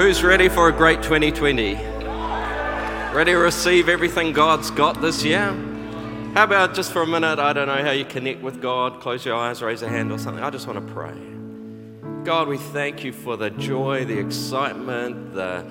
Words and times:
Who's 0.00 0.22
ready 0.24 0.48
for 0.48 0.70
a 0.70 0.72
great 0.72 1.02
2020? 1.02 1.74
Ready 1.74 3.32
to 3.32 3.36
receive 3.36 3.90
everything 3.90 4.32
God's 4.32 4.70
got 4.70 4.98
this 5.02 5.22
year? 5.22 5.52
How 6.32 6.44
about 6.44 6.74
just 6.74 6.90
for 6.90 7.02
a 7.02 7.06
minute? 7.06 7.38
I 7.38 7.52
don't 7.52 7.68
know 7.68 7.84
how 7.84 7.90
you 7.90 8.06
connect 8.06 8.40
with 8.40 8.62
God. 8.62 9.00
Close 9.00 9.26
your 9.26 9.36
eyes, 9.36 9.60
raise 9.60 9.82
a 9.82 9.88
hand 9.90 10.10
or 10.10 10.16
something. 10.18 10.42
I 10.42 10.48
just 10.48 10.66
want 10.66 10.88
to 10.88 10.94
pray. 10.94 11.12
God, 12.24 12.48
we 12.48 12.56
thank 12.56 13.04
you 13.04 13.12
for 13.12 13.36
the 13.36 13.50
joy, 13.50 14.06
the 14.06 14.18
excitement, 14.18 15.34
the, 15.34 15.66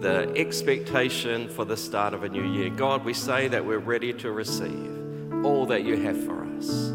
the 0.00 0.32
expectation 0.36 1.48
for 1.48 1.64
the 1.64 1.76
start 1.76 2.14
of 2.14 2.24
a 2.24 2.28
new 2.28 2.42
year. 2.42 2.70
God, 2.70 3.04
we 3.04 3.14
say 3.14 3.46
that 3.46 3.64
we're 3.64 3.78
ready 3.78 4.12
to 4.12 4.32
receive 4.32 5.44
all 5.44 5.66
that 5.66 5.84
you 5.84 5.96
have 5.98 6.20
for 6.24 6.44
us. 6.56 6.88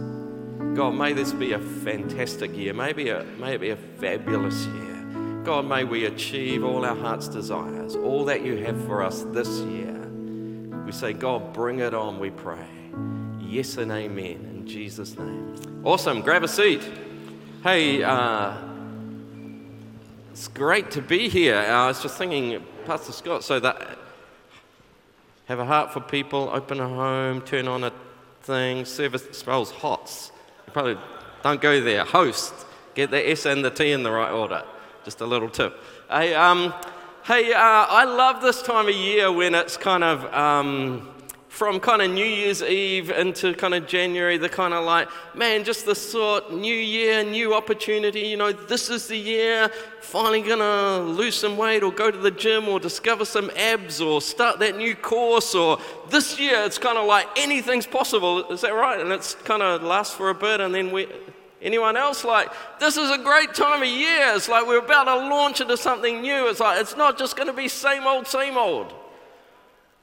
God, 0.75 0.95
may 0.95 1.13
this 1.13 1.31
be 1.31 1.53
a 1.53 1.59
fantastic 1.59 2.53
year, 2.53 2.73
maybe 2.73 3.07
a, 3.07 3.23
maybe 3.39 3.69
a 3.69 3.77
fabulous 3.77 4.65
year. 4.65 4.92
God, 5.43 5.65
may 5.65 5.83
we 5.83 6.05
achieve 6.05 6.63
all 6.63 6.85
our 6.85 6.95
heart's 6.95 7.27
desires, 7.27 7.97
all 7.97 8.23
that 8.25 8.45
you 8.45 8.55
have 8.63 8.81
for 8.85 9.03
us 9.03 9.23
this 9.31 9.49
year. 9.59 9.91
We 10.85 10.93
say, 10.93 11.11
God, 11.11 11.51
bring 11.51 11.79
it 11.79 11.93
on, 11.93 12.17
we 12.17 12.29
pray. 12.29 12.65
Yes 13.41 13.75
and 13.75 13.91
amen 13.91 14.47
in 14.53 14.65
Jesus' 14.65 15.17
name. 15.17 15.81
Awesome. 15.83 16.21
Grab 16.21 16.43
a 16.43 16.47
seat. 16.47 16.81
Hey, 17.61 18.01
uh, 18.01 18.55
it's 20.31 20.47
great 20.47 20.91
to 20.91 21.01
be 21.01 21.27
here. 21.27 21.57
I 21.57 21.87
was 21.87 22.01
just 22.01 22.17
thinking, 22.17 22.65
Pastor 22.85 23.11
Scott, 23.11 23.43
so 23.43 23.59
that 23.59 23.99
have 25.45 25.59
a 25.59 25.65
heart 25.65 25.91
for 25.91 25.99
people, 25.99 26.49
open 26.53 26.79
a 26.79 26.87
home, 26.87 27.41
turn 27.41 27.67
on 27.67 27.83
a 27.83 27.91
thing, 28.43 28.85
service 28.85 29.23
smells 29.33 29.71
hot. 29.71 30.31
Probably 30.71 30.97
don't 31.43 31.59
go 31.59 31.81
there. 31.81 32.05
Host, 32.05 32.53
get 32.95 33.11
the 33.11 33.29
S 33.29 33.45
and 33.45 33.63
the 33.63 33.69
T 33.69 33.91
in 33.91 34.03
the 34.03 34.11
right 34.11 34.31
order. 34.31 34.63
Just 35.03 35.19
a 35.19 35.25
little 35.25 35.49
tip. 35.49 35.77
Hey, 36.09 36.33
um, 36.33 36.73
hey 37.25 37.51
uh, 37.51 37.59
I 37.59 38.05
love 38.05 38.41
this 38.41 38.61
time 38.61 38.87
of 38.87 38.95
year 38.95 39.29
when 39.29 39.53
it's 39.53 39.75
kind 39.75 40.01
of 40.01 40.33
um, 40.33 41.09
from 41.49 41.81
kind 41.81 42.01
of 42.01 42.09
New 42.09 42.25
Year's 42.25 42.63
Eve 42.63 43.11
into 43.11 43.53
kind 43.53 43.73
of 43.73 43.85
January, 43.85 44.37
the 44.37 44.47
kind 44.47 44.73
of 44.73 44.85
like, 44.85 45.09
man, 45.35 45.65
just 45.65 45.85
the 45.85 45.93
sort, 45.93 46.53
new 46.53 46.73
year, 46.73 47.21
new 47.21 47.53
opportunity. 47.53 48.21
You 48.21 48.37
know, 48.37 48.53
this 48.53 48.89
is 48.89 49.09
the 49.09 49.17
year, 49.17 49.69
finally 49.99 50.41
gonna 50.41 51.01
lose 51.03 51.35
some 51.35 51.57
weight 51.57 51.83
or 51.83 51.91
go 51.91 52.09
to 52.09 52.17
the 52.17 52.31
gym 52.31 52.69
or 52.69 52.79
discover 52.79 53.25
some 53.25 53.51
abs 53.57 53.99
or 53.99 54.21
start 54.21 54.59
that 54.59 54.77
new 54.77 54.95
course 54.95 55.53
or 55.53 55.79
this 56.09 56.39
year 56.39 56.63
it's 56.63 56.77
kind 56.77 56.97
of 56.97 57.05
like 57.07 57.27
anything's 57.35 57.85
possible. 57.85 58.49
Is 58.51 58.61
that 58.61 58.73
right? 58.73 59.01
And 59.01 59.11
it's 59.11 59.35
kind 59.35 59.61
of 59.61 59.83
lasts 59.83 60.15
for 60.15 60.29
a 60.29 60.35
bit 60.35 60.61
and 60.61 60.73
then 60.73 60.93
we, 60.93 61.07
Anyone 61.63 61.95
else 61.95 62.25
like, 62.25 62.51
this 62.79 62.97
is 62.97 63.09
a 63.09 63.17
great 63.17 63.53
time 63.53 63.81
of 63.81 63.87
year. 63.87 64.33
It's 64.35 64.49
like 64.49 64.67
we're 64.67 64.79
about 64.79 65.05
to 65.05 65.15
launch 65.15 65.61
into 65.61 65.77
something 65.77 66.21
new. 66.21 66.49
It's 66.49 66.59
like, 66.59 66.81
it's 66.81 66.97
not 66.97 67.17
just 67.17 67.37
going 67.37 67.47
to 67.47 67.53
be 67.53 67.69
same 67.69 68.05
old, 68.05 68.27
same 68.27 68.57
old. 68.57 68.93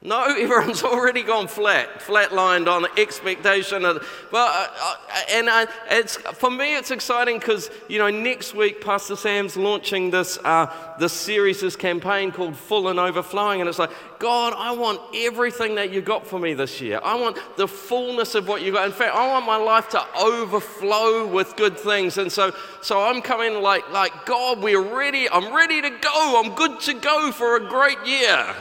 No, 0.03 0.23
everyone's 0.35 0.83
already 0.83 1.21
gone 1.21 1.47
flat, 1.47 1.99
flatlined 1.99 2.67
on 2.67 2.87
expectation. 2.97 3.85
Of, 3.85 4.27
but 4.31 4.49
uh, 4.49 4.67
uh, 4.81 4.95
and 5.31 5.69
it's 5.91 6.15
for 6.17 6.49
me, 6.49 6.75
it's 6.75 6.89
exciting 6.89 7.37
because 7.37 7.69
you 7.87 7.99
know 7.99 8.09
next 8.09 8.55
week 8.55 8.81
Pastor 8.81 9.15
Sam's 9.15 9.55
launching 9.55 10.09
this 10.09 10.39
uh, 10.43 10.73
this 10.97 11.13
series, 11.13 11.61
this 11.61 11.75
campaign 11.75 12.31
called 12.31 12.55
Full 12.55 12.87
and 12.87 12.99
Overflowing, 12.99 13.61
and 13.61 13.69
it's 13.69 13.77
like 13.77 13.91
God, 14.17 14.53
I 14.57 14.71
want 14.71 14.99
everything 15.15 15.75
that 15.75 15.91
you 15.91 16.01
got 16.01 16.25
for 16.25 16.39
me 16.39 16.55
this 16.55 16.81
year. 16.81 16.99
I 17.03 17.13
want 17.13 17.37
the 17.57 17.67
fullness 17.67 18.33
of 18.33 18.47
what 18.47 18.63
you 18.63 18.71
got. 18.71 18.87
In 18.87 18.91
fact, 18.91 19.13
I 19.13 19.27
want 19.27 19.45
my 19.45 19.57
life 19.57 19.89
to 19.89 20.03
overflow 20.17 21.27
with 21.27 21.55
good 21.55 21.77
things. 21.77 22.17
And 22.17 22.31
so, 22.31 22.55
so 22.81 23.03
I'm 23.03 23.21
coming 23.21 23.61
like 23.61 23.87
like 23.91 24.25
God, 24.25 24.63
we're 24.63 24.81
ready. 24.81 25.29
I'm 25.29 25.55
ready 25.55 25.79
to 25.79 25.91
go. 25.91 26.41
I'm 26.43 26.55
good 26.55 26.79
to 26.81 26.95
go 26.95 27.31
for 27.31 27.55
a 27.55 27.69
great 27.69 28.03
year 28.03 28.55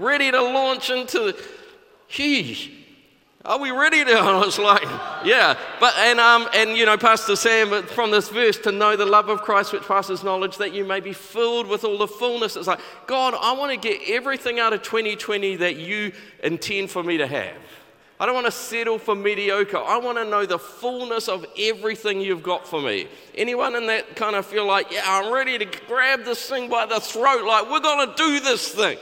ready 0.00 0.30
to 0.30 0.42
launch 0.42 0.90
into, 0.90 1.34
he, 2.08 2.80
are 3.44 3.58
we 3.58 3.70
ready 3.70 4.04
to? 4.04 4.12
I 4.18 4.44
was 4.44 4.58
like, 4.58 4.82
yeah. 5.24 5.56
But 5.78 5.94
and 5.96 6.20
um 6.20 6.48
and 6.54 6.76
you 6.76 6.84
know, 6.84 6.98
Pastor 6.98 7.36
Sam, 7.36 7.82
from 7.84 8.10
this 8.10 8.28
verse, 8.28 8.58
to 8.58 8.72
know 8.72 8.96
the 8.96 9.06
love 9.06 9.28
of 9.28 9.42
Christ 9.42 9.72
which 9.72 9.82
passes 9.82 10.22
knowledge, 10.22 10.58
that 10.58 10.74
you 10.74 10.84
may 10.84 11.00
be 11.00 11.12
filled 11.12 11.66
with 11.66 11.84
all 11.84 11.98
the 11.98 12.08
fullness. 12.08 12.56
It's 12.56 12.66
like, 12.66 12.80
God, 13.06 13.34
I 13.40 13.52
want 13.52 13.72
to 13.72 13.88
get 13.88 14.08
everything 14.10 14.60
out 14.60 14.72
of 14.72 14.82
2020 14.82 15.56
that 15.56 15.76
you 15.76 16.12
intend 16.42 16.90
for 16.90 17.02
me 17.02 17.16
to 17.18 17.26
have. 17.26 17.56
I 18.18 18.26
don't 18.26 18.34
want 18.34 18.44
to 18.48 18.52
settle 18.52 18.98
for 18.98 19.14
mediocre. 19.14 19.78
I 19.78 19.96
want 19.96 20.18
to 20.18 20.26
know 20.26 20.44
the 20.44 20.58
fullness 20.58 21.26
of 21.26 21.46
everything 21.58 22.20
you've 22.20 22.42
got 22.42 22.66
for 22.66 22.82
me. 22.82 23.08
Anyone 23.34 23.74
in 23.74 23.86
that 23.86 24.14
kind 24.14 24.36
of 24.36 24.44
feel 24.44 24.66
like, 24.66 24.92
yeah, 24.92 25.04
I'm 25.06 25.32
ready 25.32 25.56
to 25.56 25.64
grab 25.88 26.24
this 26.24 26.46
thing 26.46 26.68
by 26.68 26.84
the 26.84 27.00
throat, 27.00 27.46
like 27.46 27.70
we're 27.70 27.80
going 27.80 28.06
to 28.06 28.14
do 28.14 28.40
this 28.40 28.68
thing. 28.68 28.98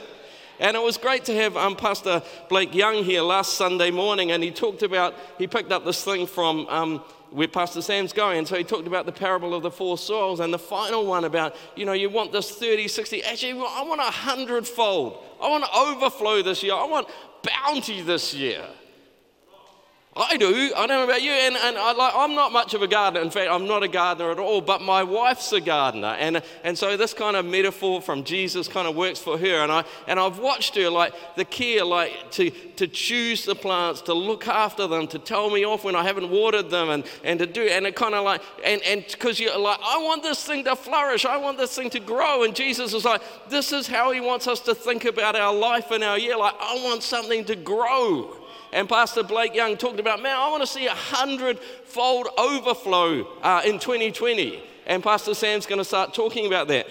And 0.59 0.75
it 0.75 0.83
was 0.83 0.97
great 0.97 1.23
to 1.25 1.35
have 1.35 1.55
um, 1.55 1.77
Pastor 1.77 2.21
Blake 2.49 2.75
Young 2.75 3.05
here 3.05 3.21
last 3.21 3.53
Sunday 3.53 3.91
morning, 3.91 4.31
and 4.31 4.43
he 4.43 4.51
talked 4.51 4.83
about, 4.83 5.15
he 5.37 5.47
picked 5.47 5.71
up 5.71 5.85
this 5.85 6.03
thing 6.03 6.27
from 6.27 6.67
um, 6.67 6.97
where 7.31 7.47
Pastor 7.47 7.81
Sam's 7.81 8.11
going. 8.11 8.39
And 8.39 8.47
so 8.47 8.57
he 8.57 8.65
talked 8.65 8.85
about 8.85 9.05
the 9.05 9.11
parable 9.13 9.53
of 9.53 9.63
the 9.63 9.71
four 9.71 9.97
soils, 9.97 10.41
and 10.41 10.53
the 10.53 10.59
final 10.59 11.05
one 11.05 11.23
about, 11.23 11.55
you 11.77 11.85
know, 11.85 11.93
you 11.93 12.09
want 12.09 12.33
this 12.33 12.51
30, 12.51 12.89
60. 12.89 13.23
Actually, 13.23 13.53
I 13.53 13.83
want 13.83 14.01
a 14.01 14.11
hundredfold. 14.11 15.23
I 15.41 15.49
want 15.49 15.63
to 15.63 15.69
overflow 15.73 16.41
this 16.41 16.61
year. 16.61 16.73
I 16.73 16.83
want 16.83 17.07
bounty 17.41 18.01
this 18.01 18.33
year. 18.33 18.65
I 20.15 20.37
do. 20.37 20.73
I 20.75 20.87
don't 20.87 20.97
know 20.97 21.03
about 21.03 21.21
you. 21.21 21.31
And, 21.31 21.55
and 21.55 21.77
I, 21.77 21.93
like, 21.93 22.13
I'm 22.15 22.33
not 22.33 22.51
much 22.51 22.73
of 22.73 22.81
a 22.81 22.87
gardener. 22.87 23.21
In 23.21 23.29
fact, 23.29 23.49
I'm 23.49 23.67
not 23.67 23.83
a 23.83 23.87
gardener 23.87 24.31
at 24.31 24.39
all, 24.39 24.59
but 24.59 24.81
my 24.81 25.03
wife's 25.03 25.53
a 25.53 25.61
gardener. 25.61 26.15
And, 26.19 26.41
and 26.63 26.75
so 26.75 26.97
this 26.97 27.13
kind 27.13 27.37
of 27.37 27.45
metaphor 27.45 28.01
from 28.01 28.23
Jesus 28.23 28.67
kind 28.67 28.87
of 28.87 28.95
works 28.95 29.19
for 29.19 29.37
her. 29.37 29.63
And, 29.63 29.71
I, 29.71 29.85
and 30.07 30.19
I've 30.19 30.39
watched 30.39 30.75
her, 30.75 30.89
like, 30.89 31.13
the 31.35 31.45
care, 31.45 31.85
like, 31.85 32.31
to, 32.31 32.49
to 32.49 32.87
choose 32.87 33.45
the 33.45 33.53
plants, 33.53 34.01
to 34.01 34.15
look 34.15 34.47
after 34.47 34.87
them, 34.87 35.07
to 35.07 35.19
tell 35.19 35.51
me 35.51 35.63
off 35.63 35.83
when 35.83 35.95
I 35.95 36.03
haven't 36.03 36.29
watered 36.31 36.71
them, 36.71 36.89
and, 36.89 37.05
and 37.23 37.37
to 37.39 37.45
do, 37.45 37.61
and 37.61 37.85
it 37.85 37.95
kind 37.95 38.15
of 38.15 38.25
like, 38.25 38.41
and 38.65 39.05
because 39.09 39.39
you're 39.39 39.57
like, 39.57 39.79
I 39.81 39.99
want 39.99 40.23
this 40.23 40.43
thing 40.43 40.63
to 40.63 40.75
flourish. 40.75 41.23
I 41.23 41.37
want 41.37 41.59
this 41.59 41.75
thing 41.75 41.91
to 41.91 41.99
grow. 41.99 42.43
And 42.43 42.55
Jesus 42.55 42.95
is 42.95 43.05
like, 43.05 43.21
this 43.47 43.71
is 43.71 43.87
how 43.87 44.11
he 44.11 44.21
wants 44.21 44.47
us 44.47 44.59
to 44.61 44.73
think 44.73 45.05
about 45.05 45.35
our 45.35 45.53
life 45.53 45.91
and 45.91 46.03
our 46.03 46.17
year. 46.17 46.35
Like, 46.35 46.55
I 46.59 46.83
want 46.83 47.03
something 47.03 47.45
to 47.45 47.55
grow. 47.55 48.38
And 48.71 48.87
Pastor 48.87 49.23
Blake 49.23 49.55
Young 49.55 49.77
talked 49.77 49.99
about, 49.99 50.21
man, 50.21 50.35
I 50.35 50.49
want 50.49 50.61
to 50.61 50.67
see 50.67 50.85
a 50.85 50.93
hundredfold 50.93 52.27
overflow 52.37 53.27
uh, 53.41 53.61
in 53.65 53.79
2020. 53.79 54.63
And 54.85 55.03
Pastor 55.03 55.33
Sam's 55.33 55.65
going 55.65 55.79
to 55.79 55.85
start 55.85 56.13
talking 56.13 56.45
about 56.45 56.67
that. 56.67 56.87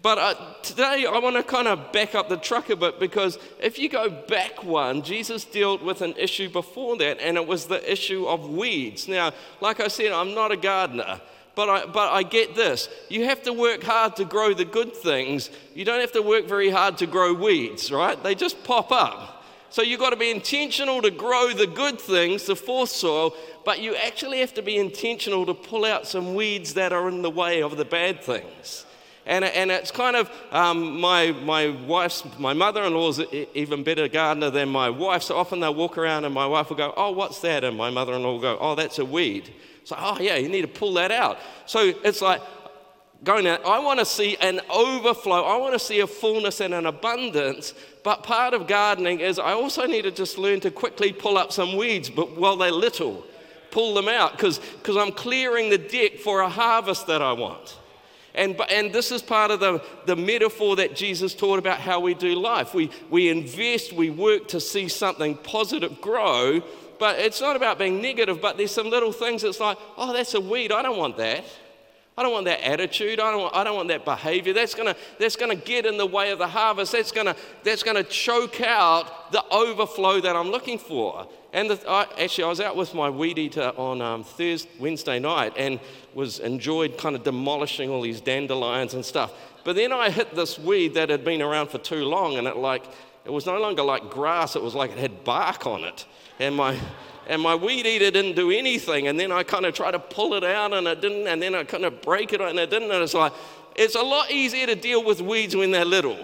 But 0.00 0.18
uh, 0.18 0.34
today 0.62 1.06
I 1.10 1.18
want 1.18 1.36
to 1.36 1.42
kind 1.42 1.66
of 1.66 1.92
back 1.92 2.14
up 2.14 2.28
the 2.28 2.36
truck 2.36 2.70
a 2.70 2.76
bit 2.76 3.00
because 3.00 3.38
if 3.60 3.78
you 3.78 3.88
go 3.88 4.08
back 4.08 4.62
one, 4.62 5.02
Jesus 5.02 5.44
dealt 5.44 5.82
with 5.82 6.02
an 6.02 6.14
issue 6.16 6.48
before 6.48 6.96
that, 6.98 7.20
and 7.20 7.36
it 7.36 7.46
was 7.46 7.66
the 7.66 7.90
issue 7.90 8.26
of 8.26 8.48
weeds. 8.48 9.08
Now, 9.08 9.32
like 9.60 9.80
I 9.80 9.88
said, 9.88 10.12
I'm 10.12 10.34
not 10.34 10.52
a 10.52 10.56
gardener. 10.56 11.20
But 11.56 11.68
I, 11.68 11.86
but 11.86 12.12
I 12.12 12.22
get 12.22 12.54
this. 12.54 12.88
You 13.08 13.24
have 13.24 13.42
to 13.42 13.52
work 13.52 13.82
hard 13.82 14.14
to 14.16 14.24
grow 14.24 14.54
the 14.54 14.64
good 14.64 14.94
things. 14.94 15.50
You 15.74 15.84
don't 15.84 15.98
have 16.00 16.12
to 16.12 16.22
work 16.22 16.46
very 16.46 16.70
hard 16.70 16.98
to 16.98 17.06
grow 17.08 17.34
weeds, 17.34 17.90
right? 17.90 18.22
They 18.22 18.36
just 18.36 18.62
pop 18.62 18.92
up. 18.92 19.37
So 19.70 19.82
you've 19.82 20.00
got 20.00 20.10
to 20.10 20.16
be 20.16 20.30
intentional 20.30 21.02
to 21.02 21.10
grow 21.10 21.52
the 21.52 21.66
good 21.66 22.00
things, 22.00 22.46
the 22.46 22.56
fourth 22.56 22.90
soil, 22.90 23.34
but 23.64 23.80
you 23.80 23.94
actually 23.96 24.40
have 24.40 24.54
to 24.54 24.62
be 24.62 24.76
intentional 24.76 25.44
to 25.46 25.54
pull 25.54 25.84
out 25.84 26.06
some 26.06 26.34
weeds 26.34 26.74
that 26.74 26.92
are 26.92 27.08
in 27.08 27.22
the 27.22 27.30
way 27.30 27.62
of 27.62 27.76
the 27.76 27.84
bad 27.84 28.22
things. 28.22 28.86
And, 29.26 29.44
and 29.44 29.70
it's 29.70 29.90
kind 29.90 30.16
of 30.16 30.30
um, 30.52 30.98
my, 30.98 31.32
my 31.32 31.68
wife's, 31.86 32.24
my 32.38 32.54
mother 32.54 32.82
in 32.84 32.94
law's 32.94 33.20
even 33.54 33.84
better 33.84 34.08
gardener 34.08 34.48
than 34.48 34.70
my 34.70 34.88
wife. 34.88 35.22
So 35.22 35.36
often 35.36 35.60
they'll 35.60 35.74
walk 35.74 35.98
around 35.98 36.24
and 36.24 36.32
my 36.32 36.46
wife 36.46 36.70
will 36.70 36.76
go, 36.76 36.94
Oh, 36.96 37.10
what's 37.10 37.40
that? 37.40 37.62
And 37.62 37.76
my 37.76 37.90
mother 37.90 38.14
in 38.14 38.22
law 38.22 38.32
will 38.32 38.40
go, 38.40 38.56
Oh, 38.58 38.74
that's 38.74 38.98
a 38.98 39.04
weed. 39.04 39.52
So, 39.84 39.96
oh, 39.98 40.18
yeah, 40.18 40.36
you 40.36 40.48
need 40.48 40.62
to 40.62 40.68
pull 40.68 40.94
that 40.94 41.10
out. 41.10 41.38
So 41.66 41.92
it's 42.04 42.22
like, 42.22 42.40
going 43.24 43.46
out, 43.46 43.64
I 43.64 43.78
want 43.80 43.98
to 43.98 44.06
see 44.06 44.36
an 44.40 44.60
overflow. 44.70 45.42
I 45.42 45.56
want 45.56 45.72
to 45.72 45.78
see 45.78 46.00
a 46.00 46.06
fullness 46.06 46.60
and 46.60 46.72
an 46.72 46.86
abundance. 46.86 47.74
But 48.08 48.22
part 48.22 48.54
of 48.54 48.66
gardening 48.66 49.20
is 49.20 49.38
I 49.38 49.52
also 49.52 49.84
need 49.84 50.04
to 50.04 50.10
just 50.10 50.38
learn 50.38 50.60
to 50.60 50.70
quickly 50.70 51.12
pull 51.12 51.36
up 51.36 51.52
some 51.52 51.76
weeds, 51.76 52.08
but 52.08 52.38
while 52.38 52.56
they're 52.56 52.72
little, 52.72 53.22
pull 53.70 53.92
them 53.92 54.08
out 54.08 54.32
because 54.32 54.60
I'm 54.86 55.12
clearing 55.12 55.68
the 55.68 55.76
deck 55.76 56.16
for 56.16 56.40
a 56.40 56.48
harvest 56.48 57.06
that 57.08 57.20
I 57.20 57.32
want. 57.32 57.76
And, 58.34 58.58
and 58.70 58.94
this 58.94 59.12
is 59.12 59.20
part 59.20 59.50
of 59.50 59.60
the, 59.60 59.84
the 60.06 60.16
metaphor 60.16 60.76
that 60.76 60.96
Jesus 60.96 61.34
taught 61.34 61.58
about 61.58 61.80
how 61.80 62.00
we 62.00 62.14
do 62.14 62.34
life. 62.34 62.72
We, 62.72 62.90
we 63.10 63.28
invest, 63.28 63.92
we 63.92 64.08
work 64.08 64.48
to 64.48 64.58
see 64.58 64.88
something 64.88 65.36
positive 65.36 66.00
grow, 66.00 66.62
but 66.98 67.18
it's 67.18 67.42
not 67.42 67.56
about 67.56 67.78
being 67.78 68.00
negative, 68.00 68.40
but 68.40 68.56
there's 68.56 68.72
some 68.72 68.88
little 68.88 69.12
things 69.12 69.42
that's 69.42 69.60
like, 69.60 69.76
oh, 69.98 70.14
that's 70.14 70.32
a 70.32 70.40
weed, 70.40 70.72
I 70.72 70.80
don't 70.80 70.96
want 70.96 71.18
that. 71.18 71.44
I 72.18 72.22
don't 72.24 72.32
want 72.32 72.46
that 72.46 72.66
attitude. 72.66 73.20
I 73.20 73.30
don't 73.30 73.42
want, 73.42 73.54
I 73.54 73.62
don't 73.62 73.76
want 73.76 73.86
that 73.90 74.04
behavior. 74.04 74.52
That's 74.52 74.74
going 74.74 74.92
to 74.92 74.96
that's 75.20 75.36
gonna 75.36 75.54
get 75.54 75.86
in 75.86 75.96
the 75.96 76.06
way 76.06 76.32
of 76.32 76.40
the 76.40 76.48
harvest. 76.48 76.90
That's 76.90 77.12
going 77.12 77.28
to 77.28 77.36
that's 77.62 77.84
gonna 77.84 78.02
choke 78.02 78.60
out 78.60 79.30
the 79.30 79.44
overflow 79.52 80.20
that 80.22 80.34
I'm 80.34 80.48
looking 80.48 80.78
for. 80.78 81.28
And 81.52 81.70
the, 81.70 81.80
I, 81.88 82.08
actually, 82.18 82.42
I 82.42 82.48
was 82.48 82.60
out 82.60 82.74
with 82.74 82.92
my 82.92 83.08
weed 83.08 83.38
eater 83.38 83.72
on 83.76 84.02
um, 84.02 84.24
Thursday, 84.24 84.68
Wednesday 84.80 85.20
night 85.20 85.52
and 85.56 85.78
was 86.12 86.40
enjoyed 86.40 86.98
kind 86.98 87.14
of 87.14 87.22
demolishing 87.22 87.88
all 87.88 88.02
these 88.02 88.20
dandelions 88.20 88.94
and 88.94 89.04
stuff. 89.04 89.32
but 89.62 89.76
then 89.76 89.92
I 89.92 90.10
hit 90.10 90.34
this 90.34 90.58
weed 90.58 90.94
that 90.94 91.10
had 91.10 91.24
been 91.24 91.40
around 91.40 91.68
for 91.68 91.78
too 91.78 92.04
long, 92.04 92.36
and 92.36 92.48
it 92.48 92.56
like 92.56 92.84
it 93.24 93.30
was 93.30 93.46
no 93.46 93.60
longer 93.60 93.84
like 93.84 94.10
grass, 94.10 94.56
it 94.56 94.62
was 94.62 94.74
like 94.74 94.90
it 94.90 94.98
had 94.98 95.22
bark 95.22 95.68
on 95.68 95.84
it. 95.84 96.04
And 96.40 96.56
my 96.56 96.76
and 97.28 97.42
my 97.42 97.54
weed 97.54 97.86
eater 97.86 98.10
didn't 98.10 98.36
do 98.36 98.50
anything. 98.50 99.08
And 99.08 99.18
then 99.20 99.30
I 99.30 99.42
kind 99.42 99.66
of 99.66 99.74
tried 99.74 99.92
to 99.92 99.98
pull 99.98 100.34
it 100.34 100.44
out 100.44 100.72
and 100.72 100.86
it 100.86 101.00
didn't, 101.00 101.26
and 101.26 101.42
then 101.42 101.54
I 101.54 101.64
kind 101.64 101.84
of 101.84 102.00
break 102.02 102.32
it 102.32 102.40
and 102.40 102.58
it 102.58 102.70
didn't. 102.70 102.90
And 102.90 103.02
it's 103.02 103.14
like, 103.14 103.32
it's 103.76 103.94
a 103.94 104.02
lot 104.02 104.30
easier 104.30 104.66
to 104.66 104.74
deal 104.74 105.04
with 105.04 105.20
weeds 105.20 105.54
when 105.54 105.70
they're 105.70 105.84
little 105.84 106.18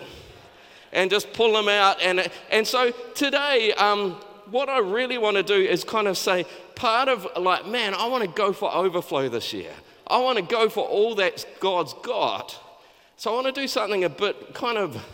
and 0.92 1.10
just 1.10 1.32
pull 1.32 1.52
them 1.52 1.68
out. 1.68 2.00
And, 2.00 2.28
and 2.50 2.66
so 2.66 2.90
today, 3.14 3.72
um, 3.74 4.12
what 4.50 4.68
I 4.68 4.78
really 4.78 5.18
want 5.18 5.36
to 5.36 5.42
do 5.42 5.54
is 5.54 5.84
kind 5.84 6.08
of 6.08 6.16
say, 6.16 6.46
part 6.74 7.08
of 7.08 7.26
like, 7.36 7.66
man, 7.66 7.94
I 7.94 8.06
want 8.06 8.24
to 8.24 8.30
go 8.30 8.52
for 8.52 8.72
overflow 8.74 9.28
this 9.28 9.52
year. 9.52 9.72
I 10.06 10.18
want 10.18 10.38
to 10.38 10.44
go 10.44 10.68
for 10.68 10.84
all 10.84 11.14
that 11.16 11.46
God's 11.60 11.94
got. 12.02 12.58
So 13.16 13.32
I 13.32 13.42
want 13.42 13.54
to 13.54 13.60
do 13.60 13.68
something 13.68 14.04
a 14.04 14.08
bit 14.08 14.54
kind 14.54 14.78
of 14.78 15.04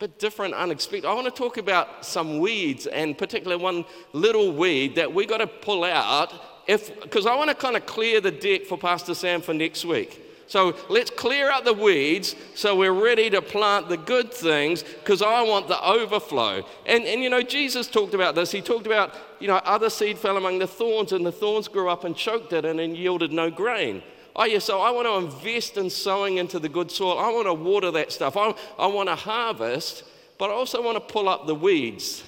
bit 0.00 0.18
different, 0.18 0.54
unexpected. 0.54 1.06
I 1.06 1.12
want 1.12 1.26
to 1.26 1.30
talk 1.30 1.58
about 1.58 2.06
some 2.06 2.38
weeds, 2.38 2.86
and 2.86 3.18
particularly 3.18 3.62
one 3.62 3.84
little 4.14 4.50
weed 4.50 4.94
that 4.94 5.12
we 5.12 5.26
got 5.26 5.38
to 5.38 5.46
pull 5.46 5.84
out, 5.84 6.32
if 6.66 6.98
because 7.02 7.26
I 7.26 7.36
want 7.36 7.50
to 7.50 7.54
kind 7.54 7.76
of 7.76 7.84
clear 7.84 8.18
the 8.22 8.30
deck 8.30 8.64
for 8.64 8.78
Pastor 8.78 9.12
Sam 9.14 9.42
for 9.42 9.52
next 9.52 9.84
week. 9.84 10.26
So 10.46 10.74
let's 10.88 11.10
clear 11.10 11.50
out 11.50 11.64
the 11.64 11.74
weeds 11.74 12.34
so 12.54 12.74
we're 12.74 12.92
ready 12.92 13.28
to 13.30 13.42
plant 13.42 13.88
the 13.88 13.98
good 13.98 14.32
things 14.32 14.82
because 14.82 15.22
I 15.22 15.42
want 15.42 15.68
the 15.68 15.80
overflow. 15.80 16.64
And, 16.86 17.04
and 17.04 17.22
you 17.22 17.30
know, 17.30 17.42
Jesus 17.42 17.86
talked 17.86 18.14
about 18.14 18.34
this. 18.34 18.50
He 18.50 18.60
talked 18.60 18.86
about, 18.86 19.14
you 19.38 19.46
know, 19.46 19.56
other 19.58 19.90
seed 19.90 20.18
fell 20.18 20.36
among 20.36 20.58
the 20.58 20.66
thorns 20.66 21.12
and 21.12 21.24
the 21.24 21.30
thorns 21.30 21.68
grew 21.68 21.88
up 21.88 22.02
and 22.02 22.16
choked 22.16 22.52
it 22.52 22.64
and 22.64 22.80
then 22.80 22.96
yielded 22.96 23.32
no 23.32 23.48
grain. 23.48 24.02
Oh, 24.42 24.44
yeah, 24.44 24.58
so 24.58 24.80
I 24.80 24.90
want 24.90 25.06
to 25.06 25.16
invest 25.16 25.76
in 25.76 25.90
sowing 25.90 26.38
into 26.38 26.58
the 26.58 26.70
good 26.70 26.90
soil. 26.90 27.18
I 27.18 27.30
want 27.30 27.46
to 27.46 27.52
water 27.52 27.90
that 27.90 28.10
stuff. 28.10 28.38
I, 28.38 28.54
I 28.78 28.86
want 28.86 29.10
to 29.10 29.14
harvest, 29.14 30.02
but 30.38 30.48
I 30.48 30.54
also 30.54 30.82
want 30.82 30.96
to 30.96 31.12
pull 31.12 31.28
up 31.28 31.46
the 31.46 31.54
weeds 31.54 32.24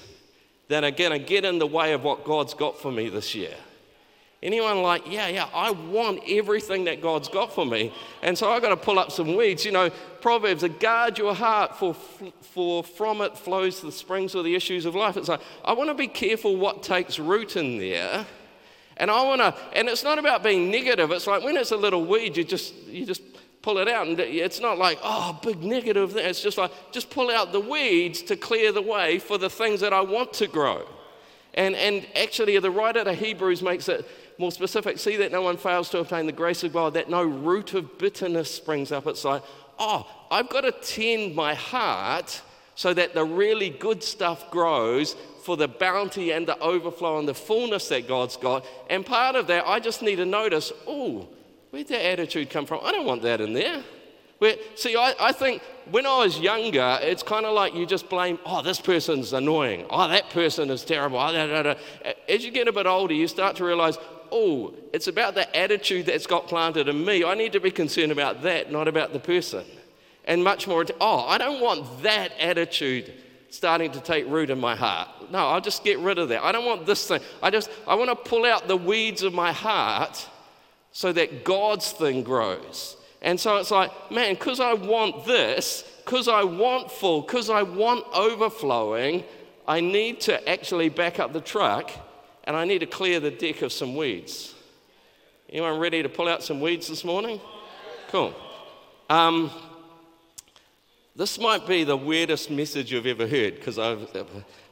that 0.67 0.83
are 0.83 0.91
going 0.91 1.09
to 1.09 1.17
get 1.17 1.43
in 1.43 1.57
the 1.57 1.65
way 1.65 1.91
of 1.93 2.03
what 2.03 2.23
God's 2.23 2.53
got 2.53 2.79
for 2.79 2.91
me 2.91 3.09
this 3.09 3.33
year. 3.33 3.55
Anyone 4.43 4.83
like, 4.83 5.11
yeah, 5.11 5.27
yeah, 5.27 5.49
I 5.55 5.71
want 5.71 6.21
everything 6.27 6.83
that 6.83 7.01
God's 7.01 7.29
got 7.29 7.51
for 7.51 7.65
me. 7.65 7.91
And 8.21 8.37
so 8.37 8.51
I've 8.51 8.61
got 8.61 8.69
to 8.69 8.77
pull 8.77 8.99
up 8.99 9.11
some 9.11 9.35
weeds. 9.35 9.65
You 9.65 9.71
know, 9.71 9.89
Proverbs, 10.21 10.63
guard 10.79 11.17
your 11.17 11.33
heart, 11.33 11.79
for, 11.79 11.95
for 12.41 12.83
from 12.83 13.21
it 13.21 13.35
flows 13.35 13.81
the 13.81 13.91
springs 13.91 14.35
of 14.35 14.43
the 14.43 14.53
issues 14.53 14.85
of 14.85 14.93
life. 14.93 15.17
It's 15.17 15.29
like, 15.29 15.41
I 15.65 15.73
want 15.73 15.89
to 15.89 15.95
be 15.95 16.07
careful 16.07 16.57
what 16.57 16.83
takes 16.83 17.17
root 17.17 17.55
in 17.55 17.79
there. 17.79 18.27
And 18.97 19.09
I 19.09 19.23
want 19.23 19.41
to, 19.41 19.55
and 19.73 19.87
it's 19.87 20.03
not 20.03 20.19
about 20.19 20.43
being 20.43 20.69
negative. 20.69 21.11
It's 21.11 21.27
like 21.27 21.43
when 21.43 21.57
it's 21.57 21.71
a 21.71 21.77
little 21.77 22.05
weed, 22.05 22.37
you 22.37 22.43
just, 22.43 22.75
you 22.85 23.05
just 23.05 23.21
pull 23.61 23.79
it 23.79 23.87
out. 23.87 24.07
And 24.07 24.19
it's 24.19 24.59
not 24.59 24.77
like, 24.77 24.99
oh, 25.03 25.39
big 25.41 25.63
negative. 25.63 26.15
It's 26.15 26.41
just 26.41 26.57
like, 26.57 26.71
just 26.91 27.09
pull 27.09 27.31
out 27.31 27.51
the 27.51 27.59
weeds 27.59 28.21
to 28.23 28.35
clear 28.35 28.71
the 28.71 28.81
way 28.81 29.19
for 29.19 29.37
the 29.37 29.49
things 29.49 29.79
that 29.79 29.93
I 29.93 30.01
want 30.01 30.33
to 30.33 30.47
grow. 30.47 30.87
And, 31.55 31.75
and 31.75 32.05
actually, 32.15 32.57
the 32.59 32.71
writer 32.71 33.01
of 33.01 33.17
Hebrews 33.17 33.61
makes 33.61 33.87
it 33.87 34.07
more 34.37 34.51
specific. 34.51 34.97
See 34.99 35.17
that 35.17 35.31
no 35.31 35.41
one 35.41 35.57
fails 35.57 35.89
to 35.91 35.99
obtain 35.99 36.25
the 36.25 36.31
grace 36.31 36.63
of 36.63 36.73
God, 36.73 36.93
that 36.95 37.09
no 37.09 37.23
root 37.23 37.73
of 37.73 37.97
bitterness 37.97 38.53
springs 38.53 38.91
up. 38.91 39.07
It's 39.07 39.23
like, 39.23 39.43
oh, 39.79 40.07
I've 40.31 40.49
got 40.49 40.61
to 40.61 40.71
tend 40.71 41.35
my 41.35 41.53
heart 41.53 42.41
so 42.75 42.93
that 42.93 43.13
the 43.13 43.23
really 43.23 43.69
good 43.69 44.03
stuff 44.03 44.49
grows 44.49 45.15
for 45.43 45.57
the 45.57 45.67
bounty 45.67 46.31
and 46.31 46.47
the 46.47 46.57
overflow 46.59 47.19
and 47.19 47.27
the 47.27 47.33
fullness 47.33 47.89
that 47.89 48.07
God's 48.07 48.37
got. 48.37 48.65
And 48.89 49.05
part 49.05 49.35
of 49.35 49.47
that, 49.47 49.67
I 49.67 49.79
just 49.79 50.01
need 50.01 50.15
to 50.15 50.25
notice, 50.25 50.71
oh, 50.87 51.27
where'd 51.69 51.87
that 51.89 52.05
attitude 52.05 52.49
come 52.49 52.65
from? 52.65 52.79
I 52.83 52.91
don't 52.91 53.05
want 53.05 53.21
that 53.23 53.41
in 53.41 53.53
there. 53.53 53.83
Where, 54.39 54.55
see, 54.75 54.95
I, 54.95 55.13
I 55.19 55.31
think 55.31 55.61
when 55.91 56.05
I 56.05 56.19
was 56.19 56.39
younger, 56.39 56.99
it's 57.01 57.23
kind 57.23 57.45
of 57.45 57.53
like 57.53 57.75
you 57.75 57.85
just 57.85 58.09
blame, 58.09 58.39
oh, 58.45 58.61
this 58.61 58.79
person's 58.79 59.33
annoying. 59.33 59.85
Oh, 59.89 60.07
that 60.07 60.29
person 60.31 60.69
is 60.69 60.83
terrible. 60.83 61.17
Oh, 61.17 61.31
da, 61.31 61.47
da, 61.47 61.63
da. 61.63 61.75
As 62.27 62.43
you 62.43 62.51
get 62.51 62.67
a 62.67 62.73
bit 62.73 62.85
older, 62.85 63.13
you 63.13 63.27
start 63.27 63.55
to 63.57 63.65
realize, 63.65 63.97
oh, 64.31 64.73
it's 64.93 65.07
about 65.07 65.35
the 65.35 65.55
attitude 65.55 66.07
that's 66.07 66.27
got 66.27 66.47
planted 66.47 66.87
in 66.87 67.05
me. 67.05 67.23
I 67.23 67.35
need 67.35 67.53
to 67.53 67.59
be 67.59 67.71
concerned 67.71 68.11
about 68.11 68.41
that, 68.43 68.71
not 68.71 68.87
about 68.87 69.13
the 69.13 69.19
person. 69.19 69.65
And 70.25 70.43
much 70.43 70.67
more, 70.67 70.85
oh, 70.99 71.19
I 71.27 71.37
don't 71.37 71.61
want 71.61 72.03
that 72.03 72.31
attitude 72.39 73.13
starting 73.53 73.91
to 73.91 73.99
take 73.99 74.27
root 74.27 74.49
in 74.49 74.59
my 74.59 74.75
heart. 74.75 75.07
No, 75.31 75.37
I'll 75.49 75.61
just 75.61 75.83
get 75.83 75.99
rid 75.99 76.17
of 76.17 76.29
that. 76.29 76.43
I 76.43 76.51
don't 76.51 76.65
want 76.65 76.87
this 76.87 77.07
thing. 77.07 77.21
I 77.41 77.51
just, 77.51 77.69
I 77.87 77.93
want 77.93 78.09
to 78.09 78.15
pull 78.15 78.45
out 78.45 78.67
the 78.67 78.75
weeds 78.75 79.21
of 79.21 79.31
my 79.31 79.51
heart 79.51 80.27
so 80.91 81.13
that 81.13 81.43
God's 81.43 81.91
thing 81.91 82.23
grows. 82.23 82.97
And 83.21 83.39
so 83.39 83.57
it's 83.57 83.69
like, 83.69 83.91
man, 84.11 84.33
because 84.33 84.59
I 84.59 84.73
want 84.73 85.25
this, 85.25 85.83
because 86.03 86.27
I 86.27 86.43
want 86.43 86.91
full, 86.91 87.21
because 87.21 87.51
I 87.51 87.61
want 87.61 88.05
overflowing, 88.11 89.23
I 89.67 89.81
need 89.81 90.21
to 90.21 90.49
actually 90.49 90.89
back 90.89 91.19
up 91.19 91.31
the 91.31 91.39
truck 91.39 91.91
and 92.45 92.57
I 92.57 92.65
need 92.65 92.79
to 92.79 92.87
clear 92.87 93.19
the 93.19 93.31
deck 93.31 93.61
of 93.61 93.71
some 93.71 93.95
weeds. 93.95 94.55
Anyone 95.47 95.79
ready 95.79 96.01
to 96.01 96.09
pull 96.09 96.27
out 96.27 96.41
some 96.41 96.59
weeds 96.59 96.87
this 96.87 97.03
morning? 97.05 97.39
Cool. 98.09 98.33
Um, 99.11 99.51
this 101.15 101.39
might 101.39 101.67
be 101.67 101.83
the 101.83 101.97
weirdest 101.97 102.49
message 102.49 102.91
you've 102.91 103.05
ever 103.05 103.27
heard, 103.27 103.55
because 103.55 103.77
I've, 103.77 104.07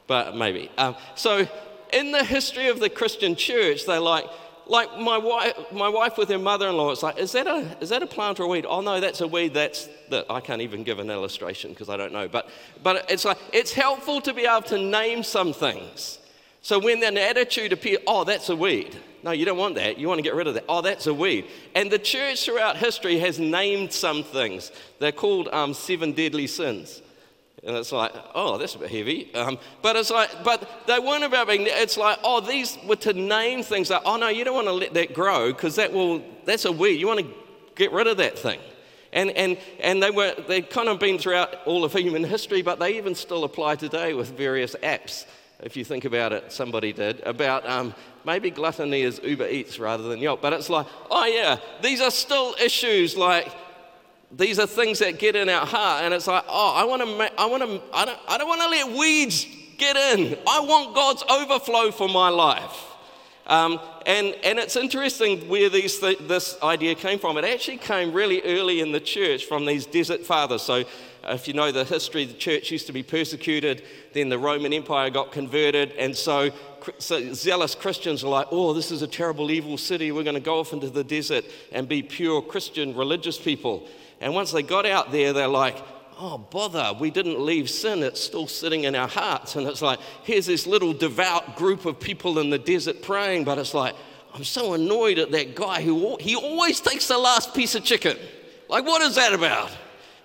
but 0.06 0.36
maybe. 0.36 0.70
Um, 0.76 0.96
so, 1.14 1.46
in 1.92 2.10
the 2.10 2.24
history 2.24 2.68
of 2.68 2.80
the 2.80 2.90
Christian 2.90 3.36
church, 3.36 3.86
they're 3.86 4.00
like, 4.00 4.26
like 4.66 4.98
my 4.98 5.18
wife, 5.18 5.54
my 5.72 5.88
wife 5.88 6.16
with 6.16 6.28
her 6.30 6.38
mother-in-law. 6.38 6.90
It's 6.90 7.02
like, 7.02 7.18
is 7.18 7.32
that 7.32 7.46
a 7.46 7.76
is 7.80 7.90
that 7.90 8.02
a 8.02 8.06
plant 8.06 8.40
or 8.40 8.44
a 8.44 8.48
weed? 8.48 8.66
Oh 8.66 8.80
no, 8.80 9.00
that's 9.00 9.20
a 9.20 9.26
weed. 9.26 9.54
That's 9.54 9.88
that. 10.10 10.26
I 10.30 10.40
can't 10.40 10.62
even 10.62 10.82
give 10.82 10.98
an 10.98 11.10
illustration 11.10 11.70
because 11.70 11.88
I 11.88 11.96
don't 11.96 12.12
know. 12.12 12.28
But 12.28 12.48
but 12.82 13.10
it's 13.10 13.24
like 13.24 13.38
it's 13.52 13.72
helpful 13.72 14.20
to 14.22 14.32
be 14.32 14.46
able 14.46 14.62
to 14.62 14.78
name 14.78 15.22
some 15.22 15.52
things. 15.52 16.18
So 16.60 16.78
when 16.78 17.02
an 17.02 17.18
attitude 17.18 17.72
appears, 17.72 17.98
oh, 18.06 18.24
that's 18.24 18.48
a 18.48 18.56
weed. 18.56 18.96
No, 19.22 19.30
you 19.30 19.44
don't 19.44 19.58
want 19.58 19.76
that. 19.76 19.98
You 19.98 20.08
want 20.08 20.18
to 20.18 20.22
get 20.22 20.34
rid 20.34 20.46
of 20.48 20.54
that. 20.54 20.64
Oh, 20.68 20.80
that's 20.80 21.06
a 21.06 21.14
weed. 21.14 21.46
And 21.74 21.90
the 21.90 21.98
church 21.98 22.44
throughout 22.44 22.76
history 22.76 23.18
has 23.18 23.38
named 23.38 23.92
some 23.92 24.24
things. 24.24 24.72
They're 24.98 25.12
called 25.12 25.48
um, 25.52 25.74
seven 25.74 26.12
deadly 26.12 26.48
sins. 26.48 27.02
And 27.64 27.76
it's 27.76 27.92
like, 27.92 28.12
oh, 28.34 28.58
that's 28.58 28.74
a 28.74 28.78
bit 28.78 28.90
heavy. 28.90 29.32
Um, 29.34 29.58
but 29.82 29.94
it's 29.94 30.10
like, 30.10 30.42
but 30.42 30.68
they 30.88 30.98
weren't 30.98 31.22
about 31.22 31.46
being, 31.46 31.66
it's 31.68 31.96
like, 31.96 32.18
oh, 32.24 32.40
these 32.40 32.76
were 32.84 32.96
to 32.96 33.12
name 33.12 33.62
things 33.62 33.90
like, 33.90 34.02
oh, 34.04 34.16
no, 34.16 34.28
you 34.28 34.44
don't 34.44 34.54
want 34.54 34.66
to 34.66 34.72
let 34.72 34.94
that 34.94 35.14
grow 35.14 35.52
because 35.52 35.76
that 35.76 35.92
will, 35.92 36.24
that's 36.44 36.64
a 36.64 36.72
weed. 36.72 36.98
You 36.98 37.06
want 37.06 37.20
to 37.20 37.32
get 37.76 37.92
rid 37.92 38.08
of 38.08 38.16
that 38.16 38.36
thing. 38.36 38.58
And, 39.12 39.30
and, 39.32 39.56
and 39.78 40.02
they 40.02 40.10
were, 40.10 40.34
they've 40.48 40.68
kind 40.68 40.88
of 40.88 40.98
been 40.98 41.18
throughout 41.18 41.54
all 41.64 41.84
of 41.84 41.92
human 41.92 42.24
history, 42.24 42.62
but 42.62 42.80
they 42.80 42.96
even 42.96 43.14
still 43.14 43.44
apply 43.44 43.76
today 43.76 44.14
with 44.14 44.36
various 44.36 44.74
apps 44.82 45.26
if 45.62 45.76
you 45.76 45.84
think 45.84 46.04
about 46.04 46.32
it, 46.32 46.50
somebody 46.52 46.92
did, 46.92 47.20
about 47.20 47.68
um, 47.68 47.94
maybe 48.24 48.50
gluttony 48.50 49.02
is 49.02 49.20
Uber 49.22 49.48
Eats 49.48 49.78
rather 49.78 50.04
than 50.04 50.18
Yelp. 50.18 50.40
But 50.40 50.52
it's 50.52 50.70
like, 50.70 50.86
oh 51.10 51.26
yeah, 51.26 51.58
these 51.82 52.00
are 52.00 52.10
still 52.10 52.54
issues 52.60 53.16
like 53.16 53.52
these 54.34 54.58
are 54.58 54.66
things 54.66 55.00
that 55.00 55.18
get 55.18 55.36
in 55.36 55.48
our 55.48 55.66
heart, 55.66 56.04
and 56.04 56.14
it's 56.14 56.26
like, 56.26 56.44
oh, 56.48 56.74
I 56.74 56.84
want 56.84 57.02
to, 57.02 57.40
I 57.40 57.46
want 57.46 57.62
to, 57.62 57.82
I 57.92 58.04
don't, 58.06 58.18
I 58.28 58.38
don't 58.38 58.48
want 58.48 58.62
to 58.62 58.68
let 58.68 58.98
weeds 58.98 59.46
get 59.76 59.96
in. 59.96 60.38
I 60.48 60.60
want 60.60 60.94
God's 60.94 61.22
overflow 61.24 61.90
for 61.90 62.08
my 62.08 62.28
life. 62.30 62.86
Um, 63.46 63.80
and, 64.06 64.34
and 64.44 64.58
it's 64.58 64.76
interesting 64.76 65.48
where 65.48 65.68
these 65.68 65.98
th- 65.98 66.20
this 66.20 66.56
idea 66.62 66.94
came 66.94 67.18
from. 67.18 67.36
It 67.36 67.44
actually 67.44 67.78
came 67.78 68.12
really 68.12 68.40
early 68.42 68.80
in 68.80 68.92
the 68.92 69.00
church 69.00 69.46
from 69.46 69.66
these 69.66 69.84
desert 69.84 70.24
fathers. 70.24 70.62
So 70.62 70.84
if 71.24 71.48
you 71.48 71.54
know 71.54 71.72
the 71.72 71.84
history, 71.84 72.24
the 72.24 72.34
church 72.34 72.70
used 72.70 72.86
to 72.86 72.92
be 72.92 73.02
persecuted, 73.02 73.82
then 74.12 74.28
the 74.28 74.38
Roman 74.38 74.72
Empire 74.72 75.10
got 75.10 75.32
converted, 75.32 75.92
and 75.92 76.16
so, 76.16 76.50
so 76.98 77.32
zealous 77.34 77.74
Christians 77.74 78.24
are 78.24 78.28
like, 78.28 78.48
oh, 78.50 78.72
this 78.72 78.90
is 78.90 79.02
a 79.02 79.06
terrible, 79.06 79.50
evil 79.50 79.78
city. 79.78 80.12
We're 80.12 80.24
going 80.24 80.34
to 80.34 80.40
go 80.40 80.58
off 80.60 80.72
into 80.72 80.90
the 80.90 81.04
desert 81.04 81.44
and 81.72 81.88
be 81.88 82.02
pure 82.02 82.42
Christian, 82.42 82.94
religious 82.94 83.38
people. 83.38 83.86
And 84.20 84.34
once 84.34 84.52
they 84.52 84.62
got 84.62 84.86
out 84.86 85.12
there, 85.12 85.32
they're 85.32 85.48
like, 85.48 85.76
oh, 86.18 86.38
bother, 86.38 86.92
we 86.98 87.10
didn't 87.10 87.40
leave 87.40 87.68
sin. 87.68 88.02
It's 88.02 88.20
still 88.20 88.46
sitting 88.46 88.84
in 88.84 88.94
our 88.94 89.08
hearts. 89.08 89.56
And 89.56 89.66
it's 89.66 89.82
like, 89.82 89.98
here's 90.22 90.46
this 90.46 90.66
little 90.66 90.92
devout 90.92 91.56
group 91.56 91.84
of 91.84 91.98
people 91.98 92.38
in 92.38 92.50
the 92.50 92.58
desert 92.58 93.02
praying, 93.02 93.44
but 93.44 93.58
it's 93.58 93.74
like, 93.74 93.94
I'm 94.34 94.44
so 94.44 94.74
annoyed 94.74 95.18
at 95.18 95.30
that 95.32 95.54
guy 95.54 95.82
who 95.82 96.16
he 96.18 96.36
always 96.36 96.80
takes 96.80 97.08
the 97.08 97.18
last 97.18 97.54
piece 97.54 97.74
of 97.74 97.84
chicken. 97.84 98.16
Like, 98.68 98.86
what 98.86 99.02
is 99.02 99.16
that 99.16 99.34
about? 99.34 99.70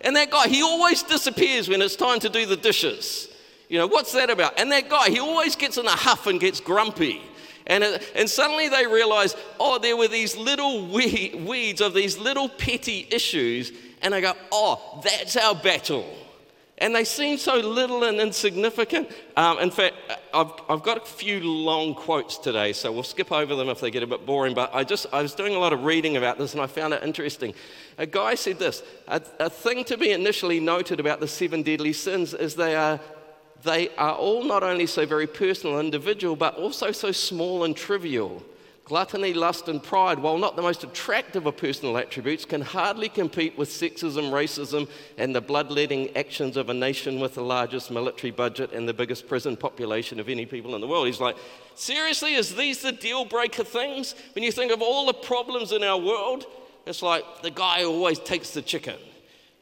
And 0.01 0.15
that 0.15 0.29
guy, 0.29 0.47
he 0.47 0.61
always 0.61 1.03
disappears 1.03 1.67
when 1.67 1.81
it's 1.81 1.95
time 1.95 2.19
to 2.19 2.29
do 2.29 2.45
the 2.45 2.55
dishes. 2.55 3.26
You 3.69 3.77
know, 3.79 3.87
what's 3.87 4.13
that 4.13 4.29
about? 4.29 4.59
And 4.59 4.71
that 4.71 4.89
guy, 4.89 5.09
he 5.09 5.19
always 5.19 5.55
gets 5.55 5.77
in 5.77 5.85
a 5.85 5.91
huff 5.91 6.27
and 6.27 6.39
gets 6.39 6.59
grumpy. 6.59 7.21
And, 7.65 7.83
it, 7.83 8.11
and 8.15 8.29
suddenly 8.29 8.69
they 8.69 8.87
realize, 8.87 9.35
oh, 9.59 9.77
there 9.77 9.97
were 9.97 10.07
these 10.07 10.37
little 10.37 10.87
weeds 10.87 11.81
of 11.81 11.93
these 11.93 12.17
little 12.17 12.47
petty 12.47 13.07
issues. 13.11 13.73
And 14.01 14.15
I 14.15 14.21
go, 14.21 14.33
oh, 14.51 15.01
that's 15.03 15.35
our 15.35 15.53
battle. 15.53 16.05
And 16.79 16.95
they 16.95 17.03
seem 17.03 17.37
so 17.37 17.55
little 17.55 18.03
and 18.03 18.19
insignificant. 18.19 19.09
Um, 19.35 19.57
in 19.59 19.71
fact, 19.71 19.95
I've, 20.31 20.51
I've 20.69 20.83
got 20.83 20.97
a 20.97 21.05
few 21.05 21.39
long 21.39 21.95
quotes 21.95 22.37
today, 22.37 22.71
so 22.71 22.91
we'll 22.91 23.01
skip 23.01 23.31
over 23.31 23.55
them 23.55 23.67
if 23.67 23.81
they 23.81 23.89
get 23.89 24.03
a 24.03 24.07
bit 24.07 24.27
boring. 24.27 24.53
But 24.53 24.75
I 24.75 24.83
just 24.83 25.07
I 25.11 25.23
was 25.23 25.33
doing 25.33 25.55
a 25.55 25.59
lot 25.59 25.73
of 25.73 25.85
reading 25.85 26.17
about 26.17 26.37
this, 26.37 26.53
and 26.53 26.61
I 26.61 26.67
found 26.67 26.93
it 26.93 27.01
interesting. 27.01 27.55
A 27.97 28.05
guy 28.05 28.35
said 28.35 28.59
this: 28.59 28.83
a, 29.07 29.19
a 29.39 29.49
thing 29.49 29.85
to 29.85 29.97
be 29.97 30.11
initially 30.11 30.59
noted 30.59 30.99
about 30.99 31.19
the 31.19 31.27
seven 31.27 31.63
deadly 31.63 31.93
sins 31.93 32.35
is 32.35 32.53
they 32.53 32.75
are 32.75 32.99
they 33.67 33.89
are 33.95 34.15
all 34.15 34.43
not 34.43 34.63
only 34.63 34.87
so 34.87 35.05
very 35.05 35.27
personal 35.27 35.77
and 35.77 35.85
individual, 35.85 36.35
but 36.35 36.55
also 36.55 36.91
so 36.91 37.11
small 37.11 37.63
and 37.63 37.75
trivial 37.75 38.43
Gluttony, 38.87 39.33
lust, 39.33 39.67
and 39.67 39.83
pride, 39.83 40.17
while 40.17 40.37
not 40.37 40.55
the 40.55 40.61
most 40.61 40.85
attractive 40.85 41.45
of 41.45 41.57
personal 41.57 41.97
attributes, 41.97 42.45
can 42.45 42.61
hardly 42.61 43.09
compete 43.09 43.57
with 43.57 43.67
sexism, 43.67 44.31
racism, 44.31 44.87
and 45.17 45.35
the 45.35 45.41
bloodletting 45.41 46.15
actions 46.15 46.55
of 46.55 46.69
a 46.69 46.73
nation 46.73 47.19
with 47.19 47.33
the 47.33 47.43
largest 47.43 47.91
military 47.91 48.31
budget 48.31 48.71
and 48.71 48.87
the 48.87 48.93
biggest 48.93 49.27
prison 49.27 49.57
population 49.57 50.21
of 50.21 50.29
any 50.29 50.45
people 50.45 50.73
in 50.73 50.79
the 50.79 50.87
world. 50.87 51.05
He's 51.05 51.19
like, 51.19 51.35
seriously, 51.75 52.35
is 52.35 52.55
these 52.55 52.81
the 52.81 52.93
deal 52.93 53.25
breaker 53.25 53.65
things? 53.65 54.15
When 54.33 54.45
you 54.45 54.53
think 54.53 54.71
of 54.71 54.81
all 54.81 55.05
the 55.07 55.13
problems 55.15 55.73
in 55.73 55.83
our 55.83 55.99
world, 55.99 56.45
it's 56.85 57.01
like 57.01 57.25
the 57.41 57.51
guy 57.51 57.83
always 57.83 58.19
takes 58.19 58.51
the 58.51 58.61
chicken. 58.61 58.95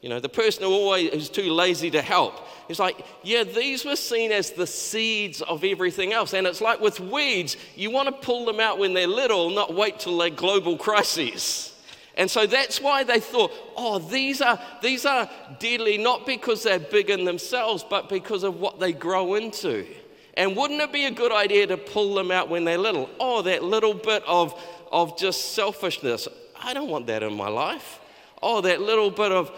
You 0.02 0.10
know, 0.10 0.20
the 0.20 0.28
person 0.28 0.64
who 0.64 0.70
always 0.70 1.10
is 1.10 1.28
too 1.28 1.50
lazy 1.52 1.90
to 1.90 2.02
help. 2.02 2.46
It's 2.68 2.78
like, 2.78 3.04
yeah, 3.22 3.44
these 3.44 3.84
were 3.84 3.96
seen 3.96 4.30
as 4.30 4.50
the 4.50 4.66
seeds 4.66 5.40
of 5.40 5.64
everything 5.64 6.12
else. 6.12 6.34
And 6.34 6.46
it's 6.46 6.60
like 6.60 6.80
with 6.80 7.00
weeds, 7.00 7.56
you 7.76 7.90
want 7.90 8.08
to 8.08 8.12
pull 8.12 8.44
them 8.44 8.60
out 8.60 8.78
when 8.78 8.92
they're 8.92 9.06
little, 9.06 9.50
not 9.50 9.74
wait 9.74 9.98
till 9.98 10.18
they're 10.18 10.30
global 10.30 10.76
crises. 10.76 11.72
And 12.16 12.30
so 12.30 12.46
that's 12.46 12.80
why 12.80 13.04
they 13.04 13.20
thought, 13.20 13.52
oh, 13.76 13.98
these 13.98 14.40
are, 14.40 14.58
these 14.82 15.04
are 15.06 15.28
deadly 15.58 15.98
not 15.98 16.26
because 16.26 16.62
they're 16.62 16.78
big 16.78 17.10
in 17.10 17.24
themselves, 17.24 17.84
but 17.88 18.08
because 18.08 18.42
of 18.42 18.60
what 18.60 18.78
they 18.80 18.92
grow 18.92 19.34
into. 19.34 19.86
And 20.34 20.56
wouldn't 20.56 20.80
it 20.80 20.92
be 20.92 21.06
a 21.06 21.10
good 21.10 21.32
idea 21.32 21.66
to 21.68 21.76
pull 21.76 22.14
them 22.14 22.30
out 22.30 22.48
when 22.48 22.64
they're 22.64 22.78
little? 22.78 23.08
Oh, 23.18 23.42
that 23.42 23.64
little 23.64 23.94
bit 23.94 24.22
of, 24.26 24.60
of 24.92 25.18
just 25.18 25.52
selfishness. 25.52 26.28
I 26.54 26.74
don't 26.74 26.90
want 26.90 27.06
that 27.06 27.22
in 27.22 27.34
my 27.34 27.48
life 27.48 28.00
oh, 28.46 28.60
that 28.60 28.80
little 28.80 29.10
bit 29.10 29.32
of 29.32 29.50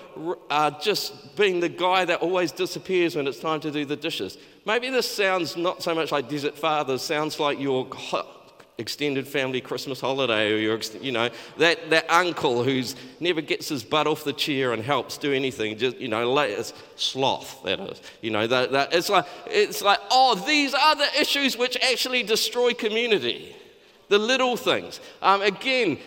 uh, 0.49 0.71
just 0.81 1.37
being 1.37 1.61
the 1.61 1.69
guy 1.69 2.07
that 2.07 2.23
always 2.23 2.51
disappears 2.51 3.15
when 3.15 3.27
it's 3.27 3.39
time 3.39 3.61
to 3.61 3.71
do 3.71 3.85
the 3.85 3.97
dishes. 3.97 4.39
Maybe 4.65 4.89
this 4.89 5.09
sounds 5.09 5.59
not 5.59 5.83
so 5.83 5.95
much 5.95 6.11
like 6.11 6.27
Desert 6.27 6.57
Fathers, 6.57 7.03
sounds 7.03 7.39
like 7.39 7.61
your 7.61 7.87
extended 8.79 9.29
family 9.29 9.61
Christmas 9.61 10.01
holiday, 10.01 10.55
or 10.55 10.57
your, 10.57 10.81
you 11.03 11.13
know, 11.13 11.29
that, 11.59 11.91
that 11.91 12.11
uncle 12.11 12.65
who's 12.65 12.97
never 13.21 13.43
gets 13.43 13.69
his 13.69 13.85
butt 13.85 14.07
off 14.07 14.25
the 14.25 14.33
chair 14.33 14.73
and 14.73 14.83
helps 14.83 15.19
do 15.19 15.35
anything, 15.35 15.77
just, 15.77 15.99
you 15.99 16.09
know, 16.09 16.39
it's 16.39 16.73
sloth, 16.97 17.63
that 17.65 17.81
is. 17.81 18.01
You 18.23 18.31
know, 18.31 18.47
that, 18.47 18.73
that, 18.73 18.95
it's, 18.95 19.11
like, 19.11 19.27
it's 19.47 19.83
like, 19.83 19.99
oh, 20.11 20.35
these 20.47 20.73
are 20.73 20.97
the 20.97 21.21
issues 21.21 21.59
which 21.59 21.77
actually 21.83 22.23
destroy 22.23 22.73
community. 22.73 23.55
The 24.09 24.19
little 24.19 24.57
things. 24.57 25.01
Um, 25.21 25.43
again, 25.43 25.99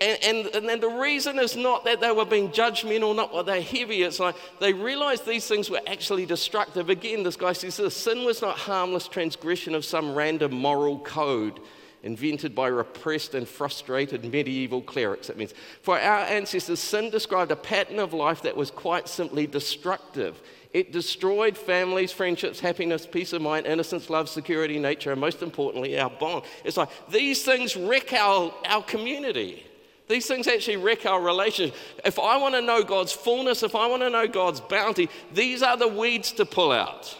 and, 0.00 0.18
and, 0.24 0.46
and 0.54 0.68
then 0.68 0.80
the 0.80 0.88
reason 0.88 1.38
is 1.38 1.56
not 1.56 1.84
that 1.84 2.00
they 2.00 2.10
were 2.10 2.24
being 2.24 2.48
judgmental, 2.48 3.14
not 3.14 3.32
that 3.34 3.44
they're 3.44 3.60
heavy. 3.60 4.02
It's 4.02 4.18
like 4.18 4.34
they 4.58 4.72
realized 4.72 5.26
these 5.26 5.46
things 5.46 5.68
were 5.68 5.80
actually 5.86 6.24
destructive. 6.24 6.88
Again, 6.88 7.22
this 7.22 7.36
guy 7.36 7.52
says 7.52 7.76
this 7.76 7.96
sin 7.96 8.24
was 8.24 8.40
not 8.40 8.56
harmless 8.56 9.08
transgression 9.08 9.74
of 9.74 9.84
some 9.84 10.14
random 10.14 10.54
moral 10.54 11.00
code 11.00 11.60
invented 12.02 12.54
by 12.54 12.66
repressed 12.66 13.34
and 13.34 13.46
frustrated 13.46 14.24
medieval 14.24 14.80
clerics. 14.80 15.28
It 15.28 15.36
means 15.36 15.52
for 15.82 16.00
our 16.00 16.20
ancestors, 16.20 16.80
sin 16.80 17.10
described 17.10 17.50
a 17.50 17.56
pattern 17.56 17.98
of 17.98 18.14
life 18.14 18.40
that 18.42 18.56
was 18.56 18.70
quite 18.70 19.06
simply 19.06 19.46
destructive. 19.46 20.40
It 20.72 20.92
destroyed 20.92 21.58
families, 21.58 22.10
friendships, 22.10 22.58
happiness, 22.58 23.04
peace 23.04 23.34
of 23.34 23.42
mind, 23.42 23.66
innocence, 23.66 24.08
love, 24.08 24.30
security, 24.30 24.78
nature, 24.78 25.12
and 25.12 25.20
most 25.20 25.42
importantly, 25.42 26.00
our 26.00 26.08
bond. 26.08 26.44
It's 26.64 26.78
like 26.78 26.88
these 27.10 27.44
things 27.44 27.76
wreck 27.76 28.14
our, 28.14 28.54
our 28.64 28.82
community. 28.82 29.66
These 30.10 30.26
things 30.26 30.48
actually 30.48 30.76
wreck 30.76 31.06
our 31.06 31.22
relationship. 31.22 31.76
If 32.04 32.18
I 32.18 32.36
want 32.36 32.56
to 32.56 32.60
know 32.60 32.82
God's 32.82 33.12
fullness, 33.12 33.62
if 33.62 33.76
I 33.76 33.86
want 33.86 34.02
to 34.02 34.10
know 34.10 34.26
God's 34.26 34.60
bounty, 34.60 35.08
these 35.32 35.62
are 35.62 35.76
the 35.76 35.86
weeds 35.86 36.32
to 36.32 36.44
pull 36.44 36.72
out 36.72 37.16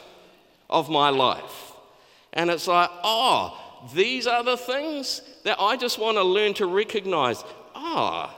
of 0.68 0.90
my 0.90 1.08
life. 1.08 1.72
And 2.32 2.50
it's 2.50 2.66
like, 2.66 2.90
oh, 3.04 3.56
these 3.94 4.26
are 4.26 4.42
the 4.42 4.56
things 4.56 5.22
that 5.44 5.60
I 5.60 5.76
just 5.76 6.00
want 6.00 6.16
to 6.16 6.24
learn 6.24 6.52
to 6.54 6.66
recognize. 6.66 7.44
Ah. 7.76 8.36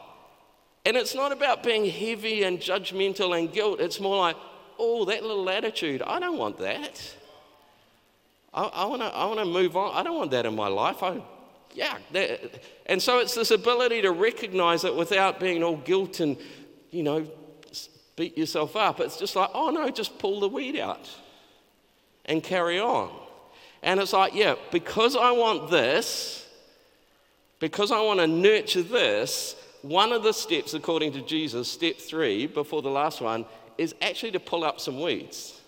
And 0.84 0.98
it's 0.98 1.14
not 1.14 1.32
about 1.32 1.62
being 1.62 1.86
heavy 1.86 2.42
and 2.42 2.60
judgmental 2.60 3.38
and 3.38 3.50
guilt. 3.50 3.80
It's 3.80 4.00
more 4.00 4.18
like, 4.18 4.36
oh, 4.78 5.06
that 5.06 5.22
little 5.22 5.48
attitude. 5.48 6.02
I 6.02 6.20
don't 6.20 6.36
want 6.36 6.58
that. 6.58 7.14
I, 8.52 8.64
I 8.64 8.84
want 8.84 9.38
to 9.38 9.46
move 9.46 9.78
on. 9.78 9.94
I 9.94 10.02
don't 10.02 10.18
want 10.18 10.30
that 10.32 10.44
in 10.44 10.54
my 10.54 10.68
life. 10.68 11.02
I 11.02 11.22
yeah. 11.74 11.98
And 12.86 13.00
so 13.00 13.18
it's 13.18 13.34
this 13.34 13.50
ability 13.50 14.02
to 14.02 14.10
recognize 14.10 14.84
it 14.84 14.94
without 14.94 15.40
being 15.40 15.62
all 15.62 15.76
guilt 15.76 16.20
and, 16.20 16.36
you 16.90 17.02
know, 17.02 17.26
beat 18.16 18.36
yourself 18.36 18.76
up. 18.76 19.00
It's 19.00 19.16
just 19.16 19.36
like, 19.36 19.50
oh 19.54 19.70
no, 19.70 19.88
just 19.90 20.18
pull 20.18 20.40
the 20.40 20.48
weed 20.48 20.78
out 20.78 21.08
and 22.26 22.42
carry 22.42 22.78
on. 22.78 23.10
And 23.82 23.98
it's 23.98 24.12
like, 24.12 24.34
yeah, 24.34 24.54
because 24.70 25.16
I 25.16 25.32
want 25.32 25.70
this, 25.70 26.46
because 27.58 27.90
I 27.90 28.00
want 28.00 28.20
to 28.20 28.26
nurture 28.26 28.82
this, 28.82 29.56
one 29.82 30.12
of 30.12 30.22
the 30.22 30.32
steps, 30.32 30.74
according 30.74 31.12
to 31.14 31.22
Jesus, 31.22 31.68
step 31.68 31.96
three, 31.96 32.46
before 32.46 32.82
the 32.82 32.90
last 32.90 33.20
one, 33.20 33.44
is 33.78 33.94
actually 34.00 34.32
to 34.32 34.40
pull 34.40 34.62
up 34.62 34.78
some 34.78 35.00
weeds. 35.00 35.60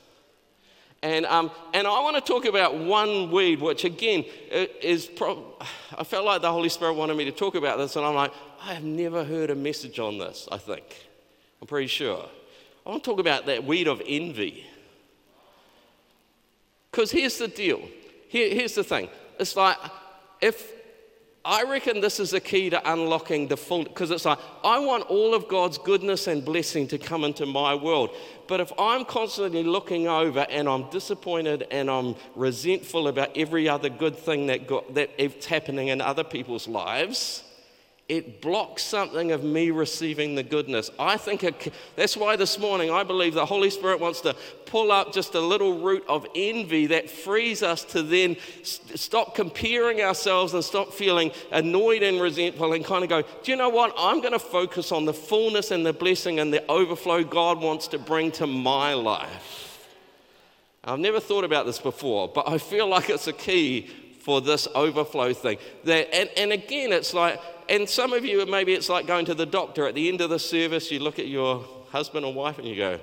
And, 1.05 1.27
um, 1.27 1.51
and 1.75 1.87
I 1.87 2.01
want 2.01 2.17
to 2.17 2.23
talk 2.23 2.47
about 2.47 2.79
one 2.79 3.31
weed, 3.31 3.61
which 3.61 3.85
again 3.85 4.25
is, 4.51 5.05
pro- 5.05 5.45
I 5.99 6.03
felt 6.03 6.25
like 6.25 6.41
the 6.41 6.51
Holy 6.51 6.71
Spirit 6.71 6.95
wanted 6.95 7.15
me 7.15 7.27
to 7.27 7.31
talk 7.31 7.57
about 7.57 7.77
this, 7.77 7.97
and 7.97 8.07
I'm 8.07 8.15
like, 8.15 8.33
I 8.63 8.73
have 8.73 8.85
never 8.85 9.23
heard 9.23 9.51
a 9.51 9.55
message 9.55 9.99
on 9.99 10.17
this, 10.17 10.49
I 10.51 10.57
think. 10.57 10.83
I'm 11.61 11.67
pretty 11.67 11.89
sure. 11.89 12.27
I 12.87 12.89
want 12.89 13.05
to 13.05 13.11
talk 13.11 13.21
about 13.21 13.45
that 13.45 13.65
weed 13.65 13.87
of 13.87 14.01
envy. 14.07 14.65
Because 16.91 17.11
here's 17.11 17.37
the 17.37 17.49
deal. 17.49 17.87
Here, 18.29 18.55
here's 18.55 18.75
the 18.75 18.85
thing. 18.85 19.11
It's 19.39 19.55
like, 19.57 19.77
if 20.41 20.73
I 21.47 21.63
reckon 21.65 22.01
this 22.01 22.21
is 22.21 22.31
the 22.31 22.41
key 22.41 22.71
to 22.71 22.93
unlocking 22.93 23.49
the 23.49 23.57
full, 23.57 23.85
because 23.85 24.11
it's 24.11 24.25
like, 24.25 24.39
I 24.65 24.79
want 24.79 25.05
all 25.11 25.35
of 25.35 25.47
God's 25.47 25.77
goodness 25.77 26.27
and 26.27 26.43
blessing 26.43 26.89
to 26.89 26.99
come 26.99 27.23
into 27.23 27.45
my 27.45 27.75
world. 27.75 28.17
But 28.47 28.61
if 28.61 28.73
I'm 28.79 29.05
constantly 29.05 29.63
looking 29.63 30.09
over 30.09 30.47
and 30.49 30.67
I'm 30.67 30.89
disappointed 30.89 31.67
and 31.71 31.91
I'm 31.91 32.17
resentful 32.35 33.09
about 33.09 33.37
every 33.37 33.69
other 33.69 33.91
good 33.91 34.17
thing 34.17 34.47
that 34.47 34.67
got, 34.67 34.95
that's 34.95 35.45
happening 35.45 35.89
in 35.89 36.01
other 36.01 36.25
people's 36.25 36.67
lives, 36.67 37.43
it 38.09 38.43
blocks 38.43 38.83
something 38.83 39.33
of 39.33 39.43
me 39.43 39.71
receiving 39.71 40.35
the 40.35 40.43
goodness. 40.43 40.91
I 40.99 41.17
think 41.17 41.43
it, 41.43 41.73
that's 41.97 42.19
why 42.19 42.37
this 42.37 42.59
morning 42.59 42.91
I 42.91 43.03
believe 43.03 43.33
the 43.33 43.47
Holy 43.47 43.71
Spirit 43.71 43.99
wants 43.99 44.21
to 44.23 44.37
pull 44.67 44.93
up 44.93 45.13
just 45.13 45.35
a 45.35 45.41
little 45.41 45.81
root 45.81 46.05
of 46.07 46.27
envy 46.35 46.87
that 46.89 47.09
frees 47.09 47.63
us 47.63 47.83
to 47.85 48.03
then 48.03 48.37
st- 48.63 48.99
stop 48.99 49.35
comparing 49.35 50.03
ourselves 50.03 50.53
and 50.53 50.63
stop 50.63 50.93
feeling 50.93 51.33
annoyed 51.51 52.03
and 52.03 52.21
resentful 52.21 52.75
and 52.75 52.85
kind 52.85 53.05
of 53.05 53.09
go, 53.09 53.23
do 53.23 53.51
you 53.51 53.57
know 53.57 53.71
what? 53.71 53.95
I'm 53.97 54.21
going 54.21 54.33
to 54.33 54.39
focus 54.39 54.93
on 54.93 55.07
the 55.07 55.15
fullness 55.15 55.71
and 55.71 55.87
the 55.87 55.95
blessing 55.95 56.41
and 56.41 56.53
the 56.53 56.63
overflow 56.71 57.25
God 57.25 57.59
wants 57.63 57.89
to 57.89 57.99
bring 57.99 58.33
to 58.33 58.47
my 58.47 58.93
life. 58.93 59.89
I've 60.85 60.99
never 60.99 61.21
thought 61.21 61.45
about 61.45 61.65
this 61.65 61.79
before, 61.79 62.29
but 62.29 62.47
I 62.47 62.59
feel 62.59 62.87
like 62.87 63.09
it's 63.09 63.27
a 63.27 63.33
key 63.33 63.91
for 64.25 64.41
this 64.41 64.67
overflow 64.75 65.35
thing. 65.35 65.59
That, 65.85 66.13
and, 66.15 66.31
and 66.37 66.51
again, 66.51 66.93
it's 66.93 67.13
like, 67.13 67.39
and 67.69 67.87
some 67.87 68.15
of 68.15 68.25
you, 68.25 68.45
maybe 68.47 68.73
it's 68.73 68.89
like 68.89 69.07
going 69.07 69.27
to 69.27 69.35
the 69.35 69.45
doctor 69.45 69.87
at 69.87 69.95
the 69.95 70.09
end 70.09 70.23
of 70.23 70.31
the 70.31 70.39
service, 70.39 70.91
you 70.91 70.99
look 70.99 71.19
at 71.19 71.29
your 71.29 71.65
husband 71.91 72.25
or 72.25 72.33
wife 72.33 72.59
and 72.59 72.67
you 72.67 72.75
go, 72.75 72.99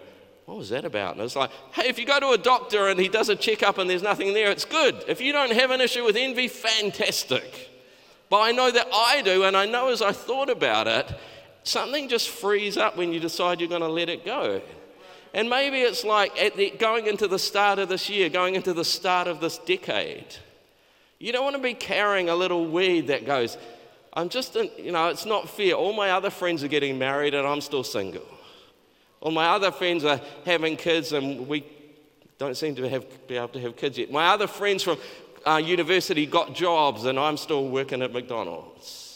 what 0.46 0.58
was 0.58 0.70
that 0.70 0.84
about? 0.84 1.14
And 1.14 1.22
it's 1.24 1.36
like, 1.36 1.52
hey, 1.74 1.88
if 1.88 2.00
you 2.00 2.06
go 2.06 2.20
to 2.20 2.30
a 2.32 2.38
doctor 2.40 2.88
and 2.88 3.00
he 3.00 3.08
does 3.08 3.30
a 3.30 3.36
checkup 3.36 3.78
and 3.78 3.88
there's 3.88 4.02
nothing 4.02 4.34
there, 4.34 4.50
it's 4.50 4.66
good. 4.66 5.04
If 5.08 5.22
you 5.22 5.32
don't 5.32 5.52
have 5.52 5.70
an 5.70 5.80
issue 5.80 6.04
with 6.04 6.16
envy, 6.16 6.48
fantastic. 6.48 7.70
But 8.30 8.40
I 8.40 8.52
know 8.52 8.72
that 8.72 8.88
I 8.92 9.22
do, 9.22 9.44
and 9.44 9.56
I 9.56 9.68
know 9.68 9.90
as 9.90 10.02
I 10.02 10.12
thought 10.12 10.50
about 10.50 10.88
it, 10.88 11.14
something 11.64 12.10
just 12.10 12.30
frees 12.30 12.78
up 12.78 12.98
when 12.98 13.14
you 13.14 13.20
decide 13.20 13.60
you're 13.60 13.70
going 13.70 13.82
to 13.82 13.88
let 13.88 14.10
it 14.10 14.26
go. 14.26 14.62
And 15.36 15.50
maybe 15.50 15.82
it's 15.82 16.04
like 16.04 16.56
the, 16.56 16.72
going 16.72 17.06
into 17.06 17.28
the 17.28 17.40
start 17.40 17.78
of 17.78 17.90
this 17.90 18.10
year, 18.10 18.28
going 18.28 18.56
into 18.56 18.74
the 18.74 18.84
start 18.84 19.28
of 19.28 19.40
this 19.40 19.60
decade. 19.60 20.26
You 21.22 21.32
don't 21.32 21.44
want 21.44 21.56
to 21.56 21.62
be 21.62 21.76
carrying 21.76 22.30
a 22.30 22.36
little 22.36 22.66
weed 22.66 23.08
that 23.08 23.28
goes, 23.28 23.56
I'm 24.12 24.28
just, 24.28 24.56
you 24.56 24.92
know, 24.92 25.10
it's 25.10 25.28
not 25.28 25.48
fair. 25.48 25.74
All 25.74 25.94
my 25.94 26.10
other 26.10 26.32
friends 26.32 26.64
are 26.64 26.68
getting 26.68 26.98
married 26.98 27.36
and 27.36 27.48
I'm 27.48 27.62
still 27.62 27.84
single. 27.84 28.26
All 29.20 29.30
my 29.30 29.46
other 29.50 29.72
friends 29.72 30.04
are 30.04 30.20
having 30.46 30.78
kids 30.78 31.14
and 31.14 31.48
we 31.48 31.64
don't 32.40 32.58
seem 32.58 32.74
to 32.74 32.90
have, 32.90 33.28
be 33.28 33.38
able 33.38 33.50
to 33.50 33.60
have 33.60 33.78
kids 33.78 34.00
yet. 34.00 34.12
My 34.12 34.30
other 34.30 34.48
friends 34.48 34.82
from 34.82 34.98
uh, 35.46 35.58
university 35.58 36.26
got 36.26 36.56
jobs 36.56 37.06
and 37.06 37.20
I'm 37.20 37.38
still 37.38 37.70
working 37.70 38.02
at 38.02 38.12
McDonald's. 38.12 39.11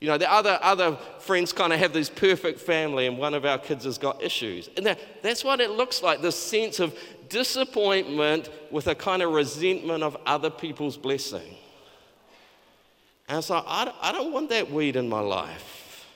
You 0.00 0.08
know, 0.08 0.18
the 0.18 0.30
other, 0.30 0.58
other 0.60 0.96
friends 1.20 1.52
kind 1.52 1.72
of 1.72 1.78
have 1.78 1.92
this 1.92 2.10
perfect 2.10 2.60
family, 2.60 3.06
and 3.06 3.16
one 3.18 3.32
of 3.32 3.46
our 3.46 3.58
kids 3.58 3.84
has 3.84 3.96
got 3.96 4.22
issues. 4.22 4.68
And 4.76 4.84
that, 4.84 4.98
that's 5.22 5.42
what 5.42 5.60
it 5.60 5.70
looks 5.70 6.02
like 6.02 6.20
this 6.20 6.36
sense 6.36 6.80
of 6.80 6.96
disappointment 7.28 8.50
with 8.70 8.86
a 8.88 8.94
kind 8.94 9.22
of 9.22 9.32
resentment 9.32 10.02
of 10.02 10.16
other 10.26 10.50
people's 10.50 10.96
blessing. 10.96 11.56
And 13.28 13.42
so 13.42 13.56
I, 13.66 13.92
I 14.00 14.12
don't 14.12 14.32
want 14.32 14.50
that 14.50 14.70
weed 14.70 14.96
in 14.96 15.08
my 15.08 15.20
life. 15.20 16.06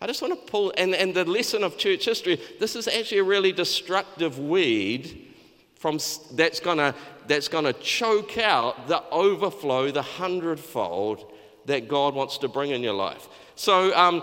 I 0.00 0.06
just 0.06 0.20
want 0.20 0.34
to 0.34 0.50
pull, 0.50 0.72
and, 0.76 0.94
and 0.94 1.14
the 1.14 1.24
lesson 1.24 1.62
of 1.62 1.78
church 1.78 2.04
history 2.04 2.40
this 2.58 2.74
is 2.74 2.88
actually 2.88 3.18
a 3.18 3.24
really 3.24 3.52
destructive 3.52 4.38
weed 4.38 5.32
from, 5.78 5.98
that's 6.32 6.60
going 6.60 6.78
to 6.78 6.94
that's 7.26 7.48
gonna 7.48 7.72
choke 7.74 8.38
out 8.38 8.86
the 8.86 9.02
overflow, 9.10 9.90
the 9.90 10.02
hundredfold 10.02 11.32
that 11.66 11.88
God 11.88 12.14
wants 12.14 12.38
to 12.38 12.48
bring 12.48 12.70
in 12.70 12.82
your 12.82 12.94
life. 12.94 13.28
So, 13.56 13.96
um, 13.96 14.22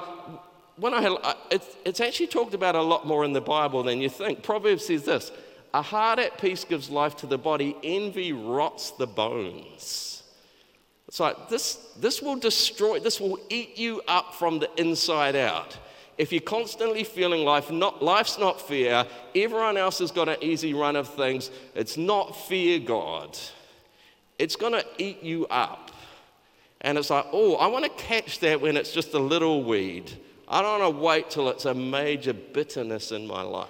when 0.78 0.94
I 0.94 1.02
had, 1.02 1.12
it's, 1.52 1.68
it's 1.86 2.00
actually 2.00 2.28
talked 2.28 2.54
about 2.54 2.76
a 2.76 2.82
lot 2.82 3.06
more 3.06 3.24
in 3.24 3.34
the 3.34 3.42
Bible 3.42 3.84
than 3.84 4.02
you 4.02 4.10
think. 4.10 4.42
Proverbs 4.42 4.86
says 4.86 5.04
this 5.04 5.32
A 5.74 5.82
heart 5.82 6.20
at 6.20 6.40
peace 6.40 6.64
gives 6.64 6.90
life 6.90 7.16
to 7.18 7.28
the 7.28 7.38
body, 7.38 7.76
envy 7.84 8.34
rots 8.34 8.92
the 8.92 9.08
bones. 9.08 10.24
It's 11.08 11.20
like 11.20 11.50
this, 11.50 11.76
this 12.00 12.22
will 12.22 12.38
destroy, 12.38 13.00
this 13.00 13.20
will 13.20 13.38
eat 13.50 13.78
you 13.78 14.02
up 14.08 14.34
from 14.34 14.60
the 14.60 14.70
inside 14.80 15.36
out. 15.36 15.78
If 16.18 16.32
you're 16.32 16.42
constantly 16.42 17.04
feeling 17.04 17.44
life 17.44 17.70
not, 17.70 18.02
life's 18.02 18.38
not 18.38 18.62
fair, 18.62 19.06
everyone 19.36 19.76
else 19.76 20.00
has 20.00 20.12
got 20.12 20.30
an 20.30 20.38
easy 20.42 20.74
run 20.74 20.96
of 20.96 21.10
things, 21.10 21.52
it's 21.76 21.98
not 21.98 22.32
fear 22.48 22.80
God, 22.80 23.38
it's 24.40 24.56
going 24.56 24.74
to 24.74 24.86
eat 24.98 25.22
you 25.22 25.48
up. 25.48 25.91
And 26.82 26.98
it's 26.98 27.10
like, 27.10 27.28
oh, 27.32 27.56
I 27.56 27.68
want 27.68 27.86
to 27.86 27.92
catch 27.92 28.40
that 28.40 28.60
when 28.60 28.76
it's 28.76 28.92
just 28.92 29.14
a 29.14 29.20
little 29.20 29.64
weed. 29.64 30.12
I 30.48 30.62
don't 30.62 30.80
want 30.80 30.96
to 30.96 31.02
wait 31.02 31.30
till 31.30 31.48
it's 31.50 31.66
a 31.66 31.74
major 31.74 32.34
bitterness 32.34 33.12
in 33.12 33.26
my 33.28 33.42
life. 33.42 33.70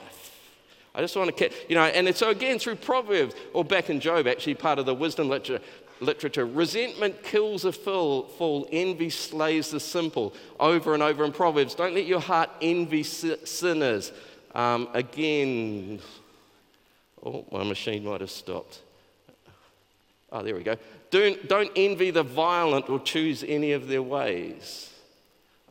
I 0.94 1.02
just 1.02 1.16
want 1.16 1.28
to 1.28 1.34
catch, 1.34 1.58
you 1.70 1.76
know, 1.76 1.84
and 1.84 2.14
so 2.16 2.30
again 2.32 2.60
through 2.60 2.76
Proverbs, 2.76 3.34
or 3.54 3.64
back 3.64 3.90
in 3.90 4.00
Job, 4.00 4.28
actually 4.28 4.56
part 4.56 4.80
of 4.80 4.86
the 4.86 4.94
wisdom 4.94 5.30
literature, 5.30 5.64
literature 6.02 6.46
resentment 6.46 7.24
kills 7.24 7.64
a 7.64 7.72
fool, 7.72 8.68
envy 8.72 9.10
slays 9.10 9.72
the 9.72 9.80
simple, 9.80 10.34
over 10.60 10.94
and 10.94 11.04
over 11.04 11.24
in 11.24 11.32
Proverbs. 11.32 11.76
Don't 11.76 11.94
let 11.94 12.06
your 12.06 12.20
heart 12.20 12.50
envy 12.62 13.04
sinners. 13.04 14.12
Um, 14.54 14.90
again, 14.94 16.00
oh, 17.24 17.46
my 17.52 17.64
machine 17.64 18.04
might 18.04 18.20
have 18.20 18.32
stopped. 18.32 18.82
Oh, 20.30 20.44
there 20.44 20.56
we 20.56 20.64
go. 20.64 20.76
Don't, 21.12 21.48
don't 21.48 21.72
envy 21.76 22.10
the 22.10 22.24
violent 22.24 22.90
or 22.90 23.00
choose 23.00 23.44
any 23.48 23.74
of 23.74 23.88
their 23.88 24.02
ways. 24.02 24.90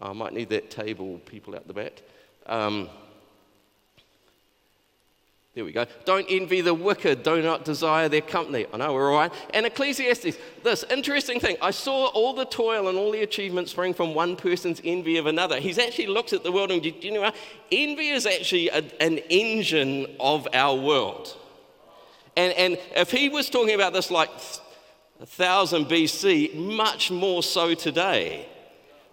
I 0.01 0.13
might 0.13 0.33
need 0.33 0.51
that 0.51 0.71
table, 0.71 1.19
people 1.27 1.55
out 1.55 1.67
the 1.67 1.75
back. 1.75 2.03
Um, 2.47 2.89
there 5.55 5.65
we 5.65 5.73
go. 5.73 5.85
Don't 6.05 6.27
envy 6.31 6.61
the 6.61 6.73
wicked. 6.73 7.23
Do 7.23 7.43
not 7.43 7.65
desire 7.65 8.09
their 8.09 8.21
company. 8.21 8.67
I 8.73 8.77
know 8.77 8.95
we're 8.95 9.11
all 9.11 9.19
right. 9.19 9.33
And 9.53 9.67
Ecclesiastes, 9.67 10.37
this 10.63 10.85
interesting 10.91 11.41
thing. 11.41 11.57
I 11.61 11.73
saw 11.73 12.07
all 12.07 12.35
the 12.35 12.45
toil 12.45 12.89
and 12.89 12.97
all 12.97 13.11
the 13.11 13.23
achievements 13.23 13.73
spring 13.73 13.93
from 13.93 14.15
one 14.15 14.37
person's 14.37 14.81
envy 14.85 15.17
of 15.17 15.27
another. 15.27 15.59
He's 15.59 15.79
actually 15.79 16.07
looked 16.07 16.33
at 16.33 16.45
the 16.45 16.53
world 16.53 16.71
and, 16.71 16.85
you 16.85 17.13
know? 17.13 17.33
Envy 17.73 18.11
is 18.11 18.27
actually 18.27 18.69
a, 18.69 18.85
an 19.01 19.19
engine 19.29 20.07
of 20.21 20.47
our 20.55 20.77
world. 20.77 21.37
And, 22.37 22.53
and 22.55 22.79
if 22.95 23.11
he 23.11 23.29
was 23.29 23.51
talking 23.51 23.75
about 23.75 23.93
this 23.93 24.11
like 24.11 24.31
1000 25.21 25.87
BC, 25.87 26.55
much 26.55 27.11
more 27.11 27.43
so 27.43 27.75
today. 27.75 28.47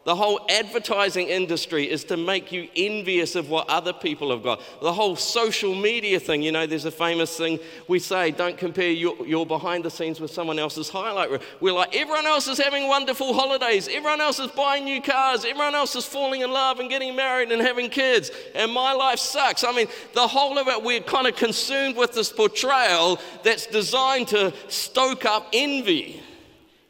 The 0.07 0.15
whole 0.15 0.39
advertising 0.47 1.27
industry 1.27 1.83
is 1.91 2.05
to 2.05 2.15
make 2.15 2.49
you 2.49 2.69
envious 2.77 3.35
of 3.35 3.49
what 3.49 3.69
other 3.69 3.91
people 3.91 4.31
have 4.31 4.41
got. 4.41 4.61
The 4.79 4.93
whole 4.93 5.17
social 5.17 5.75
media 5.75 6.17
thing, 6.17 6.41
you 6.41 6.53
know, 6.53 6.65
there's 6.65 6.85
a 6.85 6.91
famous 6.91 7.35
thing 7.35 7.59
we 7.89 7.99
say 7.99 8.31
don't 8.31 8.57
compare 8.57 8.89
your, 8.89 9.27
your 9.27 9.45
behind 9.45 9.83
the 9.83 9.91
scenes 9.91 10.21
with 10.21 10.31
someone 10.31 10.59
else's 10.59 10.87
highlight 10.87 11.29
reel. 11.29 11.41
We're 11.59 11.73
like, 11.73 11.93
everyone 11.93 12.25
else 12.25 12.47
is 12.47 12.57
having 12.57 12.87
wonderful 12.87 13.33
holidays, 13.33 13.89
everyone 13.89 14.21
else 14.21 14.39
is 14.39 14.49
buying 14.51 14.85
new 14.85 15.01
cars, 15.01 15.43
everyone 15.43 15.75
else 15.75 15.93
is 15.93 16.05
falling 16.05 16.39
in 16.39 16.53
love 16.53 16.79
and 16.79 16.89
getting 16.89 17.13
married 17.13 17.51
and 17.51 17.61
having 17.61 17.89
kids, 17.89 18.31
and 18.55 18.71
my 18.71 18.93
life 18.93 19.19
sucks. 19.19 19.65
I 19.65 19.73
mean, 19.73 19.87
the 20.13 20.25
whole 20.25 20.57
of 20.57 20.69
it, 20.69 20.81
we're 20.81 21.01
kind 21.01 21.27
of 21.27 21.35
consumed 21.35 21.97
with 21.97 22.13
this 22.13 22.31
portrayal 22.31 23.19
that's 23.43 23.67
designed 23.67 24.29
to 24.29 24.53
stoke 24.69 25.25
up 25.25 25.49
envy 25.51 26.23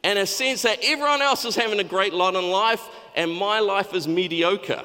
and 0.04 0.20
a 0.20 0.26
sense 0.26 0.62
that 0.62 0.78
everyone 0.84 1.20
else 1.20 1.44
is 1.44 1.56
having 1.56 1.80
a 1.80 1.84
great 1.84 2.14
lot 2.14 2.36
in 2.36 2.50
life 2.50 2.88
and 3.18 3.32
my 3.32 3.58
life 3.58 3.92
is 3.94 4.06
mediocre. 4.06 4.82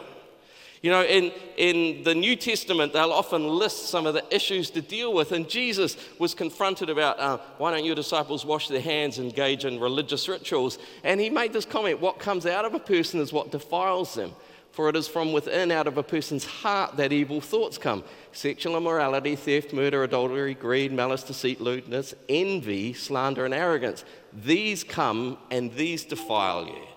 You 0.81 0.89
know, 0.89 1.03
in, 1.05 1.31
in 1.55 2.03
the 2.03 2.15
New 2.15 2.35
Testament, 2.35 2.91
they'll 2.91 3.13
often 3.13 3.47
list 3.47 3.85
some 3.85 4.05
of 4.05 4.15
the 4.15 4.35
issues 4.35 4.69
to 4.71 4.81
deal 4.81 5.13
with. 5.13 5.31
And 5.31 5.47
Jesus 5.47 5.95
was 6.19 6.33
confronted 6.33 6.89
about 6.89 7.19
uh, 7.19 7.37
why 7.57 7.71
don't 7.71 7.85
your 7.85 7.95
disciples 7.95 8.43
wash 8.43 8.67
their 8.67 8.81
hands, 8.81 9.19
engage 9.19 9.63
in 9.63 9.79
religious 9.79 10.27
rituals? 10.27 10.79
And 11.05 11.21
he 11.21 11.29
made 11.29 11.53
this 11.53 11.63
comment 11.63 12.01
what 12.01 12.19
comes 12.19 12.45
out 12.45 12.65
of 12.65 12.73
a 12.73 12.79
person 12.79 13.21
is 13.21 13.31
what 13.31 13.51
defiles 13.51 14.15
them. 14.15 14.31
For 14.71 14.89
it 14.89 14.95
is 14.95 15.07
from 15.07 15.31
within, 15.31 15.69
out 15.69 15.85
of 15.85 15.99
a 15.99 16.03
person's 16.03 16.43
heart, 16.43 16.97
that 16.97 17.13
evil 17.13 17.39
thoughts 17.39 17.77
come 17.77 18.03
sexual 18.31 18.75
immorality, 18.75 19.35
theft, 19.35 19.71
murder, 19.73 20.03
adultery, 20.03 20.55
greed, 20.55 20.91
malice, 20.91 21.21
deceit, 21.21 21.61
lewdness, 21.61 22.15
envy, 22.27 22.93
slander, 22.93 23.45
and 23.45 23.53
arrogance. 23.53 24.03
These 24.33 24.83
come 24.83 25.37
and 25.51 25.71
these 25.75 26.03
defile 26.03 26.65
you. 26.65 26.92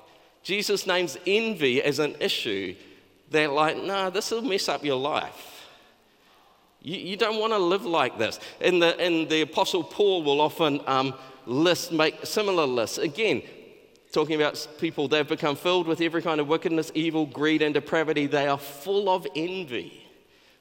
Jesus 0.47 0.87
names 0.87 1.19
envy 1.27 1.83
as 1.83 1.99
an 1.99 2.15
issue. 2.21 2.77
They're 3.31 3.49
like, 3.49 3.79
no, 3.79 3.87
nah, 3.87 4.11
this 4.11 4.31
will 4.31 4.43
mess 4.43 4.69
up 4.69 4.85
your 4.85 4.95
life. 4.95 5.67
You, 6.81 6.97
you 6.99 7.17
don't 7.17 7.41
want 7.41 7.53
to 7.53 7.59
live 7.59 7.85
like 7.85 8.17
this. 8.17 8.39
And 8.61 8.81
the, 8.81 8.97
and 9.01 9.29
the 9.29 9.41
Apostle 9.41 9.83
Paul 9.83 10.23
will 10.23 10.41
often 10.41 10.81
um, 10.87 11.15
list, 11.47 11.91
make 11.91 12.25
similar 12.25 12.65
lists. 12.65 12.99
Again, 12.99 13.43
talking 14.13 14.37
about 14.37 14.69
people, 14.79 15.09
they've 15.09 15.27
become 15.27 15.57
filled 15.57 15.89
with 15.89 16.01
every 16.01 16.23
kind 16.23 16.41
of 16.41 16.47
wickedness, 16.47 16.93
evil, 16.95 17.27
greed, 17.27 17.61
and 17.61 17.75
depravity. 17.75 18.27
They 18.27 18.47
are 18.47 18.57
full 18.57 19.09
of 19.09 19.27
envy. 19.35 20.06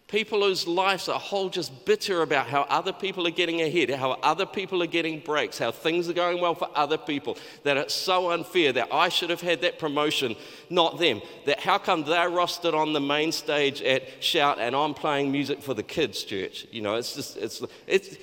People 0.07 0.43
whose 0.43 0.67
lives 0.67 1.09
are 1.09 1.19
whole 1.19 1.49
just 1.49 1.83
bitter 1.83 2.21
about 2.21 2.45
how 2.45 2.61
other 2.69 2.93
people 2.93 3.25
are 3.25 3.31
getting 3.31 3.61
ahead, 3.61 3.89
how 3.89 4.11
other 4.21 4.45
people 4.45 4.83
are 4.83 4.87
getting 4.87 5.19
breaks, 5.19 5.57
how 5.57 5.71
things 5.71 6.07
are 6.07 6.13
going 6.13 6.39
well 6.39 6.53
for 6.53 6.69
other 6.75 6.97
people, 6.97 7.39
that 7.63 7.75
it's 7.75 7.95
so 7.95 8.29
unfair 8.29 8.71
that 8.73 8.93
I 8.93 9.09
should 9.09 9.31
have 9.31 9.41
had 9.41 9.61
that 9.61 9.79
promotion, 9.79 10.35
not 10.69 10.99
them. 10.99 11.21
That 11.47 11.59
how 11.59 11.79
come 11.79 12.03
they're 12.03 12.29
rostered 12.29 12.75
on 12.75 12.93
the 12.93 13.01
main 13.01 13.31
stage 13.31 13.81
at 13.81 14.23
Shout 14.23 14.59
and 14.59 14.75
I'm 14.75 14.93
playing 14.93 15.31
music 15.31 15.63
for 15.63 15.73
the 15.73 15.81
kids' 15.81 16.23
church? 16.23 16.67
You 16.69 16.83
know, 16.83 16.93
it's 16.95 17.15
just, 17.15 17.37
it's, 17.37 17.63
it's 17.87 18.17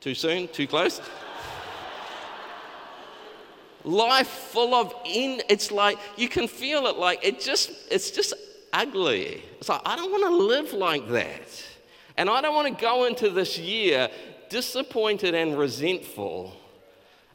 too 0.00 0.16
soon, 0.16 0.48
too 0.48 0.66
close. 0.66 1.00
Life 3.84 4.26
full 4.26 4.74
of 4.74 4.92
in, 5.04 5.42
it's 5.48 5.70
like, 5.70 5.96
you 6.16 6.28
can 6.28 6.48
feel 6.48 6.86
it 6.86 6.96
like, 6.96 7.24
it 7.24 7.38
just, 7.38 7.70
it's 7.88 8.10
just 8.10 8.34
ugly. 8.72 9.42
It's 9.58 9.68
like, 9.68 9.82
I 9.84 9.96
don't 9.96 10.10
want 10.10 10.24
to 10.24 10.36
live 10.36 10.72
like 10.72 11.08
that. 11.08 11.64
And 12.16 12.28
I 12.28 12.40
don't 12.40 12.54
want 12.54 12.68
to 12.68 12.80
go 12.80 13.04
into 13.04 13.30
this 13.30 13.58
year 13.58 14.08
disappointed 14.48 15.34
and 15.34 15.58
resentful 15.58 16.54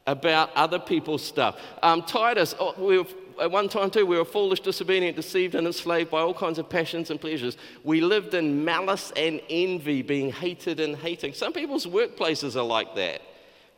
about 0.05 0.51
other 0.55 0.79
people's 0.79 1.23
stuff. 1.23 1.59
Um, 1.81 2.03
Titus, 2.03 2.55
oh, 2.59 2.75
we 2.77 2.99
were, 2.99 3.07
at 3.41 3.51
one 3.51 3.67
time 3.67 3.89
too, 3.89 4.05
we 4.05 4.17
were 4.17 4.23
foolish, 4.23 4.59
disobedient, 4.59 5.15
deceived, 5.15 5.55
and 5.55 5.65
enslaved 5.65 6.11
by 6.11 6.21
all 6.21 6.33
kinds 6.33 6.59
of 6.59 6.69
passions 6.69 7.09
and 7.09 7.19
pleasures. 7.19 7.57
We 7.83 8.01
lived 8.01 8.33
in 8.35 8.63
malice 8.63 9.11
and 9.17 9.41
envy, 9.49 10.03
being 10.03 10.31
hated 10.31 10.79
and 10.79 10.95
hating. 10.95 11.33
Some 11.33 11.53
people's 11.53 11.87
workplaces 11.87 12.55
are 12.55 12.63
like 12.63 12.95
that. 12.95 13.21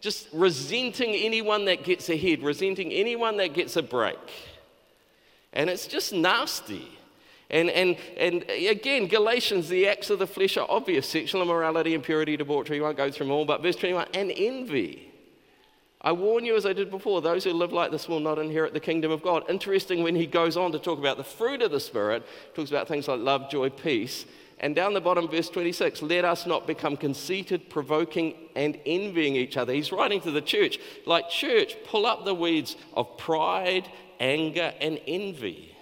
Just 0.01 0.27
resenting 0.33 1.15
anyone 1.15 1.65
that 1.65 1.83
gets 1.83 2.09
ahead, 2.09 2.43
resenting 2.43 2.91
anyone 2.91 3.37
that 3.37 3.53
gets 3.53 3.75
a 3.75 3.83
break. 3.83 4.19
And 5.53 5.69
it's 5.69 5.87
just 5.87 6.13
nasty. 6.13 6.98
And, 7.49 7.69
and, 7.69 7.97
and 8.15 8.43
again, 8.49 9.07
Galatians, 9.07 9.69
the 9.69 9.87
acts 9.87 10.09
of 10.09 10.19
the 10.19 10.27
flesh 10.27 10.55
are 10.57 10.67
obvious 10.69 11.09
sexual 11.09 11.41
immorality, 11.41 11.95
impurity, 11.95 12.37
debauchery. 12.37 12.79
won't 12.79 12.97
go 12.97 13.09
through 13.09 13.25
them 13.25 13.31
all, 13.31 13.45
but 13.45 13.63
verse 13.63 13.75
21 13.75 14.07
and 14.13 14.31
envy. 14.35 15.09
I 16.01 16.13
warn 16.13 16.45
you, 16.45 16.55
as 16.55 16.65
I 16.65 16.71
did 16.73 16.91
before, 16.91 17.21
those 17.21 17.43
who 17.43 17.51
live 17.51 17.73
like 17.73 17.91
this 17.91 18.07
will 18.07 18.21
not 18.21 18.39
inherit 18.39 18.73
the 18.73 18.79
kingdom 18.79 19.11
of 19.11 19.21
God. 19.21 19.43
Interesting 19.49 20.01
when 20.01 20.15
he 20.15 20.27
goes 20.27 20.55
on 20.55 20.71
to 20.71 20.79
talk 20.79 20.97
about 20.97 21.17
the 21.17 21.25
fruit 21.25 21.61
of 21.61 21.71
the 21.71 21.79
Spirit, 21.79 22.25
talks 22.53 22.69
about 22.69 22.87
things 22.87 23.07
like 23.07 23.19
love, 23.19 23.49
joy, 23.49 23.69
peace. 23.69 24.25
And 24.61 24.75
down 24.75 24.93
the 24.93 25.01
bottom, 25.01 25.27
verse 25.27 25.49
26, 25.49 26.01
let 26.01 26.23
us 26.23 26.45
not 26.45 26.67
become 26.67 26.95
conceited, 26.95 27.69
provoking, 27.69 28.35
and 28.55 28.79
envying 28.85 29.35
each 29.35 29.57
other. 29.57 29.73
He's 29.73 29.91
writing 29.91 30.21
to 30.21 30.31
the 30.31 30.41
church, 30.41 30.79
like, 31.05 31.29
church, 31.29 31.75
pull 31.85 32.05
up 32.05 32.23
the 32.23 32.33
weeds 32.33 32.77
of 32.93 33.17
pride, 33.17 33.89
anger, 34.19 34.73
and 34.79 35.01
envy. 35.07 35.75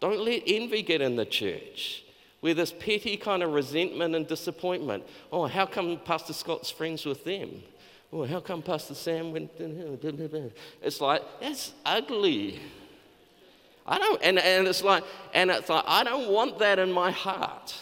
Don't 0.00 0.20
let 0.20 0.42
envy 0.46 0.82
get 0.82 1.00
in 1.00 1.16
the 1.16 1.24
church 1.24 2.04
where 2.40 2.54
this 2.54 2.72
petty 2.72 3.16
kind 3.16 3.42
of 3.42 3.52
resentment 3.52 4.14
and 4.14 4.26
disappointment. 4.26 5.04
Oh, 5.32 5.46
how 5.46 5.66
come 5.66 5.98
Pastor 6.04 6.32
Scott's 6.32 6.70
friends 6.70 7.04
with 7.04 7.24
them? 7.24 7.62
Oh, 8.12 8.24
how 8.24 8.40
come 8.40 8.62
Pastor 8.62 8.94
Sam 8.94 9.32
went? 9.32 9.50
It's 10.82 11.00
like, 11.00 11.22
that's 11.40 11.72
ugly. 11.84 12.60
I 13.86 13.98
don't, 13.98 14.22
and, 14.22 14.38
and 14.38 14.68
it's 14.68 14.84
like, 14.84 15.02
and 15.34 15.50
it's 15.50 15.68
like, 15.68 15.84
I 15.86 16.04
don't 16.04 16.30
want 16.30 16.58
that 16.58 16.78
in 16.78 16.92
my 16.92 17.10
heart. 17.10 17.74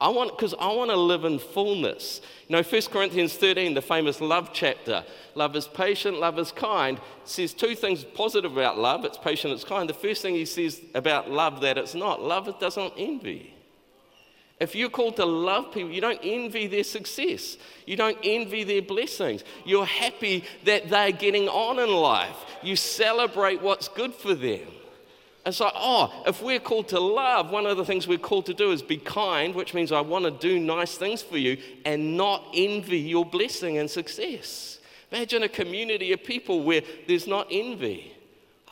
I 0.00 0.10
want, 0.10 0.36
because 0.36 0.54
I 0.60 0.72
want 0.74 0.90
to 0.90 0.96
live 0.96 1.24
in 1.24 1.38
fullness. 1.38 2.20
You 2.48 2.56
know, 2.56 2.62
1 2.62 2.82
Corinthians 2.92 3.34
13, 3.34 3.72
the 3.72 3.80
famous 3.80 4.20
love 4.20 4.50
chapter 4.52 5.04
love 5.34 5.56
is 5.56 5.66
patient, 5.66 6.18
love 6.18 6.38
is 6.38 6.52
kind, 6.52 7.00
says 7.24 7.54
two 7.54 7.74
things 7.74 8.04
positive 8.04 8.52
about 8.52 8.78
love 8.78 9.04
it's 9.04 9.18
patient, 9.18 9.54
it's 9.54 9.64
kind. 9.64 9.88
The 9.88 9.94
first 9.94 10.22
thing 10.22 10.34
he 10.34 10.44
says 10.44 10.80
about 10.94 11.30
love 11.30 11.60
that 11.62 11.78
it's 11.78 11.94
not 11.94 12.22
love 12.22 12.46
it 12.48 12.60
does 12.60 12.76
not 12.76 12.92
envy. 12.98 13.54
If 14.58 14.74
you're 14.74 14.90
called 14.90 15.16
to 15.16 15.26
love 15.26 15.72
people, 15.72 15.90
you 15.90 16.00
don't 16.00 16.20
envy 16.22 16.66
their 16.66 16.84
success. 16.84 17.58
You 17.86 17.96
don't 17.96 18.18
envy 18.24 18.64
their 18.64 18.80
blessings. 18.80 19.44
You're 19.66 19.84
happy 19.84 20.44
that 20.64 20.88
they're 20.88 21.12
getting 21.12 21.48
on 21.48 21.78
in 21.78 21.90
life. 21.90 22.36
You 22.62 22.74
celebrate 22.74 23.60
what's 23.60 23.88
good 23.88 24.14
for 24.14 24.34
them. 24.34 24.66
It's 25.46 25.60
like, 25.60 25.72
oh, 25.76 26.12
if 26.26 26.42
we're 26.42 26.58
called 26.58 26.88
to 26.88 26.98
love, 26.98 27.52
one 27.52 27.66
of 27.66 27.76
the 27.76 27.84
things 27.84 28.08
we're 28.08 28.18
called 28.18 28.46
to 28.46 28.54
do 28.54 28.72
is 28.72 28.82
be 28.82 28.96
kind, 28.96 29.54
which 29.54 29.74
means 29.74 29.92
I 29.92 30.00
want 30.00 30.24
to 30.24 30.32
do 30.32 30.58
nice 30.58 30.98
things 30.98 31.22
for 31.22 31.38
you 31.38 31.56
and 31.84 32.16
not 32.16 32.44
envy 32.52 32.98
your 32.98 33.24
blessing 33.24 33.78
and 33.78 33.88
success. 33.88 34.80
Imagine 35.12 35.44
a 35.44 35.48
community 35.48 36.10
of 36.12 36.24
people 36.24 36.64
where 36.64 36.82
there's 37.06 37.28
not 37.28 37.46
envy. 37.48 38.12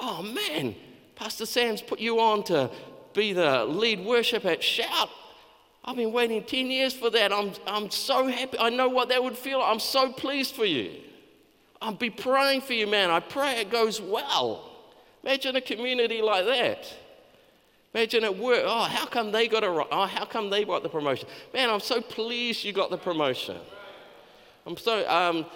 Oh 0.01 0.23
man, 0.23 0.75
Pastor 1.15 1.47
Sam's 1.47 1.81
put 1.81 2.01
you 2.01 2.19
on 2.19 2.43
to 2.45 2.69
be 3.13 3.33
the 3.33 3.65
lead 3.67 4.05
worship 4.05 4.45
at 4.45 4.61
Shout. 4.61 5.11
I've 5.85 5.95
been 5.95 6.13
waiting 6.13 6.43
10 6.43 6.73
years 6.73 6.93
for 6.93 7.09
that. 7.11 7.33
I'm, 7.33 7.53
I'm 7.69 7.89
so 7.89 8.27
happy. 8.27 8.59
I 8.59 8.71
know 8.71 8.89
what 8.89 9.11
that 9.11 9.23
would 9.23 9.39
feel 9.39 9.61
like. 9.61 9.71
I'm 9.71 9.79
so 9.79 10.11
pleased 10.11 10.57
for 10.57 10.65
you. 10.65 10.91
I'll 11.81 11.95
be 11.95 12.11
praying 12.11 12.63
for 12.63 12.73
you, 12.73 12.89
man. 12.89 13.11
I 13.11 13.21
pray 13.21 13.61
it 13.61 13.71
goes 13.71 14.01
well. 14.01 14.74
Imagine 15.25 15.57
a 15.57 15.61
community 15.61 16.21
like 16.21 16.45
that. 16.45 16.93
Imagine 17.95 18.25
at 18.25 18.37
work. 18.37 18.63
Oh, 18.67 18.83
how 18.83 19.07
come 19.07 19.33
they 19.33 19.49
got 19.49 19.65
a? 19.65 19.69
Oh, 19.69 20.07
how 20.07 20.27
come 20.27 20.51
they 20.51 20.65
got 20.65 20.83
the 20.83 20.89
promotion? 20.89 21.29
Man, 21.55 21.71
I'm 21.71 21.81
so 21.81 22.03
pleased 22.03 22.63
you 22.63 22.75
got 22.75 22.91
the 22.91 22.99
promotion. 22.99 23.57
I'm 24.67 24.77
so. 24.77 25.09
Um, 25.09 25.47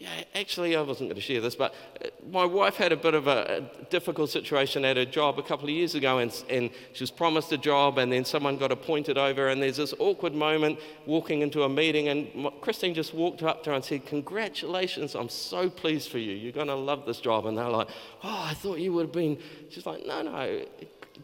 yeah, 0.00 0.24
actually, 0.34 0.74
I 0.76 0.80
wasn't 0.80 1.10
going 1.10 1.16
to 1.16 1.20
share 1.20 1.42
this, 1.42 1.54
but 1.54 1.74
uh, 2.02 2.08
my 2.30 2.46
wife 2.46 2.76
had 2.76 2.90
a 2.90 2.96
bit 2.96 3.12
of 3.12 3.26
a, 3.26 3.70
difficult 3.90 4.30
situation 4.30 4.82
at 4.86 4.96
her 4.96 5.04
job 5.04 5.38
a 5.38 5.42
couple 5.42 5.66
of 5.66 5.70
years 5.70 5.94
ago, 5.94 6.18
and, 6.20 6.32
and 6.48 6.70
she 6.94 7.02
was 7.02 7.10
promised 7.10 7.52
a 7.52 7.58
job, 7.58 7.98
and 7.98 8.10
then 8.10 8.24
someone 8.24 8.56
got 8.56 8.72
appointed 8.72 9.18
over, 9.18 9.48
and 9.48 9.62
there's 9.62 9.76
this 9.76 9.92
awkward 9.98 10.34
moment 10.34 10.78
walking 11.04 11.42
into 11.42 11.64
a 11.64 11.68
meeting, 11.68 12.08
and 12.08 12.50
Christine 12.62 12.94
just 12.94 13.12
walked 13.12 13.42
up 13.42 13.62
to 13.64 13.70
her 13.70 13.76
and 13.76 13.84
said, 13.84 14.06
Congratulations, 14.06 15.14
I'm 15.14 15.28
so 15.28 15.68
pleased 15.68 16.10
for 16.10 16.16
you. 16.16 16.32
You're 16.32 16.52
going 16.52 16.68
to 16.68 16.74
love 16.74 17.04
this 17.04 17.20
job. 17.20 17.44
And 17.44 17.58
they're 17.58 17.68
like, 17.68 17.88
Oh, 18.24 18.46
I 18.48 18.54
thought 18.54 18.78
you 18.78 18.94
would 18.94 19.06
have 19.06 19.12
been. 19.12 19.36
She's 19.68 19.84
like, 19.84 20.06
No, 20.06 20.22
no, 20.22 20.64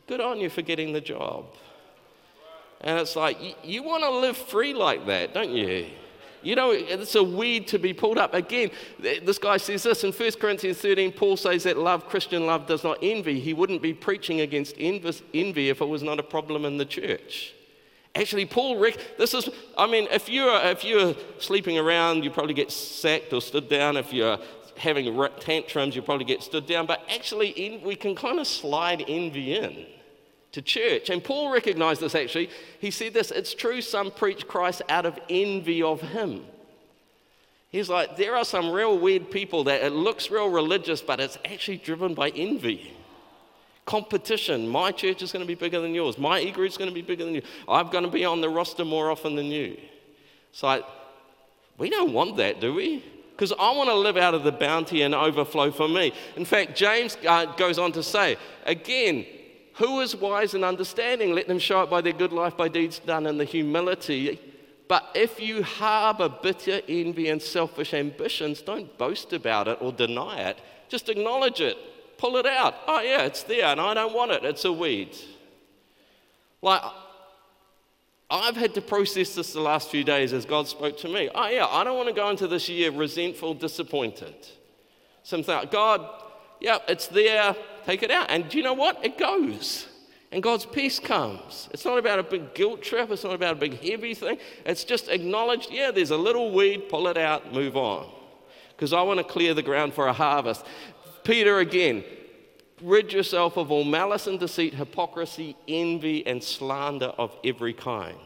good 0.06 0.20
on 0.20 0.38
you 0.38 0.50
for 0.50 0.60
getting 0.60 0.92
the 0.92 1.00
job. 1.00 1.46
And 2.82 2.98
it's 2.98 3.16
like, 3.16 3.42
you, 3.42 3.54
you 3.62 3.82
want 3.82 4.02
to 4.02 4.10
live 4.10 4.36
free 4.36 4.74
like 4.74 5.06
that, 5.06 5.32
don't 5.32 5.52
you? 5.52 5.86
You 6.46 6.54
know, 6.54 6.70
it's 6.70 7.16
a 7.16 7.24
weed 7.24 7.66
to 7.68 7.78
be 7.78 7.92
pulled 7.92 8.18
up. 8.18 8.32
Again, 8.32 8.70
this 9.00 9.36
guy 9.36 9.56
says 9.56 9.82
this 9.82 10.04
in 10.04 10.12
1 10.12 10.32
Corinthians 10.40 10.78
13. 10.78 11.10
Paul 11.10 11.36
says 11.36 11.64
that 11.64 11.76
love, 11.76 12.08
Christian 12.08 12.46
love, 12.46 12.68
does 12.68 12.84
not 12.84 12.98
envy. 13.02 13.40
He 13.40 13.52
wouldn't 13.52 13.82
be 13.82 13.92
preaching 13.92 14.40
against 14.40 14.76
envy 14.78 15.68
if 15.68 15.80
it 15.80 15.88
was 15.88 16.04
not 16.04 16.20
a 16.20 16.22
problem 16.22 16.64
in 16.64 16.76
the 16.76 16.84
church. 16.84 17.52
Actually, 18.14 18.46
Paul, 18.46 18.78
rec- 18.78 19.18
this 19.18 19.34
is, 19.34 19.48
I 19.76 19.88
mean, 19.88 20.06
if 20.12 20.28
you're, 20.28 20.56
if 20.66 20.84
you're 20.84 21.16
sleeping 21.40 21.78
around, 21.78 22.22
you 22.22 22.30
probably 22.30 22.54
get 22.54 22.70
sacked 22.70 23.32
or 23.32 23.42
stood 23.42 23.68
down. 23.68 23.96
If 23.96 24.12
you're 24.12 24.38
having 24.76 25.28
tantrums, 25.40 25.96
you 25.96 26.02
probably 26.02 26.26
get 26.26 26.44
stood 26.44 26.66
down. 26.68 26.86
But 26.86 27.02
actually, 27.10 27.80
we 27.84 27.96
can 27.96 28.14
kind 28.14 28.38
of 28.38 28.46
slide 28.46 29.04
envy 29.08 29.56
in 29.56 29.84
to 30.56 30.62
church. 30.62 31.10
And 31.10 31.22
Paul 31.22 31.52
recognized 31.52 32.00
this 32.00 32.14
actually. 32.14 32.48
He 32.80 32.90
said 32.90 33.12
this 33.12 33.30
it's 33.30 33.52
true, 33.52 33.82
some 33.82 34.10
preach 34.10 34.48
Christ 34.48 34.80
out 34.88 35.04
of 35.04 35.18
envy 35.28 35.82
of 35.82 36.00
him. 36.00 36.44
He's 37.68 37.90
like, 37.90 38.16
there 38.16 38.34
are 38.34 38.44
some 38.44 38.70
real 38.70 38.98
weird 38.98 39.30
people 39.30 39.64
that 39.64 39.82
it 39.82 39.92
looks 39.92 40.30
real 40.30 40.48
religious, 40.48 41.02
but 41.02 41.20
it's 41.20 41.36
actually 41.44 41.76
driven 41.76 42.14
by 42.14 42.30
envy. 42.30 42.96
Competition. 43.84 44.66
My 44.66 44.92
church 44.92 45.20
is 45.20 45.30
going 45.30 45.44
to 45.44 45.46
be 45.46 45.54
bigger 45.54 45.78
than 45.78 45.94
yours. 45.94 46.16
My 46.16 46.40
e 46.40 46.50
group 46.50 46.70
is 46.70 46.78
going 46.78 46.88
to 46.88 46.94
be 46.94 47.02
bigger 47.02 47.26
than 47.26 47.34
you. 47.34 47.42
I'm 47.68 47.90
going 47.90 48.04
to 48.04 48.10
be 48.10 48.24
on 48.24 48.40
the 48.40 48.48
roster 48.48 48.84
more 48.84 49.10
often 49.10 49.36
than 49.36 49.46
you. 49.46 49.76
It's 50.50 50.62
like, 50.62 50.84
we 51.76 51.90
don't 51.90 52.14
want 52.14 52.38
that, 52.38 52.60
do 52.60 52.72
we? 52.72 53.04
Because 53.32 53.52
I 53.52 53.76
want 53.76 53.90
to 53.90 53.94
live 53.94 54.16
out 54.16 54.32
of 54.32 54.42
the 54.42 54.52
bounty 54.52 55.02
and 55.02 55.14
overflow 55.14 55.70
for 55.70 55.86
me. 55.86 56.14
In 56.36 56.46
fact, 56.46 56.74
James 56.74 57.18
uh, 57.28 57.44
goes 57.56 57.78
on 57.78 57.92
to 57.92 58.02
say, 58.02 58.38
again, 58.64 59.26
who 59.76 60.00
is 60.00 60.16
wise 60.16 60.54
and 60.54 60.64
understanding? 60.64 61.34
Let 61.34 61.48
them 61.48 61.58
show 61.58 61.82
it 61.82 61.90
by 61.90 62.00
their 62.00 62.12
good 62.12 62.32
life, 62.32 62.56
by 62.56 62.68
deeds 62.68 62.98
done 62.98 63.26
and 63.26 63.38
the 63.38 63.44
humility. 63.44 64.40
But 64.88 65.10
if 65.14 65.40
you 65.40 65.62
harbor 65.62 66.28
bitter 66.28 66.80
envy 66.88 67.28
and 67.28 67.42
selfish 67.42 67.92
ambitions, 67.92 68.62
don't 68.62 68.96
boast 68.96 69.32
about 69.32 69.68
it 69.68 69.78
or 69.80 69.92
deny 69.92 70.40
it. 70.48 70.58
Just 70.88 71.08
acknowledge 71.08 71.60
it. 71.60 71.76
Pull 72.16 72.36
it 72.36 72.46
out. 72.46 72.74
Oh, 72.86 73.00
yeah, 73.00 73.22
it's 73.22 73.42
there, 73.42 73.66
and 73.66 73.80
I 73.80 73.92
don't 73.92 74.14
want 74.14 74.30
it. 74.30 74.44
It's 74.44 74.64
a 74.64 74.72
weed. 74.72 75.14
Like, 76.62 76.80
I've 78.30 78.56
had 78.56 78.74
to 78.74 78.80
process 78.80 79.34
this 79.34 79.52
the 79.52 79.60
last 79.60 79.90
few 79.90 80.04
days 80.04 80.32
as 80.32 80.46
God 80.46 80.68
spoke 80.68 80.96
to 80.98 81.08
me. 81.08 81.28
Oh, 81.34 81.48
yeah, 81.48 81.66
I 81.66 81.84
don't 81.84 81.96
want 81.96 82.08
to 82.08 82.14
go 82.14 82.30
into 82.30 82.48
this 82.48 82.68
year 82.68 82.90
resentful, 82.90 83.52
disappointed. 83.52 84.34
Something 85.22 85.54
like, 85.54 85.70
God, 85.70 86.08
yeah, 86.66 86.78
it's 86.88 87.06
there 87.06 87.54
take 87.86 88.02
it 88.02 88.10
out. 88.10 88.26
And 88.28 88.48
do 88.48 88.58
you 88.58 88.64
know 88.64 88.74
what? 88.74 89.02
It 89.04 89.16
goes. 89.16 89.86
And 90.32 90.42
God's 90.42 90.66
peace 90.66 90.98
comes. 90.98 91.68
It's 91.72 91.84
not 91.84 91.98
about 91.98 92.18
a 92.18 92.22
big 92.22 92.52
guilt 92.52 92.82
trip, 92.82 93.10
it's 93.10 93.24
not 93.24 93.34
about 93.34 93.52
a 93.52 93.58
big 93.58 93.80
heavy 93.80 94.12
thing. 94.12 94.38
It's 94.66 94.84
just 94.84 95.08
acknowledged, 95.08 95.70
yeah, 95.70 95.92
there's 95.92 96.10
a 96.10 96.16
little 96.16 96.52
weed, 96.52 96.88
pull 96.88 97.06
it 97.06 97.16
out, 97.16 97.54
move 97.54 97.76
on. 97.76 98.10
Because 98.70 98.92
I 98.92 99.00
want 99.02 99.18
to 99.18 99.24
clear 99.24 99.54
the 99.54 99.62
ground 99.62 99.94
for 99.94 100.08
a 100.08 100.12
harvest. 100.12 100.66
Peter 101.22 101.60
again, 101.60 102.04
rid 102.82 103.12
yourself 103.12 103.56
of 103.56 103.70
all 103.70 103.84
malice 103.84 104.26
and 104.26 104.38
deceit, 104.38 104.74
hypocrisy, 104.74 105.56
envy, 105.68 106.26
and 106.26 106.42
slander 106.42 107.12
of 107.16 107.34
every 107.44 107.72
kind. 107.72 108.18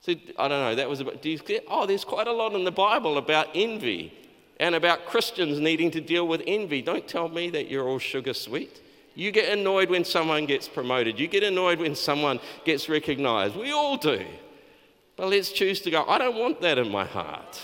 So, 0.00 0.14
I 0.38 0.48
don't 0.48 0.60
know, 0.60 0.74
that 0.76 0.88
was 0.88 1.00
about, 1.00 1.20
do 1.20 1.30
you 1.30 1.38
get, 1.38 1.64
oh, 1.68 1.84
there's 1.84 2.04
quite 2.04 2.28
a 2.28 2.32
lot 2.32 2.52
in 2.52 2.64
the 2.64 2.72
Bible 2.72 3.18
about 3.18 3.48
envy 3.54 4.12
and 4.60 4.74
about 4.74 5.06
Christians 5.06 5.58
needing 5.60 5.90
to 5.92 6.00
deal 6.00 6.26
with 6.28 6.42
envy. 6.46 6.82
Don't 6.82 7.06
tell 7.06 7.28
me 7.28 7.50
that 7.50 7.68
you're 7.68 7.88
all 7.88 7.98
sugar 7.98 8.34
sweet. 8.34 8.80
You 9.14 9.30
get 9.30 9.56
annoyed 9.56 9.90
when 9.90 10.04
someone 10.04 10.46
gets 10.46 10.68
promoted. 10.68 11.18
You 11.18 11.28
get 11.28 11.42
annoyed 11.42 11.78
when 11.78 11.94
someone 11.94 12.40
gets 12.64 12.88
recognized. 12.88 13.56
We 13.56 13.72
all 13.72 13.96
do. 13.96 14.24
But 15.16 15.28
let's 15.28 15.52
choose 15.52 15.80
to 15.82 15.90
go, 15.90 16.04
I 16.06 16.18
don't 16.18 16.36
want 16.36 16.60
that 16.62 16.78
in 16.78 16.90
my 16.90 17.04
heart. 17.04 17.60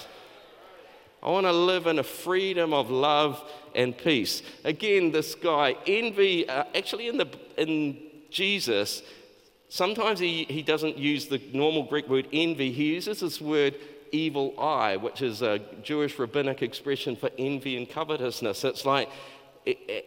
I 1.23 1.31
want 1.31 1.47
to 1.47 1.53
live 1.53 1.87
in 1.87 1.99
a 1.99 2.05
freedom 2.05 2.73
of 2.73 2.91
love 2.91 3.43
and 3.75 3.97
peace. 3.97 4.43
Again, 4.65 5.11
this 5.11 5.35
guy, 5.35 5.77
envy, 5.87 6.49
uh, 6.49 6.65
actually, 6.75 7.09
in, 7.09 7.19
the, 7.19 7.29
in 7.59 7.99
Jesus, 8.31 9.03
sometimes 9.69 10.19
he, 10.19 10.45
he 10.45 10.63
doesn't 10.63 10.97
use 10.97 11.27
the 11.27 11.41
normal 11.53 11.83
Greek 11.83 12.09
word 12.09 12.27
envy. 12.33 12.73
He 12.73 12.95
uses 12.95 13.21
this 13.21 13.41
word 13.41 13.75
evil 14.13 14.59
eye, 14.59 14.97
which 14.97 15.23
is 15.23 15.43
a 15.43 15.61
Jewish 15.83 16.19
rabbinic 16.19 16.63
expression 16.63 17.17
for 17.17 17.31
envy 17.39 17.77
and 17.77 17.89
covetousness. 17.89 18.65
It's 18.65 18.85
like 18.85 19.09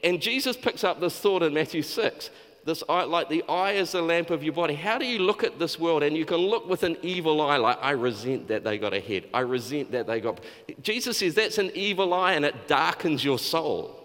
and 0.03 0.21
Jesus 0.21 0.57
picks 0.57 0.83
up 0.83 0.99
this 0.99 1.19
thought 1.19 1.43
in 1.43 1.53
Matthew 1.53 1.81
6. 1.81 2.29
This 2.65 2.81
eye, 2.87 3.03
like 3.03 3.27
the 3.27 3.43
eye 3.49 3.73
is 3.73 3.91
the 3.91 4.01
lamp 4.01 4.29
of 4.29 4.41
your 4.41 4.53
body. 4.53 4.73
How 4.73 4.97
do 4.97 5.05
you 5.05 5.19
look 5.19 5.43
at 5.43 5.59
this 5.59 5.77
world? 5.77 6.01
And 6.01 6.15
you 6.15 6.25
can 6.25 6.37
look 6.37 6.67
with 6.67 6.83
an 6.83 6.97
evil 7.01 7.41
eye, 7.41 7.57
like, 7.57 7.77
I 7.81 7.91
resent 7.91 8.47
that 8.47 8.63
they 8.63 8.77
got 8.77 8.93
ahead. 8.93 9.25
I 9.33 9.41
resent 9.41 9.91
that 9.91 10.07
they 10.07 10.21
got. 10.21 10.39
Jesus 10.81 11.17
says 11.17 11.35
that's 11.35 11.57
an 11.57 11.71
evil 11.73 12.13
eye 12.13 12.33
and 12.33 12.45
it 12.45 12.67
darkens 12.67 13.23
your 13.23 13.37
soul. 13.37 13.99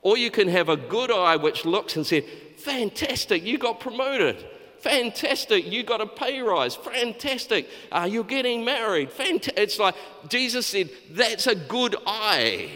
Or 0.00 0.16
you 0.16 0.30
can 0.30 0.48
have 0.48 0.68
a 0.68 0.76
good 0.76 1.10
eye 1.10 1.36
which 1.36 1.64
looks 1.64 1.96
and 1.96 2.06
says, 2.06 2.24
Fantastic, 2.58 3.42
you 3.44 3.58
got 3.58 3.80
promoted. 3.80 4.46
Fantastic, 4.84 5.72
you 5.72 5.82
got 5.82 6.02
a 6.02 6.06
pay 6.06 6.42
rise. 6.42 6.76
Fantastic, 6.76 7.70
uh, 7.90 8.06
you're 8.08 8.22
getting 8.22 8.66
married. 8.66 9.08
Fant- 9.08 9.48
it's 9.56 9.78
like 9.78 9.94
Jesus 10.28 10.66
said, 10.66 10.90
That's 11.10 11.46
a 11.46 11.54
good 11.54 11.96
eye 12.06 12.68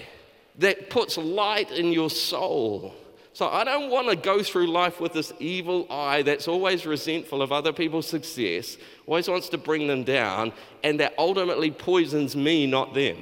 that 0.57 0.89
puts 0.89 1.19
light 1.19 1.71
in 1.71 1.93
your 1.93 2.09
soul. 2.09 2.95
So 3.35 3.47
I 3.47 3.63
don't 3.63 3.91
want 3.91 4.09
to 4.09 4.17
go 4.17 4.43
through 4.43 4.69
life 4.69 5.03
with 5.03 5.13
this 5.13 5.35
evil 5.39 5.87
eye 5.91 6.23
that's 6.23 6.49
always 6.49 6.87
resentful 6.87 7.43
of 7.43 7.53
other 7.53 7.75
people's 7.75 8.07
success, 8.07 8.79
always 9.07 9.29
wants 9.29 9.51
to 9.51 9.59
bring 9.59 9.87
them 9.87 10.03
down, 10.03 10.55
and 10.83 10.99
that 11.01 11.13
ultimately 11.19 11.71
poisons 11.71 12.35
me, 12.35 12.67
not 12.67 12.95
them. 12.95 13.19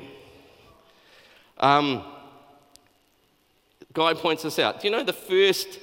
Um, 1.59 2.05
Guy 3.95 4.15
points 4.15 4.45
this 4.45 4.61
out. 4.61 4.81
Do 4.81 4.87
you 4.87 4.93
know 4.93 5.03
the 5.03 5.13
first 5.13 5.81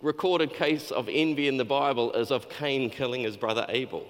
recorded 0.00 0.52
case 0.52 0.90
of 0.90 1.08
envy 1.10 1.48
in 1.48 1.56
the 1.56 1.64
Bible 1.64 2.12
is 2.12 2.30
of 2.30 2.48
Cain 2.48 2.90
killing 2.90 3.22
his 3.22 3.36
brother 3.36 3.66
Abel? 3.68 4.06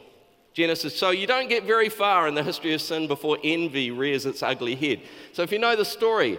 Genesis. 0.53 0.99
So 0.99 1.11
you 1.11 1.27
don't 1.27 1.49
get 1.49 1.65
very 1.65 1.91
far 1.91 2.27
in 2.27 2.35
the 2.35 2.43
history 2.43 2.73
of 2.73 2.81
sin 2.81 3.07
before 3.09 3.37
envy 3.45 3.91
rears 3.91 4.25
its 4.25 4.43
ugly 4.43 4.75
head. 4.75 5.03
So 5.33 5.43
if 5.43 5.53
you 5.53 5.59
know 5.59 5.77
the 5.77 5.85
story, 5.85 6.39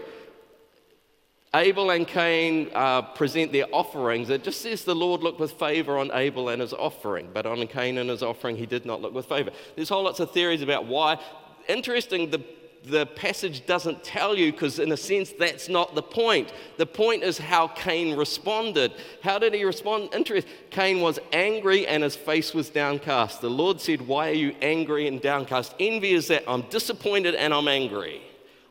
Abel 1.53 1.91
and 1.91 2.07
Cain 2.07 2.71
uh, 2.73 3.03
present 3.03 3.51
their 3.51 3.67
offerings, 3.71 4.31
it 4.31 4.43
just 4.43 4.61
says 4.61 4.83
the 4.83 4.95
Lord 4.95 5.21
looked 5.21 5.39
with 5.39 5.51
favor 5.53 5.99
on 5.99 6.09
Abel 6.13 6.49
and 6.49 6.61
his 6.61 6.73
offering, 6.73 7.29
but 7.31 7.45
on 7.45 7.65
Cain 7.67 7.99
and 7.99 8.09
his 8.09 8.23
offering, 8.23 8.57
he 8.57 8.65
did 8.65 8.85
not 8.85 9.01
look 9.01 9.13
with 9.13 9.27
favor. 9.27 9.51
There's 9.75 9.89
whole 9.89 10.03
lots 10.03 10.19
of 10.19 10.31
theories 10.31 10.63
about 10.63 10.87
why. 10.87 11.19
Interesting, 11.67 12.31
the 12.31 12.43
the 12.89 13.05
passage 13.05 13.65
doesn't 13.65 14.03
tell 14.03 14.35
you 14.35 14.51
because, 14.51 14.79
in 14.79 14.91
a 14.91 14.97
sense, 14.97 15.31
that's 15.31 15.69
not 15.69 15.95
the 15.95 16.01
point. 16.01 16.53
The 16.77 16.85
point 16.85 17.23
is 17.23 17.37
how 17.37 17.67
Cain 17.69 18.17
responded. 18.17 18.93
How 19.21 19.39
did 19.39 19.53
he 19.53 19.63
respond? 19.63 20.09
Interesting. 20.13 20.51
Cain 20.69 21.01
was 21.01 21.19
angry 21.31 21.85
and 21.87 22.03
his 22.03 22.15
face 22.15 22.53
was 22.53 22.69
downcast. 22.69 23.41
The 23.41 23.49
Lord 23.49 23.79
said, 23.81 24.01
Why 24.01 24.29
are 24.29 24.33
you 24.33 24.55
angry 24.61 25.07
and 25.07 25.21
downcast? 25.21 25.75
Envy 25.79 26.13
is 26.13 26.27
that 26.27 26.43
I'm 26.47 26.61
disappointed 26.63 27.35
and 27.35 27.53
I'm 27.53 27.67
angry. 27.67 28.21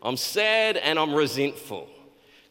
I'm 0.02 0.16
sad 0.16 0.76
and 0.76 0.98
I'm 0.98 1.14
resentful 1.14 1.88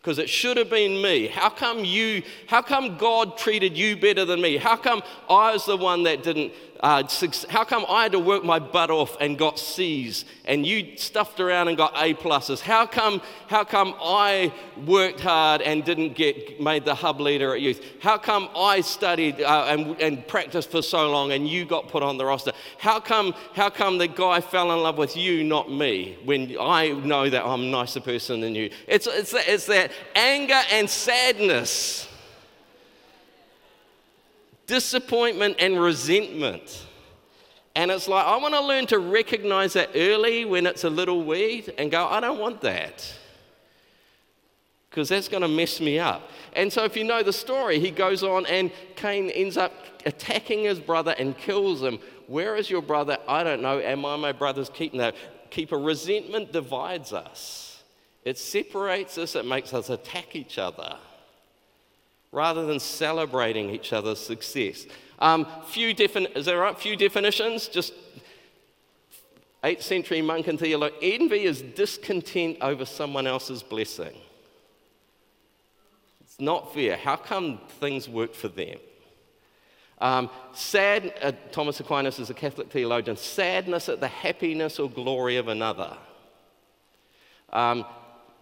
because 0.06 0.20
it 0.20 0.30
should 0.30 0.56
have 0.58 0.70
been 0.70 1.02
me. 1.02 1.26
How 1.26 1.50
come 1.50 1.84
you, 1.84 2.22
how 2.46 2.62
come 2.62 2.96
God 2.96 3.40
treated 3.40 3.76
you 3.76 3.98
better 3.98 4.24
than 4.24 4.40
me? 4.40 4.56
How 4.56 4.78
come 4.78 5.02
I 5.28 5.54
was 5.54 5.66
the 5.66 5.78
one 5.78 6.04
that 6.04 6.22
didn't, 6.22 6.54
uh, 6.82 7.04
how 7.50 7.64
come 7.64 7.86
I 7.88 8.04
had 8.04 8.12
to 8.12 8.20
work 8.20 8.44
my 8.44 8.60
butt 8.60 8.92
off 8.92 9.16
and 9.22 9.38
got 9.38 9.58
C's 9.58 10.26
and 10.44 10.66
you 10.66 10.98
stuffed 10.98 11.40
around 11.40 11.70
and 11.70 11.78
got 11.78 11.94
A 11.96 12.14
pluses? 12.14 12.60
How 12.60 12.86
come, 12.86 13.22
how 13.48 13.64
come 13.64 13.96
I 14.02 14.54
worked 14.86 15.22
hard 15.22 15.62
and 15.62 15.84
didn't 15.84 16.16
get 16.16 16.60
made 16.60 16.84
the 16.84 16.94
hub 16.94 17.22
leader 17.22 17.54
at 17.54 17.62
youth? 17.62 17.84
How 18.02 18.18
come 18.18 18.50
I 18.56 18.82
studied 18.82 19.42
uh, 19.42 19.66
and, 19.70 20.00
and 20.02 20.28
practiced 20.28 20.70
for 20.70 20.82
so 20.82 21.10
long 21.10 21.32
and 21.32 21.48
you 21.48 21.66
got 21.66 21.88
put 21.88 22.04
on 22.04 22.18
the 22.18 22.26
roster? 22.26 22.52
How 22.78 23.00
come, 23.00 23.34
how 23.54 23.70
come 23.70 23.98
the 23.98 24.08
guy 24.08 24.42
fell 24.42 24.72
in 24.74 24.84
love 24.84 24.98
with 24.98 25.16
you, 25.16 25.44
not 25.44 25.72
me, 25.72 26.18
when 26.26 26.56
I 26.60 26.90
know 26.90 27.30
that 27.30 27.46
I'm 27.46 27.62
a 27.62 27.68
nicer 27.68 28.02
person 28.02 28.42
than 28.42 28.54
you? 28.54 28.70
It's, 28.88 29.08
it's, 29.08 29.34
it's 29.34 29.66
that 29.68 29.92
anger 30.14 30.62
and 30.72 30.90
sadness 30.90 32.05
disappointment 34.68 35.58
and 35.60 35.80
resentment. 35.80 36.86
And 37.76 37.92
it's 37.92 38.08
like, 38.08 38.26
I 38.26 38.38
want 38.38 38.54
to 38.54 38.62
learn 38.62 38.88
to 38.88 39.00
recognize 39.00 39.74
that 39.74 39.90
early 39.96 40.46
when 40.46 40.66
it's 40.66 40.86
a 40.86 40.90
little 40.90 41.24
weed 41.24 41.74
and 41.78 41.92
go, 41.92 42.06
I 42.08 42.22
don't 42.22 42.40
want 42.40 42.62
that. 42.62 43.14
Because 44.90 45.10
that's 45.10 45.28
going 45.28 45.42
to 45.42 45.50
mess 45.50 45.82
me 45.82 46.00
up. 46.00 46.30
And 46.54 46.72
so, 46.72 46.86
if 46.86 46.96
you 46.96 47.04
know 47.04 47.22
the 47.22 47.34
story, 47.34 47.80
he 47.80 47.92
goes 47.92 48.24
on 48.24 48.46
and 48.46 48.72
Cain 48.96 49.30
ends 49.30 49.58
up 49.58 49.74
attacking 50.06 50.64
his 50.64 50.80
brother 50.80 51.14
and 51.20 51.38
kills 51.38 51.84
him. 51.84 52.00
Where 52.28 52.56
is 52.56 52.70
your 52.70 52.82
brother? 52.82 53.18
I 53.28 53.44
don't 53.44 53.62
know. 53.62 53.80
Am 53.80 54.06
I 54.06 54.16
my 54.16 54.32
brother's 54.32 54.70
keeper? 54.70 55.12
keeper? 55.50 55.78
Resentment 55.78 56.54
divides 56.54 57.12
us, 57.12 57.84
it 58.24 58.38
separates 58.38 59.18
us, 59.18 59.36
it 59.36 59.46
makes 59.46 59.74
us 59.74 59.90
attack 59.90 60.34
each 60.34 60.58
other 60.58 60.98
rather 62.36 62.66
than 62.66 62.80
celebrating 62.80 63.70
each 63.70 63.94
other's 63.94 64.20
success. 64.20 64.86
Um, 65.20 65.48
few 65.68 65.96
defin- 65.96 66.36
is 66.36 66.46
there 66.46 66.60
right? 66.60 66.78
Few 66.78 66.98
definitions, 66.98 67.70
just 67.70 67.94
8th 69.64 69.82
century 69.82 70.22
monk 70.22 70.48
and 70.48 70.60
theologian. 70.60 71.00
Envy 71.02 71.46
is 71.46 71.62
discontent 71.62 72.58
over 72.60 72.86
someone 72.86 73.26
else's 73.26 73.64
blessing. 73.64 74.14
It's 76.22 76.40
not 76.40 76.74
fair. 76.74 76.98
How 76.98 77.16
come 77.16 77.62
things 77.80 78.10
work 78.10 78.36
for 78.36 78.50
them? 78.50 78.80
Um, 80.00 80.30
sad, 80.54 81.14
uh, 81.22 81.32
Thomas 81.54 81.80
Aquinas 81.80 82.20
is 82.20 82.30
a 82.30 82.34
Catholic 82.34 82.70
theologian, 82.70 83.16
sadness 83.16 83.88
at 83.88 84.02
the 84.02 84.10
happiness 84.10 84.78
or 84.78 84.90
glory 84.90 85.38
of 85.38 85.48
another. 85.48 85.96
Um, 87.54 87.86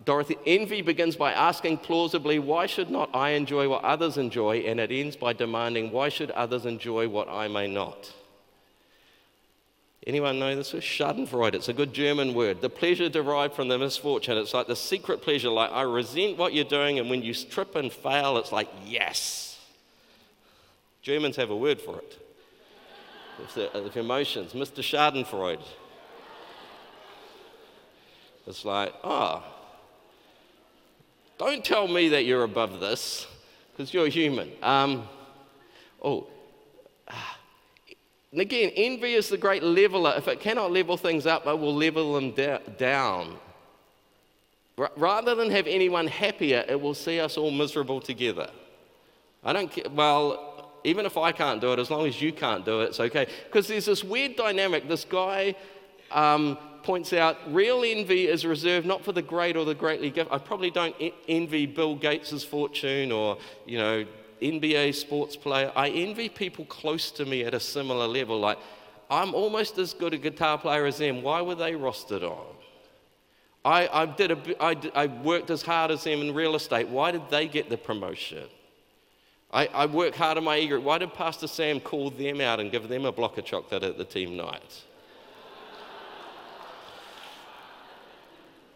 Dorothy, 0.05 0.37
envy 0.45 0.81
begins 0.81 1.15
by 1.15 1.31
asking 1.31 1.77
plausibly, 1.77 2.39
why 2.39 2.65
should 2.65 2.89
not 2.89 3.09
I 3.13 3.31
enjoy 3.31 3.69
what 3.69 3.83
others 3.83 4.17
enjoy? 4.17 4.57
And 4.57 4.79
it 4.79 4.91
ends 4.91 5.15
by 5.15 5.33
demanding, 5.33 5.91
why 5.91 6.09
should 6.09 6.31
others 6.31 6.65
enjoy 6.65 7.07
what 7.07 7.29
I 7.29 7.47
may 7.47 7.67
not? 7.67 8.11
Anyone 10.05 10.39
know 10.39 10.53
this? 10.55 10.73
Schadenfreude. 10.73 11.53
It's 11.53 11.69
a 11.69 11.73
good 11.73 11.93
German 11.93 12.33
word. 12.33 12.59
The 12.59 12.69
pleasure 12.69 13.07
derived 13.07 13.53
from 13.53 13.69
the 13.69 13.77
misfortune. 13.77 14.37
It's 14.37 14.53
like 14.53 14.67
the 14.67 14.75
secret 14.75 15.21
pleasure, 15.21 15.49
like 15.49 15.71
I 15.71 15.83
resent 15.83 16.37
what 16.37 16.53
you're 16.53 16.65
doing, 16.65 16.99
and 16.99 17.09
when 17.09 17.21
you 17.21 17.33
trip 17.33 17.75
and 17.75 17.91
fail, 17.91 18.37
it's 18.37 18.51
like, 18.51 18.69
yes. 18.85 19.59
Germans 21.01 21.37
have 21.37 21.51
a 21.51 21.55
word 21.55 21.79
for 21.79 21.99
it. 21.99 22.19
It's 23.43 23.53
the, 23.53 23.69
the 23.73 23.99
emotions. 23.99 24.53
Mr. 24.53 24.83
Schadenfreude. 24.83 25.63
It's 28.45 28.65
like, 28.65 28.93
oh, 29.05 29.41
don't 31.45 31.63
tell 31.63 31.87
me 31.87 32.09
that 32.09 32.25
you're 32.25 32.43
above 32.43 32.79
this, 32.79 33.27
because 33.71 33.93
you're 33.93 34.07
human. 34.07 34.51
Um, 34.61 35.07
oh, 36.01 36.27
and 38.33 38.41
again, 38.41 38.71
envy 38.75 39.13
is 39.13 39.29
the 39.29 39.37
great 39.37 39.61
leveler. 39.61 40.15
If 40.17 40.27
it 40.27 40.39
cannot 40.39 40.71
level 40.71 40.97
things 40.97 41.27
up, 41.27 41.45
it 41.45 41.59
will 41.59 41.75
level 41.75 42.15
them 42.15 42.31
da- 42.31 42.57
down. 42.79 43.37
R- 44.75 44.91
rather 44.95 45.35
than 45.35 45.51
have 45.51 45.67
anyone 45.67 46.07
happier, 46.07 46.65
it 46.67 46.81
will 46.81 46.95
see 46.95 47.19
us 47.19 47.37
all 47.37 47.51
miserable 47.51 48.01
together. 48.01 48.49
I 49.43 49.53
don't 49.53 49.71
care. 49.71 49.85
Well, 49.91 50.71
even 50.83 51.05
if 51.05 51.15
I 51.15 51.31
can't 51.31 51.61
do 51.61 51.73
it, 51.73 51.79
as 51.79 51.91
long 51.91 52.07
as 52.07 52.19
you 52.19 52.33
can't 52.33 52.65
do 52.65 52.81
it, 52.81 52.85
it's 52.85 52.99
okay. 52.99 53.27
Because 53.45 53.67
there's 53.67 53.85
this 53.85 54.03
weird 54.03 54.35
dynamic. 54.35 54.87
This 54.87 55.05
guy 55.05 55.55
um, 56.09 56.57
points 56.83 57.13
out 57.13 57.37
real 57.47 57.83
envy 57.85 58.27
is 58.27 58.45
reserved 58.45 58.85
not 58.85 59.03
for 59.03 59.11
the 59.11 59.21
great 59.21 59.55
or 59.55 59.65
the 59.65 59.75
greatly 59.75 60.09
gifted. 60.09 60.33
I 60.33 60.37
probably 60.37 60.71
don't 60.71 60.95
envy 61.27 61.65
Bill 61.65 61.95
Gates' 61.95 62.43
fortune 62.43 63.11
or, 63.11 63.37
you 63.65 63.77
know, 63.77 64.05
NBA 64.41 64.93
sports 64.95 65.35
player. 65.35 65.71
I 65.75 65.89
envy 65.89 66.29
people 66.29 66.65
close 66.65 67.11
to 67.11 67.25
me 67.25 67.43
at 67.43 67.53
a 67.53 67.59
similar 67.59 68.07
level. 68.07 68.39
Like, 68.39 68.59
I'm 69.09 69.33
almost 69.33 69.77
as 69.77 69.93
good 69.93 70.13
a 70.13 70.17
guitar 70.17 70.57
player 70.57 70.85
as 70.85 70.97
them. 70.97 71.21
Why 71.21 71.41
were 71.41 71.55
they 71.55 71.73
rostered 71.73 72.23
on? 72.23 72.55
I, 73.65 73.87
I, 73.87 74.05
did 74.05 74.31
a, 74.31 74.63
I, 74.63 74.75
I 74.93 75.05
worked 75.07 75.49
as 75.49 75.61
hard 75.61 75.91
as 75.91 76.03
them 76.03 76.21
in 76.21 76.33
real 76.33 76.55
estate. 76.55 76.89
Why 76.89 77.11
did 77.11 77.29
they 77.29 77.47
get 77.47 77.69
the 77.69 77.77
promotion? 77.77 78.47
I, 79.53 79.67
I 79.67 79.85
work 79.85 80.15
hard 80.15 80.37
in 80.37 80.43
my 80.43 80.57
ego. 80.57 80.79
Why 80.79 80.97
did 80.97 81.13
Pastor 81.13 81.47
Sam 81.47 81.79
call 81.79 82.09
them 82.09 82.41
out 82.41 82.59
and 82.59 82.71
give 82.71 82.89
them 82.89 83.05
a 83.05 83.11
block 83.11 83.37
of 83.37 83.45
chocolate 83.45 83.83
at 83.83 83.97
the 83.97 84.03
team 84.03 84.35
night? 84.35 84.83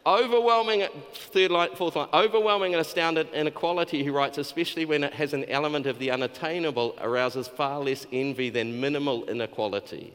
Overwhelming, 0.08 0.88
third 1.12 1.52
line, 1.52 1.76
fourth 1.76 1.98
line, 1.98 2.08
overwhelming 2.14 2.74
and 2.74 2.80
astounded 2.80 3.28
inequality, 3.34 4.04
he 4.04 4.10
writes, 4.10 4.38
especially 4.38 4.86
when 4.86 5.04
it 5.04 5.14
has 5.14 5.34
an 5.34 5.44
element 5.50 5.86
of 5.86 6.00
the 6.00 6.12
unattainable, 6.12 6.96
arouses 7.02 7.50
far 7.50 7.82
less 7.82 8.08
envy 8.14 8.50
than 8.50 8.80
minimal 8.80 9.26
inequality, 9.26 10.14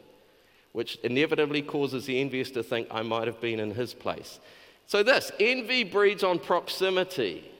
which 0.71 0.95
inevitably 1.03 1.61
causes 1.61 2.07
the 2.07 2.19
envious 2.19 2.49
to 2.49 2.63
think, 2.63 2.87
I 2.89 3.03
might 3.03 3.27
have 3.27 3.39
been 3.39 3.59
in 3.59 3.75
his 3.75 3.93
place. 3.93 4.39
So, 4.87 5.03
this 5.03 5.31
envy 5.39 5.83
breeds 5.83 6.23
on 6.23 6.39
proximity. 6.39 7.51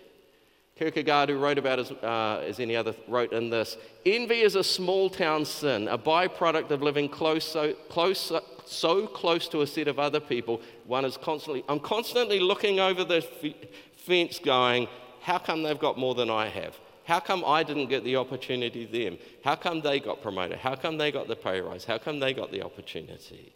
Kierkegaard, 0.76 1.30
who 1.30 1.38
wrote 1.38 1.60
about 1.60 1.78
as, 1.78 1.92
uh, 1.92 2.44
as 2.48 2.60
any 2.60 2.76
other, 2.76 2.96
wrote 3.08 3.32
in 3.32 3.52
this 3.52 3.78
Envy 4.08 4.42
is 4.42 4.56
a 4.56 4.64
small 4.64 5.08
town 5.08 5.46
sin, 5.46 5.88
a 5.88 6.00
byproduct 6.00 6.72
of 6.72 6.82
living 6.82 7.08
close, 7.08 7.46
so, 7.46 7.74
close, 7.90 8.32
so 8.66 9.08
close 9.08 9.48
to 9.50 9.62
a 9.62 9.68
set 9.68 9.88
of 9.88 10.00
other 10.00 10.20
people. 10.20 10.62
One 10.86 11.06
is 11.06 11.18
constantly, 11.18 11.64
I'm 11.68 11.80
constantly 11.80 12.40
looking 12.40 12.80
over 12.80 13.04
the 13.04 13.18
f- 13.18 13.54
fence 13.96 14.40
going, 14.40 14.88
how 15.22 15.38
come 15.38 15.64
they've 15.64 15.80
got 15.80 15.98
more 15.98 16.16
than 16.16 16.30
I 16.30 16.50
have? 16.50 16.78
How 17.06 17.20
come 17.20 17.44
I 17.46 17.64
didn't 17.64 17.88
get 17.88 18.04
the 18.04 18.16
opportunity 18.16 18.86
them? 18.86 19.18
How 19.44 19.56
come 19.56 19.82
they 19.82 20.00
got 20.00 20.22
promoted? 20.22 20.58
How 20.58 20.76
come 20.76 20.98
they 20.98 21.12
got 21.12 21.28
the 21.28 21.36
pay 21.36 21.60
rise? 21.60 21.84
How 21.84 21.98
come 21.98 22.20
they 22.20 22.34
got 22.34 22.52
the 22.52 22.62
opportunity? 22.62 23.54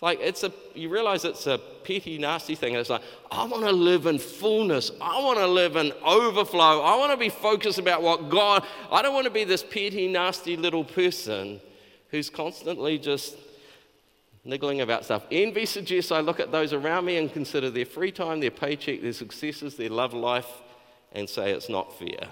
Like 0.00 0.20
it's 0.20 0.44
a, 0.44 0.52
you 0.74 0.90
realize 0.90 1.24
it's 1.24 1.46
a 1.46 1.58
petty, 1.58 2.18
nasty 2.18 2.54
thing. 2.54 2.74
It's 2.74 2.90
like, 2.90 3.02
I 3.30 3.44
want 3.46 3.64
to 3.64 3.72
live 3.72 4.06
in 4.06 4.18
fullness. 4.18 4.90
I 5.00 5.22
want 5.22 5.38
to 5.38 5.46
live 5.46 5.76
in 5.76 5.92
overflow. 6.04 6.82
I 6.82 6.96
want 6.96 7.10
to 7.12 7.16
be 7.16 7.30
focused 7.30 7.78
about 7.78 8.02
what 8.02 8.28
God, 8.28 8.64
I 8.92 9.02
don't 9.02 9.14
want 9.14 9.24
to 9.24 9.30
be 9.30 9.44
this 9.44 9.62
petty, 9.62 10.06
nasty 10.06 10.56
little 10.56 10.84
person 10.84 11.60
who's 12.10 12.30
constantly 12.30 12.98
just 12.98 13.36
niggling 14.44 14.80
about 14.80 15.04
stuff. 15.04 15.24
Envy 15.30 15.66
suggests 15.66 16.12
I 16.12 16.20
look 16.20 16.40
at 16.40 16.52
those 16.52 16.72
around 16.72 17.04
me 17.04 17.16
and 17.16 17.32
consider 17.32 17.70
their 17.70 17.86
free 17.86 18.12
time, 18.12 18.40
their 18.40 18.50
paycheck, 18.50 19.02
their 19.02 19.12
successes, 19.12 19.76
their 19.76 19.90
love 19.90 20.12
life, 20.12 20.48
and 21.12 21.28
say 21.28 21.52
it's 21.52 21.68
not 21.68 21.98
fair. 21.98 22.28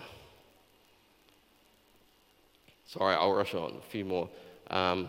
Sorry, 2.87 3.15
I'll 3.15 3.33
rush 3.33 3.55
on. 3.55 3.77
A 3.79 3.91
few 3.91 4.05
more. 4.05 4.29
Um, 4.69 5.09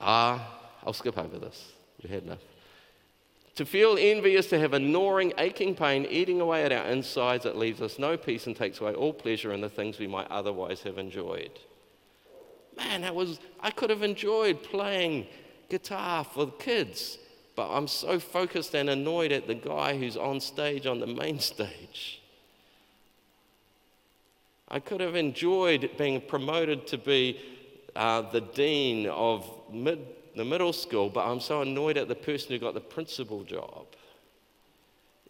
ah. 0.00 0.34
Uh, 0.34 0.58
I'll 0.84 0.92
skip 0.92 1.16
over 1.18 1.38
this. 1.38 1.72
You 2.00 2.08
had 2.08 2.24
enough. 2.24 2.40
To 3.56 3.66
feel 3.66 3.98
envy 3.98 4.34
is 4.34 4.46
to 4.48 4.58
have 4.58 4.72
a 4.72 4.78
gnawing, 4.78 5.34
aching 5.38 5.74
pain 5.74 6.06
eating 6.06 6.40
away 6.40 6.64
at 6.64 6.72
our 6.72 6.86
insides 6.86 7.44
that 7.44 7.56
leaves 7.56 7.82
us 7.82 7.98
no 7.98 8.16
peace 8.16 8.46
and 8.46 8.56
takes 8.56 8.80
away 8.80 8.94
all 8.94 9.12
pleasure 9.12 9.52
in 9.52 9.60
the 9.60 9.68
things 9.68 9.98
we 9.98 10.06
might 10.06 10.30
otherwise 10.30 10.82
have 10.82 10.98
enjoyed. 10.98 11.52
Man, 12.76 13.02
that 13.02 13.14
was, 13.14 13.38
I 13.60 13.70
could 13.70 13.90
have 13.90 14.02
enjoyed 14.02 14.62
playing 14.62 15.26
guitar 15.72 16.22
for 16.22 16.44
the 16.44 16.52
kids, 16.52 17.16
but 17.56 17.66
I'm 17.70 17.88
so 17.88 18.18
focused 18.18 18.74
and 18.74 18.90
annoyed 18.90 19.32
at 19.32 19.46
the 19.46 19.54
guy 19.54 19.96
who's 19.96 20.18
on 20.18 20.38
stage 20.38 20.84
on 20.84 21.00
the 21.00 21.06
main 21.06 21.40
stage. 21.40 22.20
I 24.68 24.80
could 24.80 25.00
have 25.00 25.16
enjoyed 25.16 25.90
being 25.96 26.20
promoted 26.20 26.86
to 26.88 26.98
be 26.98 27.40
uh, 27.96 28.20
the 28.20 28.42
dean 28.42 29.08
of 29.08 29.48
mid, 29.72 30.00
the 30.36 30.44
middle 30.44 30.74
school, 30.74 31.08
but 31.08 31.26
I'm 31.26 31.40
so 31.40 31.62
annoyed 31.62 31.96
at 31.96 32.06
the 32.06 32.14
person 32.14 32.50
who 32.50 32.58
got 32.58 32.74
the 32.74 32.80
principal 32.80 33.42
job. 33.42 33.86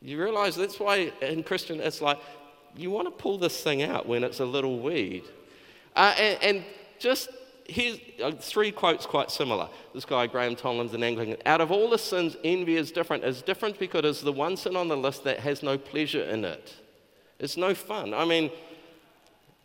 You 0.01 0.21
realize 0.21 0.57
that's 0.57 0.81
why 0.81 1.13
in 1.23 1.45
Christian 1.45 1.79
it's 1.79 2.03
like 2.03 2.19
you 2.77 2.91
want 2.91 3.07
to 3.07 3.13
pull 3.13 3.39
this 3.39 3.63
thing 3.63 3.83
out 3.85 4.09
when 4.09 4.25
it's 4.25 4.41
a 4.41 4.45
little 4.45 4.81
weed. 4.81 5.23
Uh, 5.95 6.15
and, 6.19 6.43
and, 6.43 6.65
just 6.99 7.31
here's 7.67 7.99
uh, 8.23 8.33
three 8.33 8.73
quotes 8.73 9.07
quite 9.07 9.31
similar. 9.31 9.69
This 9.95 10.05
guy, 10.05 10.27
Graham 10.27 10.57
Tomlin's 10.57 10.95
an 10.95 11.03
Anglican. 11.03 11.37
Out 11.47 11.61
of 11.61 11.71
all 11.71 11.89
the 11.89 11.99
sins, 11.99 12.37
envy 12.45 12.77
is 12.77 12.93
different. 12.93 13.25
It's 13.25 13.43
different 13.43 13.79
because 13.79 14.05
it's 14.05 14.21
the 14.21 14.33
one 14.33 14.57
sin 14.57 14.77
on 14.77 14.89
the 14.89 14.97
list 14.97 15.25
that 15.25 15.41
has 15.41 15.63
no 15.63 15.79
pleasure 15.79 16.25
in 16.25 16.45
it. 16.45 16.75
It's 17.39 17.57
no 17.57 17.75
fun. 17.75 18.15
I 18.15 18.25
mean, 18.25 18.51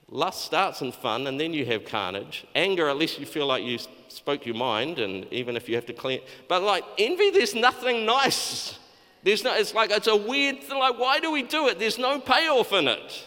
lust 0.09 0.45
starts 0.45 0.81
in 0.81 0.91
fun 0.91 1.27
and 1.27 1.39
then 1.39 1.53
you 1.53 1.65
have 1.65 1.85
carnage. 1.85 2.45
Anger, 2.55 2.89
at 2.89 2.97
least 2.97 3.19
you 3.19 3.25
feel 3.25 3.45
like 3.45 3.63
you 3.63 3.77
spoke 4.07 4.45
your 4.45 4.55
mind, 4.55 4.99
and 4.99 5.31
even 5.31 5.55
if 5.55 5.67
you 5.69 5.75
have 5.75 5.85
to 5.85 5.93
clean. 5.93 6.21
But 6.47 6.63
like 6.63 6.83
envy, 6.97 7.29
there's 7.29 7.55
nothing 7.55 8.05
nice. 8.05 8.79
There's 9.23 9.43
no, 9.43 9.53
it's 9.55 9.73
like 9.73 9.91
it's 9.91 10.07
a 10.07 10.15
weird 10.15 10.63
thing. 10.63 10.79
Like, 10.79 10.97
why 10.97 11.19
do 11.19 11.31
we 11.31 11.43
do 11.43 11.67
it? 11.67 11.79
There's 11.79 11.97
no 11.97 12.19
payoff 12.19 12.71
in 12.73 12.87
it. 12.87 13.25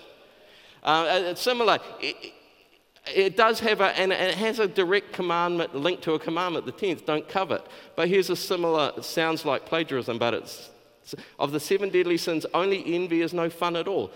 Uh, 0.82 1.06
it's 1.10 1.42
similar. 1.42 1.78
It, 2.00 2.32
it 3.14 3.36
does 3.36 3.60
have 3.60 3.80
a, 3.80 3.98
and 3.98 4.12
it 4.12 4.34
has 4.34 4.58
a 4.58 4.68
direct 4.68 5.12
commandment 5.12 5.74
linked 5.74 6.02
to 6.04 6.14
a 6.14 6.18
commandment, 6.18 6.66
the 6.66 6.72
10th, 6.72 7.04
don't 7.04 7.28
covet. 7.28 7.66
But 7.96 8.08
here's 8.08 8.30
a 8.30 8.36
similar, 8.36 8.92
it 8.96 9.04
sounds 9.04 9.44
like 9.44 9.66
plagiarism, 9.66 10.18
but 10.18 10.34
it's 10.34 10.70
of 11.38 11.52
the 11.52 11.60
seven 11.60 11.88
deadly 11.88 12.16
sins, 12.16 12.46
only 12.54 12.94
envy 12.94 13.22
is 13.22 13.32
no 13.32 13.50
fun 13.50 13.76
at 13.76 13.88
all. 13.88 14.10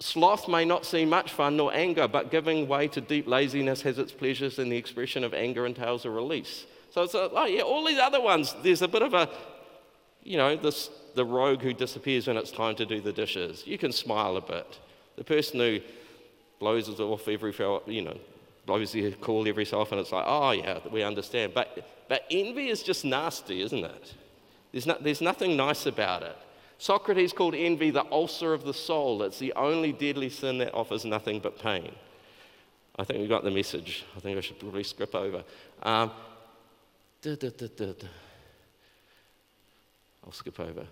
Sloth 0.00 0.48
may 0.48 0.64
not 0.64 0.84
seem 0.84 1.08
much 1.08 1.32
fun 1.32 1.56
nor 1.56 1.72
anger, 1.72 2.08
but 2.08 2.30
giving 2.30 2.66
way 2.66 2.88
to 2.88 3.00
deep 3.00 3.26
laziness 3.26 3.82
has 3.82 3.98
its 3.98 4.12
pleasures, 4.12 4.58
and 4.58 4.70
the 4.70 4.76
expression 4.76 5.24
of 5.24 5.34
anger 5.34 5.66
entails 5.66 6.04
a 6.04 6.10
release. 6.10 6.66
So 6.90 7.02
it's 7.02 7.14
a, 7.14 7.30
oh 7.32 7.46
yeah, 7.46 7.62
all 7.62 7.84
these 7.84 7.98
other 7.98 8.20
ones, 8.20 8.54
there's 8.62 8.82
a 8.82 8.88
bit 8.88 9.02
of 9.02 9.14
a, 9.14 9.28
you 10.22 10.36
know, 10.36 10.56
this, 10.56 10.90
the 11.14 11.24
rogue 11.24 11.62
who 11.62 11.72
disappears 11.72 12.26
when 12.26 12.36
it's 12.36 12.50
time 12.50 12.74
to 12.76 12.86
do 12.86 13.00
the 13.00 13.12
dishes. 13.12 13.66
You 13.66 13.78
can 13.78 13.92
smile 13.92 14.36
a 14.36 14.42
bit. 14.42 14.78
The 15.16 15.24
person 15.24 15.60
who 15.60 15.80
blows 16.58 16.88
it 16.88 17.00
off 17.00 17.28
every, 17.28 17.54
you 17.86 18.02
know, 18.02 18.18
the 18.66 19.16
call 19.20 19.48
every 19.48 19.64
so 19.64 19.80
often. 19.80 19.98
It's 19.98 20.12
like, 20.12 20.24
oh 20.26 20.52
yeah, 20.52 20.78
we 20.90 21.02
understand. 21.02 21.52
But, 21.54 21.86
but 22.08 22.24
envy 22.30 22.68
is 22.68 22.82
just 22.82 23.04
nasty, 23.04 23.62
isn't 23.62 23.84
it? 23.84 24.14
There's, 24.72 24.86
no, 24.86 24.96
there's 25.00 25.20
nothing 25.20 25.56
nice 25.56 25.86
about 25.86 26.22
it. 26.22 26.36
Socrates 26.78 27.32
called 27.32 27.54
envy 27.54 27.90
the 27.90 28.04
ulcer 28.10 28.54
of 28.54 28.64
the 28.64 28.74
soul. 28.74 29.22
It's 29.22 29.38
the 29.38 29.52
only 29.54 29.92
deadly 29.92 30.28
sin 30.28 30.58
that 30.58 30.74
offers 30.74 31.04
nothing 31.04 31.38
but 31.40 31.58
pain. 31.58 31.92
I 32.98 33.04
think 33.04 33.20
we 33.20 33.28
got 33.28 33.44
the 33.44 33.50
message. 33.50 34.04
I 34.16 34.20
think 34.20 34.36
I 34.36 34.40
should 34.40 34.58
probably 34.58 34.82
skip 34.82 35.14
over. 35.14 35.44
Um, 35.82 36.10
I'll 40.24 40.32
skip 40.32 40.58
over. 40.58 40.86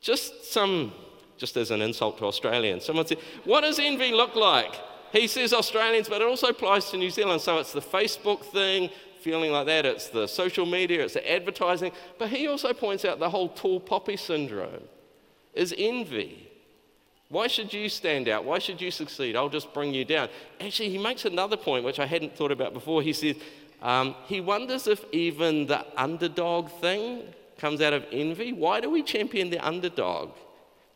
Just 0.00 0.52
some 0.52 0.92
just 1.38 1.56
as 1.56 1.70
an 1.72 1.82
insult 1.82 2.18
to 2.18 2.24
Australians. 2.24 2.84
Someone 2.84 3.06
said, 3.06 3.18
What 3.44 3.62
does 3.62 3.78
envy 3.78 4.12
look 4.12 4.36
like? 4.36 4.78
He 5.12 5.26
says 5.26 5.52
Australians, 5.52 6.08
but 6.08 6.22
it 6.22 6.26
also 6.26 6.48
applies 6.48 6.90
to 6.90 6.96
New 6.96 7.10
Zealand. 7.10 7.42
So 7.42 7.58
it's 7.58 7.72
the 7.72 7.82
Facebook 7.82 8.44
thing, 8.46 8.88
feeling 9.20 9.52
like 9.52 9.66
that, 9.66 9.84
it's 9.84 10.08
the 10.08 10.26
social 10.26 10.64
media, 10.64 11.04
it's 11.04 11.14
the 11.14 11.30
advertising. 11.30 11.92
But 12.18 12.30
he 12.30 12.46
also 12.48 12.72
points 12.72 13.04
out 13.04 13.18
the 13.18 13.28
whole 13.28 13.50
tall 13.50 13.78
poppy 13.78 14.16
syndrome 14.16 14.84
is 15.54 15.74
envy. 15.76 16.48
Why 17.28 17.46
should 17.46 17.72
you 17.72 17.88
stand 17.88 18.28
out? 18.28 18.44
Why 18.44 18.58
should 18.58 18.80
you 18.80 18.90
succeed? 18.90 19.36
I'll 19.36 19.48
just 19.48 19.72
bring 19.72 19.94
you 19.94 20.04
down. 20.04 20.28
Actually, 20.60 20.90
he 20.90 20.98
makes 20.98 21.24
another 21.24 21.56
point 21.56 21.84
which 21.84 21.98
I 21.98 22.06
hadn't 22.06 22.36
thought 22.36 22.52
about 22.52 22.72
before. 22.72 23.02
He 23.02 23.12
says 23.12 23.36
um, 23.80 24.14
he 24.26 24.40
wonders 24.40 24.86
if 24.86 25.04
even 25.12 25.66
the 25.66 25.84
underdog 25.96 26.70
thing 26.80 27.22
comes 27.58 27.80
out 27.80 27.92
of 27.92 28.04
envy. 28.12 28.52
Why 28.52 28.80
do 28.80 28.90
we 28.90 29.02
champion 29.02 29.50
the 29.50 29.58
underdog? 29.58 30.30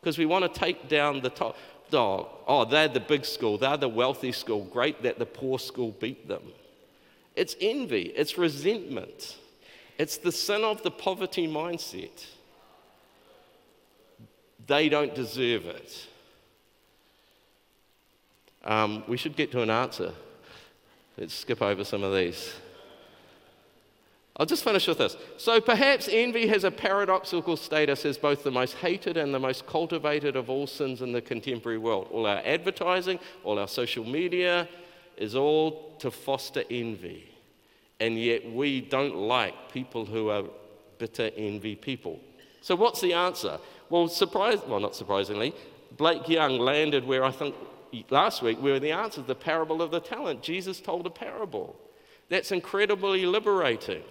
because 0.06 0.18
we 0.18 0.26
want 0.26 0.44
to 0.44 0.60
take 0.60 0.88
down 0.88 1.20
the 1.20 1.28
top 1.28 1.56
dog. 1.90 2.28
Oh, 2.46 2.64
they're 2.64 2.88
the 2.88 3.00
big 3.00 3.24
school, 3.24 3.58
they're 3.58 3.76
the 3.76 3.88
wealthy 3.88 4.32
school. 4.32 4.64
Great 4.64 5.02
that 5.02 5.18
the 5.18 5.26
poor 5.26 5.58
school 5.58 5.94
beat 6.00 6.28
them. 6.28 6.42
It's 7.34 7.54
envy, 7.60 8.12
it's 8.16 8.38
resentment, 8.38 9.36
it's 9.98 10.16
the 10.16 10.32
sin 10.32 10.64
of 10.64 10.82
the 10.82 10.90
poverty 10.90 11.46
mindset. 11.46 12.26
They 14.66 14.88
don't 14.88 15.14
deserve 15.14 15.66
it. 15.66 16.06
Um, 18.64 19.04
we 19.06 19.16
should 19.16 19.36
get 19.36 19.52
to 19.52 19.62
an 19.62 19.70
answer. 19.70 20.12
Let's 21.16 21.34
skip 21.34 21.62
over 21.62 21.84
some 21.84 22.02
of 22.02 22.12
these. 22.12 22.52
I'll 24.38 24.46
just 24.46 24.64
finish 24.64 24.86
with 24.86 24.98
this. 24.98 25.16
So 25.38 25.60
perhaps 25.62 26.08
envy 26.12 26.46
has 26.48 26.64
a 26.64 26.70
paradoxical 26.70 27.56
status 27.56 28.04
as 28.04 28.18
both 28.18 28.42
the 28.44 28.50
most 28.50 28.74
hated 28.74 29.16
and 29.16 29.32
the 29.32 29.38
most 29.38 29.66
cultivated 29.66 30.36
of 30.36 30.50
all 30.50 30.66
sins 30.66 31.00
in 31.00 31.12
the 31.12 31.22
contemporary 31.22 31.78
world. 31.78 32.08
All 32.10 32.26
our 32.26 32.42
advertising, 32.44 33.18
all 33.44 33.58
our 33.58 33.68
social 33.68 34.04
media 34.04 34.68
is 35.16 35.34
all 35.34 35.96
to 36.00 36.10
foster 36.10 36.64
envy. 36.70 37.32
And 37.98 38.18
yet 38.18 38.50
we 38.52 38.82
don't 38.82 39.16
like 39.16 39.72
people 39.72 40.04
who 40.04 40.28
are 40.28 40.44
bitter 40.98 41.30
envy 41.34 41.74
people. 41.74 42.20
So 42.60 42.76
what's 42.76 43.00
the 43.00 43.14
answer? 43.14 43.58
Well, 43.88 44.06
surprise, 44.08 44.58
well, 44.66 44.80
not 44.80 44.94
surprisingly, 44.94 45.54
Blake 45.96 46.28
Young 46.28 46.58
landed 46.58 47.06
where 47.06 47.24
I 47.24 47.30
think 47.30 47.54
last 48.10 48.42
week, 48.42 48.60
where 48.60 48.80
the 48.80 48.92
answer 48.92 49.22
is 49.22 49.26
the 49.26 49.34
parable 49.34 49.80
of 49.80 49.90
the 49.90 50.00
talent. 50.00 50.42
Jesus 50.42 50.78
told 50.78 51.06
a 51.06 51.10
parable. 51.10 51.74
That's 52.28 52.52
incredibly 52.52 53.24
liberating. 53.24 54.02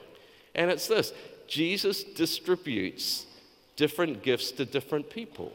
And 0.55 0.71
it's 0.71 0.87
this 0.87 1.13
Jesus 1.47 2.03
distributes 2.03 3.25
different 3.75 4.23
gifts 4.23 4.51
to 4.53 4.65
different 4.65 5.09
people. 5.09 5.53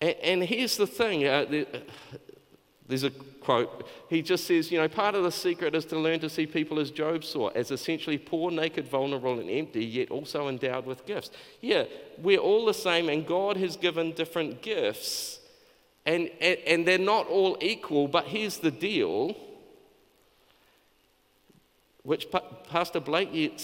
And, 0.00 0.16
and 0.22 0.42
here's 0.44 0.76
the 0.76 0.86
thing 0.86 1.26
uh, 1.26 1.46
uh, 1.50 1.78
there's 2.88 3.04
a 3.04 3.10
quote. 3.10 3.88
He 4.08 4.22
just 4.22 4.46
says, 4.46 4.70
you 4.70 4.78
know, 4.78 4.88
part 4.88 5.14
of 5.14 5.24
the 5.24 5.32
secret 5.32 5.74
is 5.74 5.84
to 5.86 5.98
learn 5.98 6.20
to 6.20 6.28
see 6.28 6.46
people 6.46 6.78
as 6.78 6.90
Job 6.90 7.24
saw, 7.24 7.48
as 7.48 7.70
essentially 7.70 8.18
poor, 8.18 8.50
naked, 8.50 8.86
vulnerable, 8.86 9.40
and 9.40 9.50
empty, 9.50 9.84
yet 9.84 10.10
also 10.10 10.48
endowed 10.48 10.86
with 10.86 11.04
gifts. 11.06 11.30
Yeah, 11.60 11.84
we're 12.18 12.38
all 12.38 12.64
the 12.64 12.74
same, 12.74 13.08
and 13.08 13.26
God 13.26 13.56
has 13.56 13.76
given 13.76 14.12
different 14.12 14.62
gifts, 14.62 15.40
and, 16.04 16.30
and, 16.40 16.58
and 16.66 16.86
they're 16.86 16.98
not 16.98 17.26
all 17.26 17.56
equal, 17.60 18.06
but 18.06 18.26
here's 18.26 18.58
the 18.58 18.70
deal 18.70 19.36
which 22.06 22.28
Pastor 22.70 23.00
Blake, 23.00 23.60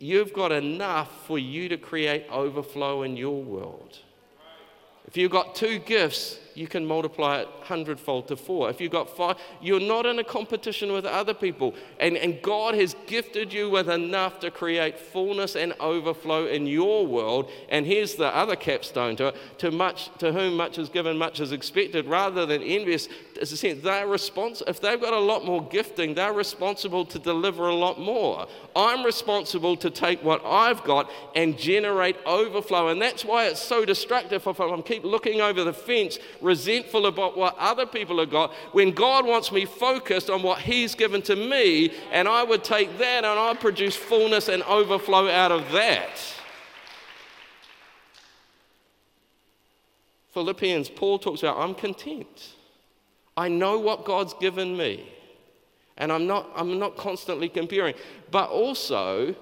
you've 0.00 0.32
got 0.32 0.50
enough 0.50 1.26
for 1.26 1.38
you 1.38 1.68
to 1.68 1.76
create 1.76 2.26
overflow 2.28 3.04
in 3.04 3.16
your 3.16 3.40
world. 3.40 4.00
If 5.06 5.16
you've 5.16 5.30
got 5.30 5.54
two 5.54 5.78
gifts, 5.78 6.40
you 6.58 6.66
can 6.66 6.84
multiply 6.84 7.38
it 7.38 7.48
hundredfold 7.62 8.26
to 8.28 8.36
four. 8.36 8.68
If 8.68 8.80
you've 8.80 8.90
got 8.90 9.16
five, 9.16 9.36
you're 9.62 9.80
not 9.80 10.06
in 10.06 10.18
a 10.18 10.24
competition 10.24 10.92
with 10.92 11.04
other 11.04 11.32
people. 11.32 11.74
And, 12.00 12.16
and 12.16 12.42
God 12.42 12.74
has 12.74 12.96
gifted 13.06 13.52
you 13.52 13.70
with 13.70 13.88
enough 13.88 14.40
to 14.40 14.50
create 14.50 14.98
fullness 14.98 15.54
and 15.54 15.72
overflow 15.78 16.46
in 16.46 16.66
your 16.66 17.06
world. 17.06 17.50
And 17.68 17.86
here's 17.86 18.16
the 18.16 18.34
other 18.34 18.56
capstone 18.56 19.14
to 19.16 19.28
it 19.28 19.36
to, 19.58 19.70
much, 19.70 20.10
to 20.18 20.32
whom 20.32 20.56
much 20.56 20.78
is 20.78 20.88
given, 20.88 21.16
much 21.16 21.38
is 21.38 21.52
expected. 21.52 22.06
Rather 22.06 22.44
than 22.44 22.62
envious, 22.62 23.08
as 23.40 23.52
a 23.52 23.56
sense, 23.56 23.82
they're 23.82 24.08
responsible. 24.08 24.68
If 24.68 24.80
they've 24.80 25.00
got 25.00 25.12
a 25.12 25.18
lot 25.18 25.44
more 25.44 25.66
gifting, 25.68 26.14
they're 26.14 26.32
responsible 26.32 27.04
to 27.06 27.18
deliver 27.18 27.68
a 27.68 27.74
lot 27.74 28.00
more. 28.00 28.48
I'm 28.74 29.04
responsible 29.04 29.76
to 29.76 29.90
take 29.90 30.22
what 30.24 30.44
I've 30.44 30.82
got 30.82 31.10
and 31.36 31.56
generate 31.56 32.16
overflow. 32.26 32.88
And 32.88 33.00
that's 33.00 33.24
why 33.24 33.46
it's 33.46 33.62
so 33.62 33.84
destructive 33.84 34.46
if 34.46 34.60
I 34.60 34.64
um, 34.64 34.82
keep 34.82 35.04
looking 35.04 35.40
over 35.40 35.62
the 35.62 35.72
fence 35.72 36.18
resentful 36.48 37.06
about 37.06 37.36
what 37.36 37.54
other 37.58 37.86
people 37.86 38.18
have 38.18 38.30
got 38.30 38.52
when 38.72 38.90
God 38.90 39.26
wants 39.26 39.52
me 39.52 39.64
focused 39.64 40.30
on 40.30 40.42
what 40.42 40.58
He's 40.58 40.94
given 40.94 41.22
to 41.22 41.36
me, 41.36 41.92
and 42.10 42.26
I 42.26 42.42
would 42.42 42.64
take 42.64 42.98
that 42.98 43.24
and 43.24 43.38
I'd 43.38 43.60
produce 43.60 43.94
fullness 43.94 44.48
and 44.48 44.62
overflow 44.64 45.28
out 45.28 45.52
of 45.52 45.70
that. 45.72 46.18
Philippians, 50.32 50.88
Paul 50.88 51.18
talks 51.18 51.42
about, 51.42 51.58
I'm 51.58 51.74
content. 51.74 52.54
I 53.36 53.48
know 53.48 53.78
what 53.78 54.04
God's 54.04 54.34
given 54.34 54.76
me. 54.76 55.08
And 55.96 56.12
I'm 56.12 56.26
not, 56.26 56.50
I'm 56.54 56.78
not 56.78 56.96
constantly 56.96 57.48
comparing. 57.48 57.94
But 58.30 58.50
also, 58.50 59.34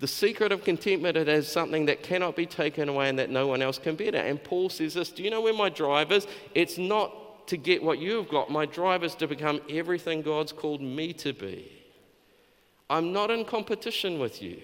The 0.00 0.08
secret 0.08 0.50
of 0.50 0.64
contentment 0.64 1.18
it 1.18 1.28
is 1.28 1.46
something 1.46 1.86
that 1.86 2.02
cannot 2.02 2.34
be 2.34 2.46
taken 2.46 2.88
away 2.88 3.10
and 3.10 3.18
that 3.18 3.28
no 3.28 3.46
one 3.46 3.60
else 3.60 3.78
can 3.78 3.96
better. 3.96 4.16
And 4.16 4.42
Paul 4.42 4.70
says 4.70 4.94
this 4.94 5.10
Do 5.10 5.22
you 5.22 5.30
know 5.30 5.42
where 5.42 5.54
my 5.54 5.68
drive 5.68 6.10
is? 6.10 6.26
It's 6.54 6.78
not 6.78 7.46
to 7.48 7.56
get 7.56 7.82
what 7.82 7.98
you've 7.98 8.28
got, 8.28 8.50
my 8.50 8.64
drive 8.64 9.04
is 9.04 9.14
to 9.16 9.26
become 9.26 9.60
everything 9.68 10.22
God's 10.22 10.52
called 10.52 10.80
me 10.80 11.12
to 11.14 11.32
be. 11.32 11.70
I'm 12.88 13.12
not 13.12 13.30
in 13.30 13.44
competition 13.44 14.18
with 14.18 14.42
you. 14.42 14.60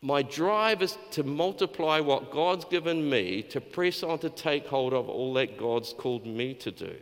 my 0.00 0.22
drive 0.22 0.82
is 0.82 0.98
to 1.12 1.22
multiply 1.22 1.98
what 1.98 2.30
God's 2.30 2.64
given 2.66 3.08
me, 3.08 3.42
to 3.44 3.60
press 3.60 4.02
on 4.02 4.18
to 4.20 4.30
take 4.30 4.66
hold 4.66 4.92
of 4.92 5.08
all 5.08 5.32
that 5.34 5.58
God's 5.58 5.94
called 5.94 6.26
me 6.26 6.54
to 6.54 6.70
do. 6.70 6.94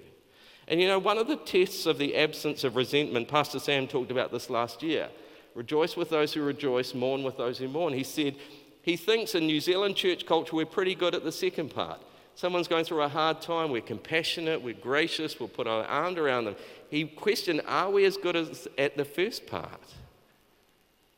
And 0.69 0.81
you 0.81 0.89
know, 0.89 0.99
one 0.99 1.19
of 1.19 1.29
the 1.29 1.37
tests 1.37 1.87
of 1.87 1.99
the 1.99 2.17
absence 2.17 2.65
of 2.65 2.77
resentment, 2.77 3.29
Pastor 3.29 3.59
Sam 3.59 3.87
talked 3.87 4.11
about 4.11 4.33
this 4.33 4.49
last 4.49 4.83
year. 4.83 5.09
Rejoice 5.55 5.97
with 5.97 6.11
those 6.11 6.33
who 6.33 6.43
rejoice, 6.43 6.95
mourn 6.95 7.23
with 7.23 7.37
those 7.37 7.59
who 7.59 7.69
mourn. 7.69 7.93
He 7.93 8.05
said 8.05 8.37
he 8.83 8.97
thinks 8.97 9.35
in 9.35 9.47
New 9.47 9.61
Zealand 9.61 9.97
church 9.97 10.27
culture 10.27 10.57
we're 10.57 10.67
pretty 10.67 10.95
good 10.95 11.15
at 11.15 11.25
the 11.25 11.33
second 11.33 11.75
part. 11.75 12.01
Someone's 12.35 12.69
going 12.69 12.85
through 12.85 13.03
a 13.03 13.09
hard 13.09 13.43
time, 13.43 13.71
we're 13.71 13.83
compassionate, 13.83 14.63
we're 14.63 14.75
gracious, 14.75 15.39
we'll 15.39 15.51
put 15.51 15.67
our 15.67 15.85
arm 15.85 16.19
around 16.19 16.47
them. 16.47 16.57
He 16.89 17.05
questioned, 17.05 17.61
are 17.67 17.91
we 17.91 18.07
as 18.07 18.17
good 18.17 18.37
as 18.37 18.67
at 18.79 18.97
the 18.97 19.05
first 19.05 19.47
part? 19.47 19.81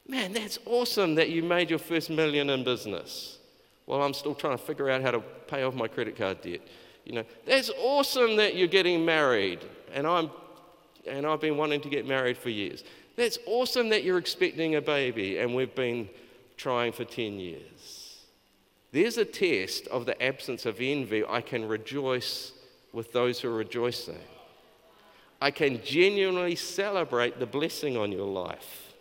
Man, 0.07 0.32
that's 0.32 0.59
awesome 0.66 1.14
that 1.14 1.30
you 1.30 1.43
made 1.43 1.70
your 1.70 1.78
first 1.78 2.11
million 2.11 2.51
in 2.51 2.64
business. 2.64 3.39
Well, 3.87 4.03
I'm 4.03 4.12
still 4.12 4.35
trying 4.35 4.59
to 4.59 4.62
figure 4.62 4.91
out 4.91 5.03
how 5.03 5.12
to 5.12 5.20
pay 5.20 5.62
off 5.62 5.74
my 5.74 5.89
credit 5.89 6.16
card 6.16 6.43
debt. 6.43 6.61
You 7.05 7.12
know, 7.12 7.24
that's 7.47 7.70
awesome 7.78 8.37
that 8.37 8.57
you're 8.57 8.68
getting 8.68 9.05
married, 9.05 9.61
and 9.93 10.07
I'm 10.07 10.30
and 11.07 11.26
I've 11.26 11.41
been 11.41 11.59
wanting 11.59 11.82
to 11.82 11.91
get 11.91 12.07
married 12.07 12.39
for 12.39 12.49
years. 12.49 12.82
That's 13.17 13.39
awesome 13.47 13.91
that 13.91 14.03
you're 14.03 14.19
expecting 14.19 14.75
a 14.75 14.81
baby, 14.81 15.39
and 15.39 15.55
we've 15.55 15.75
been 15.75 16.09
trying 16.57 16.93
for 16.93 17.05
10 17.05 17.39
years. 17.39 18.19
There's 18.93 19.19
a 19.19 19.25
test 19.25 19.87
of 19.89 20.07
the 20.07 20.21
absence 20.23 20.67
of 20.67 20.81
envy. 20.81 21.25
I 21.25 21.41
can 21.41 21.67
rejoice 21.67 22.53
with 22.93 23.12
those 23.12 23.41
who 23.41 23.49
are 23.49 23.57
rejoicing. 23.57 24.21
I 25.41 25.51
can 25.51 25.83
genuinely 25.83 26.55
celebrate 26.55 27.39
the 27.39 27.47
blessing 27.47 27.97
on 27.97 28.12
your 28.12 28.27
life. 28.27 28.93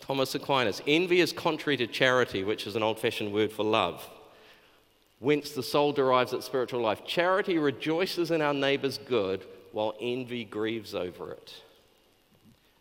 Thomas 0.00 0.34
Aquinas. 0.34 0.82
Envy 0.86 1.20
is 1.20 1.32
contrary 1.32 1.76
to 1.76 1.86
charity, 1.86 2.42
which 2.42 2.66
is 2.66 2.74
an 2.74 2.82
old 2.82 2.98
fashioned 2.98 3.32
word 3.32 3.52
for 3.52 3.64
love, 3.64 4.08
whence 5.20 5.50
the 5.50 5.62
soul 5.62 5.92
derives 5.92 6.32
its 6.32 6.46
spiritual 6.46 6.80
life. 6.80 7.04
Charity 7.06 7.58
rejoices 7.58 8.30
in 8.30 8.42
our 8.42 8.52
neighbor's 8.52 8.98
good, 8.98 9.44
while 9.72 9.94
envy 10.00 10.44
grieves 10.44 10.94
over 10.94 11.32
it. 11.32 11.54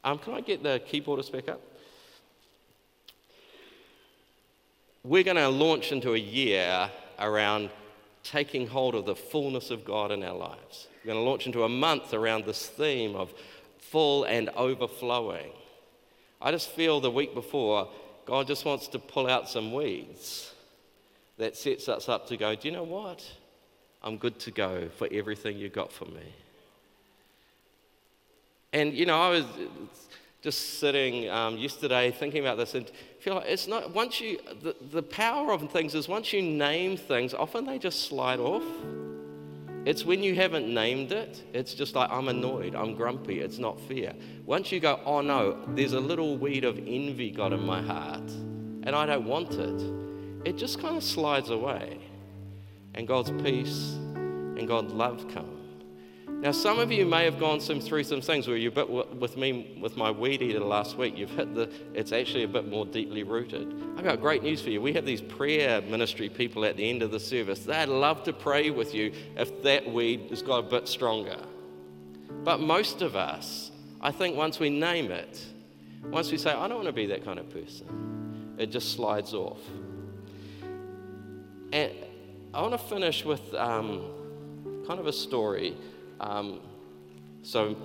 Um, 0.03 0.17
can 0.17 0.33
I 0.33 0.41
get 0.41 0.63
the 0.63 0.81
keyboardist 0.87 1.31
back 1.31 1.47
up? 1.49 1.61
We're 5.03 5.23
going 5.23 5.37
to 5.37 5.49
launch 5.49 5.91
into 5.91 6.13
a 6.13 6.19
year 6.19 6.89
around 7.19 7.69
taking 8.23 8.67
hold 8.67 8.93
of 8.95 9.05
the 9.05 9.15
fullness 9.15 9.71
of 9.71 9.83
God 9.83 10.11
in 10.11 10.23
our 10.23 10.35
lives. 10.35 10.87
We're 11.03 11.13
going 11.13 11.23
to 11.23 11.29
launch 11.29 11.47
into 11.47 11.63
a 11.63 11.69
month 11.69 12.13
around 12.13 12.45
this 12.45 12.67
theme 12.67 13.15
of 13.15 13.33
full 13.79 14.25
and 14.25 14.49
overflowing. 14.49 15.51
I 16.41 16.51
just 16.51 16.69
feel 16.69 16.99
the 16.99 17.11
week 17.11 17.33
before, 17.33 17.89
God 18.25 18.47
just 18.47 18.65
wants 18.65 18.87
to 18.89 18.99
pull 18.99 19.27
out 19.27 19.49
some 19.49 19.73
weeds 19.73 20.53
that 21.37 21.57
sets 21.57 21.89
us 21.89 22.07
up 22.07 22.27
to 22.27 22.37
go, 22.37 22.55
do 22.55 22.67
you 22.67 22.73
know 22.73 22.83
what? 22.83 23.23
I'm 24.03 24.17
good 24.17 24.39
to 24.41 24.51
go 24.51 24.89
for 24.97 25.07
everything 25.11 25.57
you 25.57 25.69
got 25.69 25.91
for 25.91 26.05
me. 26.05 26.33
And, 28.74 28.93
you 28.93 29.05
know, 29.05 29.22
I 29.22 29.30
was 29.30 29.45
just 30.41 30.80
sitting 30.80 31.30
um, 31.30 31.57
yesterday 31.57 32.11
thinking 32.11 32.41
about 32.41 32.57
this 32.57 32.74
and 32.74 32.89
feel 33.19 33.36
like 33.36 33.45
it's 33.47 33.67
not, 33.67 33.93
once 33.93 34.19
you, 34.19 34.39
the, 34.61 34.76
the 34.91 35.03
power 35.03 35.51
of 35.51 35.69
things 35.72 35.93
is 35.93 36.07
once 36.07 36.34
you 36.34 36.41
name 36.41 36.97
things, 36.97 37.34
often 37.34 37.65
they 37.65 37.78
just 37.78 38.07
slide 38.07 38.39
off. 38.39 38.63
It's 39.84 40.05
when 40.05 40.22
you 40.24 40.36
haven't 40.36 40.72
named 40.72 41.11
it, 41.11 41.43
it's 41.53 41.74
just 41.74 41.95
like, 41.95 42.09
I'm 42.11 42.28
annoyed, 42.28 42.76
I'm 42.76 42.95
grumpy, 42.95 43.39
it's 43.39 43.57
not 43.57 43.80
fair. 43.82 44.13
Once 44.45 44.72
you 44.72 44.80
go, 44.80 44.99
oh 45.05 45.22
no, 45.22 45.57
there's 45.69 45.93
a 45.93 45.99
little 45.99 46.38
weed 46.38 46.65
of 46.65 46.78
envy 46.78 47.32
got 47.32 47.51
in 47.51 47.65
my 47.65 47.82
heart, 47.82 48.30
and 48.84 48.95
I 48.95 49.05
don't 49.05 49.26
want 49.26 49.53
it, 49.53 50.47
it 50.47 50.57
just 50.57 50.80
kind 50.80 50.97
of 50.97 51.03
slides 51.03 51.49
away. 51.49 51.99
And 52.93 53.07
God's 53.07 53.32
peace 53.43 53.93
and 53.95 54.67
God's 54.67 54.93
love 54.93 55.26
come. 55.34 55.61
Now, 56.41 56.51
some 56.51 56.79
of 56.79 56.91
you 56.91 57.05
may 57.05 57.23
have 57.25 57.39
gone 57.39 57.61
some, 57.61 57.79
through 57.79 58.03
some 58.03 58.19
things 58.19 58.47
where 58.47 58.57
you're 58.57 58.71
a 58.71 58.75
bit 58.75 58.89
with 58.89 59.37
me 59.37 59.77
with 59.79 59.95
my 59.95 60.09
weed 60.09 60.41
eater 60.41 60.59
last 60.59 60.97
week. 60.97 61.15
You've 61.15 61.29
hit 61.29 61.53
the, 61.53 61.69
it's 61.93 62.11
actually 62.11 62.45
a 62.45 62.47
bit 62.47 62.67
more 62.67 62.83
deeply 62.83 63.21
rooted. 63.21 63.71
I've 63.95 64.03
got 64.03 64.19
great 64.19 64.41
news 64.41 64.59
for 64.59 64.71
you. 64.71 64.81
We 64.81 64.91
have 64.93 65.05
these 65.05 65.21
prayer 65.21 65.83
ministry 65.83 66.29
people 66.29 66.65
at 66.65 66.77
the 66.77 66.89
end 66.89 67.03
of 67.03 67.11
the 67.11 67.19
service. 67.19 67.59
They'd 67.59 67.85
love 67.85 68.23
to 68.23 68.33
pray 68.33 68.71
with 68.71 68.95
you 68.95 69.13
if 69.37 69.61
that 69.61 69.87
weed 69.87 70.31
has 70.31 70.41
got 70.41 70.65
a 70.65 70.67
bit 70.67 70.87
stronger. 70.87 71.37
But 72.43 72.59
most 72.59 73.03
of 73.03 73.15
us, 73.15 73.69
I 74.01 74.09
think 74.11 74.35
once 74.35 74.59
we 74.59 74.71
name 74.71 75.11
it, 75.11 75.45
once 76.05 76.31
we 76.31 76.39
say, 76.39 76.49
I 76.49 76.67
don't 76.67 76.77
want 76.77 76.87
to 76.87 76.91
be 76.91 77.05
that 77.05 77.23
kind 77.23 77.37
of 77.37 77.51
person, 77.51 78.55
it 78.57 78.71
just 78.71 78.93
slides 78.93 79.35
off. 79.35 79.61
And 81.71 81.91
I 82.51 82.61
want 82.63 82.71
to 82.71 82.79
finish 82.79 83.23
with 83.23 83.53
um, 83.53 84.01
kind 84.87 84.99
of 84.99 85.05
a 85.05 85.13
story. 85.13 85.75
Um, 86.22 86.59
so, 87.41 87.76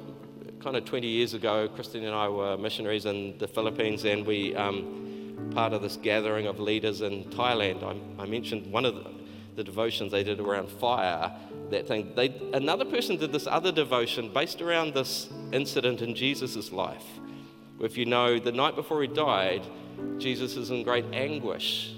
kind 0.60 0.76
of 0.76 0.84
20 0.84 1.06
years 1.06 1.32
ago, 1.32 1.68
Christine 1.74 2.04
and 2.04 2.14
I 2.14 2.28
were 2.28 2.58
missionaries 2.58 3.06
in 3.06 3.38
the 3.38 3.48
Philippines, 3.48 4.04
and 4.04 4.26
we 4.26 4.54
um, 4.54 5.48
part 5.52 5.72
of 5.72 5.80
this 5.80 5.96
gathering 5.96 6.46
of 6.46 6.60
leaders 6.60 7.00
in 7.00 7.24
Thailand. 7.24 7.82
I, 7.82 8.22
I 8.22 8.26
mentioned 8.26 8.70
one 8.70 8.84
of 8.84 8.94
the, 8.94 9.10
the, 9.56 9.64
devotions 9.64 10.12
they 10.12 10.22
did 10.22 10.38
around 10.38 10.68
fire. 10.68 11.32
That 11.70 11.88
thing. 11.88 12.12
They, 12.14 12.28
another 12.52 12.84
person 12.84 13.16
did 13.16 13.32
this 13.32 13.46
other 13.46 13.72
devotion 13.72 14.32
based 14.32 14.60
around 14.60 14.92
this 14.92 15.30
incident 15.52 16.02
in 16.02 16.14
Jesus' 16.14 16.70
life. 16.70 17.04
If 17.80 17.96
you 17.96 18.04
know, 18.04 18.38
the 18.38 18.52
night 18.52 18.76
before 18.76 19.00
he 19.00 19.08
died, 19.08 19.66
Jesus 20.18 20.56
is 20.56 20.70
in 20.70 20.82
great 20.82 21.06
anguish 21.12 21.94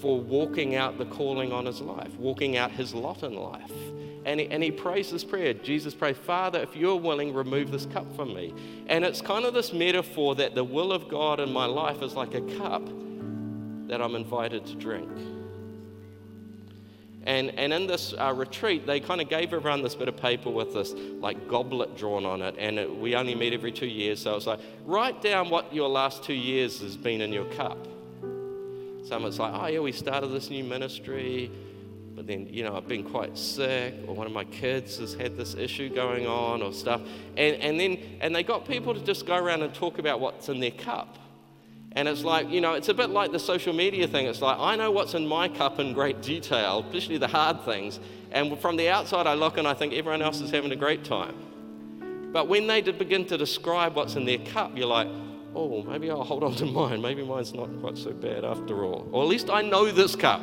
for 0.00 0.20
walking 0.20 0.76
out 0.76 0.96
the 0.96 1.04
calling 1.06 1.52
on 1.52 1.66
his 1.66 1.80
life, 1.80 2.14
walking 2.18 2.56
out 2.56 2.70
his 2.70 2.94
lot 2.94 3.22
in 3.22 3.34
life. 3.34 3.72
And 4.24 4.38
he, 4.38 4.46
and 4.46 4.62
he 4.62 4.70
prays 4.70 5.10
this 5.10 5.24
prayer. 5.24 5.52
Jesus 5.52 5.94
prays, 5.94 6.16
Father, 6.16 6.60
if 6.60 6.76
you're 6.76 6.96
willing, 6.96 7.34
remove 7.34 7.72
this 7.72 7.86
cup 7.86 8.14
from 8.14 8.34
me. 8.34 8.54
And 8.86 9.04
it's 9.04 9.20
kind 9.20 9.44
of 9.44 9.52
this 9.52 9.72
metaphor 9.72 10.34
that 10.36 10.54
the 10.54 10.62
will 10.62 10.92
of 10.92 11.08
God 11.08 11.40
in 11.40 11.52
my 11.52 11.66
life 11.66 12.02
is 12.02 12.14
like 12.14 12.34
a 12.34 12.40
cup 12.58 12.86
that 13.88 14.00
I'm 14.00 14.14
invited 14.14 14.64
to 14.66 14.74
drink. 14.76 15.10
And, 17.24 17.50
and 17.58 17.72
in 17.72 17.86
this 17.86 18.14
uh, 18.18 18.32
retreat, 18.34 18.86
they 18.86 18.98
kind 18.98 19.20
of 19.20 19.28
gave 19.28 19.52
everyone 19.52 19.82
this 19.82 19.94
bit 19.94 20.08
of 20.08 20.16
paper 20.16 20.50
with 20.50 20.74
this 20.74 20.92
like 20.92 21.48
goblet 21.48 21.96
drawn 21.96 22.24
on 22.24 22.42
it. 22.42 22.54
And 22.58 22.78
it, 22.78 22.96
we 22.96 23.14
only 23.14 23.34
meet 23.34 23.52
every 23.52 23.72
two 23.72 23.86
years. 23.86 24.20
So 24.20 24.36
it's 24.36 24.46
like, 24.46 24.60
write 24.84 25.22
down 25.22 25.50
what 25.50 25.72
your 25.74 25.88
last 25.88 26.24
two 26.24 26.34
years 26.34 26.80
has 26.80 26.96
been 26.96 27.20
in 27.20 27.32
your 27.32 27.44
cup. 27.52 27.86
Some 29.04 29.24
it's 29.24 29.38
like, 29.38 29.52
oh, 29.54 29.66
yeah, 29.66 29.80
we 29.80 29.92
started 29.92 30.28
this 30.28 30.48
new 30.48 30.64
ministry 30.64 31.50
but 32.14 32.26
then, 32.26 32.46
you 32.50 32.62
know, 32.62 32.76
I've 32.76 32.88
been 32.88 33.04
quite 33.04 33.38
sick, 33.38 33.94
or 34.06 34.14
one 34.14 34.26
of 34.26 34.32
my 34.32 34.44
kids 34.44 34.98
has 34.98 35.14
had 35.14 35.36
this 35.36 35.54
issue 35.54 35.88
going 35.88 36.26
on, 36.26 36.62
or 36.62 36.72
stuff. 36.72 37.00
And, 37.36 37.56
and 37.56 37.80
then, 37.80 37.98
and 38.20 38.34
they 38.34 38.42
got 38.42 38.66
people 38.66 38.94
to 38.94 39.00
just 39.00 39.26
go 39.26 39.36
around 39.36 39.62
and 39.62 39.74
talk 39.74 39.98
about 39.98 40.20
what's 40.20 40.48
in 40.48 40.60
their 40.60 40.70
cup. 40.72 41.18
And 41.92 42.08
it's 42.08 42.22
like, 42.22 42.48
you 42.48 42.60
know, 42.60 42.74
it's 42.74 42.88
a 42.88 42.94
bit 42.94 43.10
like 43.10 43.32
the 43.32 43.38
social 43.38 43.72
media 43.72 44.06
thing. 44.06 44.26
It's 44.26 44.40
like, 44.40 44.58
I 44.58 44.76
know 44.76 44.90
what's 44.90 45.14
in 45.14 45.26
my 45.26 45.48
cup 45.48 45.78
in 45.78 45.92
great 45.92 46.22
detail, 46.22 46.84
especially 46.86 47.18
the 47.18 47.28
hard 47.28 47.64
things. 47.64 48.00
And 48.30 48.58
from 48.60 48.76
the 48.76 48.88
outside, 48.88 49.26
I 49.26 49.34
look 49.34 49.58
and 49.58 49.68
I 49.68 49.74
think 49.74 49.92
everyone 49.92 50.22
else 50.22 50.40
is 50.40 50.50
having 50.50 50.72
a 50.72 50.76
great 50.76 51.04
time. 51.04 51.34
But 52.32 52.48
when 52.48 52.66
they 52.66 52.80
begin 52.80 53.26
to 53.26 53.36
describe 53.36 53.94
what's 53.94 54.16
in 54.16 54.24
their 54.24 54.38
cup, 54.38 54.76
you're 54.76 54.86
like, 54.86 55.08
oh, 55.54 55.82
maybe 55.82 56.10
I'll 56.10 56.24
hold 56.24 56.44
on 56.44 56.54
to 56.56 56.64
mine. 56.66 57.02
Maybe 57.02 57.22
mine's 57.22 57.52
not 57.52 57.68
quite 57.80 57.98
so 57.98 58.12
bad 58.12 58.42
after 58.42 58.84
all. 58.84 59.06
Or 59.12 59.22
at 59.22 59.28
least 59.28 59.50
I 59.50 59.60
know 59.60 59.90
this 59.90 60.16
cup 60.16 60.40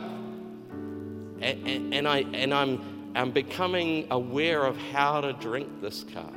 and, 1.41 1.93
and, 1.93 2.07
I, 2.07 2.19
and 2.33 2.53
I'm, 2.53 3.11
I'm 3.15 3.31
becoming 3.31 4.07
aware 4.11 4.65
of 4.65 4.77
how 4.77 5.21
to 5.21 5.33
drink 5.33 5.81
this 5.81 6.03
cup. 6.03 6.33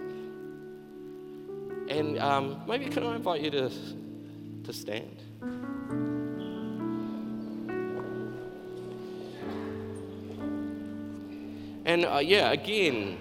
And 1.89 2.19
um, 2.19 2.63
maybe 2.67 2.87
can 2.87 3.05
I 3.05 3.17
invite 3.17 3.43
you 3.43 3.51
to, 3.51 3.71
to 4.65 4.73
stand? 4.73 5.19
And 11.85 12.05
uh, 12.05 12.19
yeah, 12.19 12.53
again, 12.53 13.19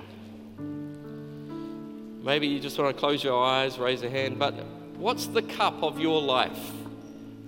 maybe 2.23 2.47
you 2.47 2.59
just 2.59 2.77
want 2.77 2.95
to 2.95 2.99
close 2.99 3.23
your 3.23 3.43
eyes, 3.43 3.79
raise 3.79 4.03
a 4.03 4.09
hand, 4.09 4.37
but 4.37 4.53
what's 4.95 5.25
the 5.25 5.41
cup 5.41 5.81
of 5.83 5.99
your 5.99 6.21
life? 6.21 6.71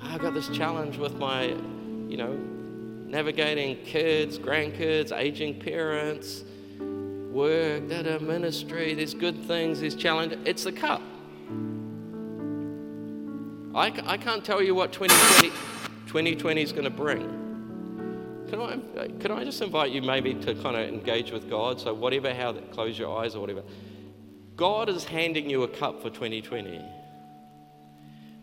I've 0.02 0.22
got 0.22 0.34
this 0.34 0.50
challenge 0.50 0.98
with 0.98 1.16
my, 1.16 1.46
you 1.46 2.18
know, 2.18 2.53
navigating 3.14 3.78
kids, 3.86 4.40
grandkids, 4.40 5.16
aging 5.16 5.60
parents, 5.60 6.44
work, 7.32 7.88
da 7.88 8.18
ministry, 8.18 8.96
there's 8.96 9.14
good 9.14 9.40
things, 9.44 9.82
there's 9.82 9.94
challenges. 9.94 10.40
It's 10.46 10.64
the 10.64 10.72
cup. 10.72 11.00
I, 13.76 13.94
I 14.12 14.18
can't 14.18 14.44
tell 14.44 14.64
you 14.64 14.74
what 14.74 14.92
2020, 14.92 15.50
2020 16.08 16.62
is 16.64 16.72
going 16.72 16.86
to 16.86 16.90
bring. 16.90 18.48
Can 18.50 18.60
I, 18.60 19.08
can 19.20 19.32
I 19.32 19.44
just 19.44 19.62
invite 19.62 19.92
you 19.92 20.02
maybe 20.02 20.34
to 20.34 20.56
kind 20.56 20.76
of 20.76 20.90
engage 20.90 21.32
with 21.32 21.48
God? 21.48 21.80
So, 21.80 21.94
whatever, 21.94 22.34
how, 22.34 22.54
close 22.72 22.98
your 22.98 23.16
eyes 23.20 23.36
or 23.36 23.42
whatever. 23.42 23.62
God 24.56 24.90
is 24.90 25.04
handing 25.04 25.52
you 25.52 25.62
a 25.64 25.68
cup 25.68 26.02
for 26.02 26.10
2020. 26.10 26.84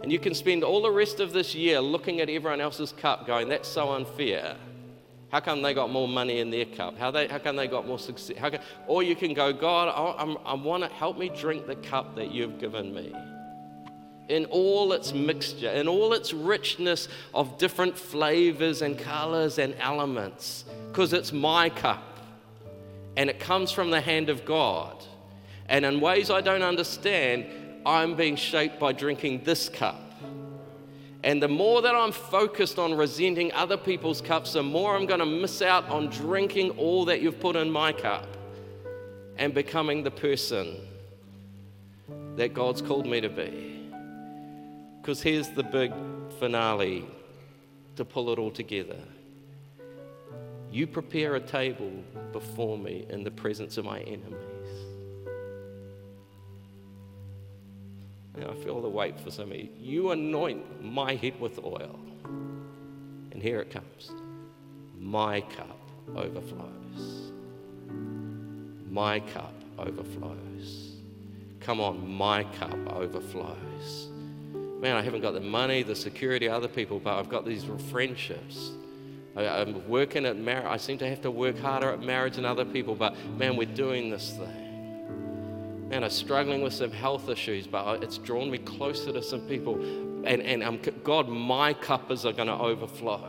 And 0.02 0.10
you 0.10 0.18
can 0.18 0.34
spend 0.34 0.64
all 0.64 0.80
the 0.82 0.90
rest 0.90 1.20
of 1.20 1.32
this 1.32 1.54
year 1.54 1.80
looking 1.80 2.20
at 2.20 2.30
everyone 2.30 2.60
else's 2.60 2.92
cup 2.92 3.26
going, 3.26 3.48
that's 3.48 3.68
so 3.68 3.92
unfair. 3.92 4.56
How 5.30 5.40
come 5.40 5.62
they 5.62 5.74
got 5.74 5.90
more 5.90 6.08
money 6.08 6.40
in 6.40 6.50
their 6.50 6.64
cup? 6.64 6.98
How, 6.98 7.10
they, 7.10 7.28
how 7.28 7.38
come 7.38 7.54
they 7.56 7.68
got 7.68 7.86
more 7.86 7.98
success? 7.98 8.36
Can, 8.36 8.60
or 8.86 9.02
you 9.02 9.14
can 9.14 9.32
go, 9.34 9.52
God, 9.52 9.88
I, 9.88 10.22
I 10.44 10.54
want 10.54 10.82
to 10.82 10.88
help 10.88 11.18
me 11.18 11.28
drink 11.28 11.66
the 11.66 11.76
cup 11.76 12.16
that 12.16 12.32
you've 12.32 12.58
given 12.58 12.92
me. 12.92 13.14
In 14.28 14.46
all 14.46 14.92
its 14.92 15.12
mixture, 15.12 15.70
in 15.70 15.86
all 15.86 16.12
its 16.14 16.32
richness 16.32 17.08
of 17.34 17.58
different 17.58 17.96
flavors 17.96 18.82
and 18.82 18.98
colors 18.98 19.58
and 19.58 19.74
elements, 19.78 20.64
because 20.88 21.12
it's 21.12 21.32
my 21.32 21.68
cup 21.68 22.02
and 23.16 23.28
it 23.28 23.38
comes 23.38 23.70
from 23.70 23.90
the 23.90 24.00
hand 24.00 24.30
of 24.30 24.44
God. 24.44 24.96
And 25.68 25.84
in 25.84 26.00
ways 26.00 26.30
I 26.30 26.40
don't 26.40 26.62
understand, 26.62 27.46
I'm 27.84 28.14
being 28.14 28.36
shaped 28.36 28.78
by 28.78 28.92
drinking 28.92 29.44
this 29.44 29.68
cup. 29.68 30.00
And 31.22 31.42
the 31.42 31.48
more 31.48 31.82
that 31.82 31.94
I'm 31.94 32.12
focused 32.12 32.78
on 32.78 32.94
resenting 32.94 33.52
other 33.52 33.76
people's 33.76 34.20
cups, 34.20 34.54
the 34.54 34.62
more 34.62 34.96
I'm 34.96 35.06
going 35.06 35.20
to 35.20 35.26
miss 35.26 35.60
out 35.60 35.88
on 35.88 36.08
drinking 36.08 36.70
all 36.72 37.04
that 37.06 37.20
you've 37.20 37.40
put 37.40 37.56
in 37.56 37.70
my 37.70 37.92
cup 37.92 38.26
and 39.36 39.52
becoming 39.52 40.02
the 40.02 40.10
person 40.10 40.76
that 42.36 42.54
God's 42.54 42.80
called 42.80 43.06
me 43.06 43.20
to 43.20 43.28
be. 43.28 43.88
Because 45.00 45.20
here's 45.20 45.48
the 45.48 45.62
big 45.62 45.92
finale 46.38 47.04
to 47.96 48.04
pull 48.04 48.30
it 48.30 48.38
all 48.38 48.50
together. 48.50 48.98
You 50.70 50.86
prepare 50.86 51.36
a 51.36 51.40
table 51.40 51.90
before 52.32 52.78
me 52.78 53.06
in 53.10 53.24
the 53.24 53.30
presence 53.30 53.76
of 53.76 53.84
my 53.84 54.00
enemies. 54.00 54.59
And 58.40 58.50
I 58.50 58.54
feel 58.54 58.80
the 58.80 58.88
weight 58.88 59.18
for 59.20 59.30
some 59.30 59.50
of 59.50 59.56
you. 59.56 59.68
You 59.78 60.10
anoint 60.10 60.82
my 60.82 61.14
head 61.14 61.38
with 61.40 61.58
oil. 61.58 61.98
And 63.32 63.42
here 63.42 63.60
it 63.60 63.70
comes. 63.70 64.12
My 64.98 65.40
cup 65.42 65.78
overflows. 66.16 67.32
My 68.90 69.20
cup 69.20 69.54
overflows. 69.78 70.96
Come 71.60 71.80
on, 71.80 72.08
my 72.08 72.44
cup 72.44 72.78
overflows. 72.92 74.08
Man, 74.80 74.96
I 74.96 75.02
haven't 75.02 75.20
got 75.20 75.34
the 75.34 75.40
money, 75.40 75.82
the 75.82 75.94
security, 75.94 76.48
other 76.48 76.68
people, 76.68 76.98
but 76.98 77.18
I've 77.18 77.28
got 77.28 77.44
these 77.44 77.64
friendships 77.90 78.72
I, 79.36 79.60
am 79.60 79.88
working 79.88 80.26
at 80.26 80.36
marriage. 80.36 80.66
I 80.66 80.76
seem 80.76 80.98
to 80.98 81.08
have 81.08 81.22
to 81.22 81.30
work 81.30 81.58
harder 81.58 81.90
at 81.90 82.02
marriage 82.02 82.36
than 82.36 82.44
other 82.44 82.64
people, 82.64 82.94
but 82.94 83.14
man, 83.36 83.56
we're 83.56 83.66
doing 83.66 84.10
this 84.10 84.30
thing. 84.30 84.69
Man, 85.90 86.04
I'm 86.04 86.10
struggling 86.10 86.62
with 86.62 86.72
some 86.72 86.92
health 86.92 87.28
issues, 87.28 87.66
but 87.66 88.02
it's 88.02 88.16
drawn 88.16 88.48
me 88.48 88.58
closer 88.58 89.12
to 89.12 89.20
some 89.20 89.40
people. 89.42 89.74
And, 90.24 90.40
and 90.40 90.62
I'm, 90.62 90.80
God, 91.02 91.28
my 91.28 91.74
cuppers 91.74 92.24
are 92.24 92.32
going 92.32 92.46
to 92.46 92.54
overflow. 92.54 93.28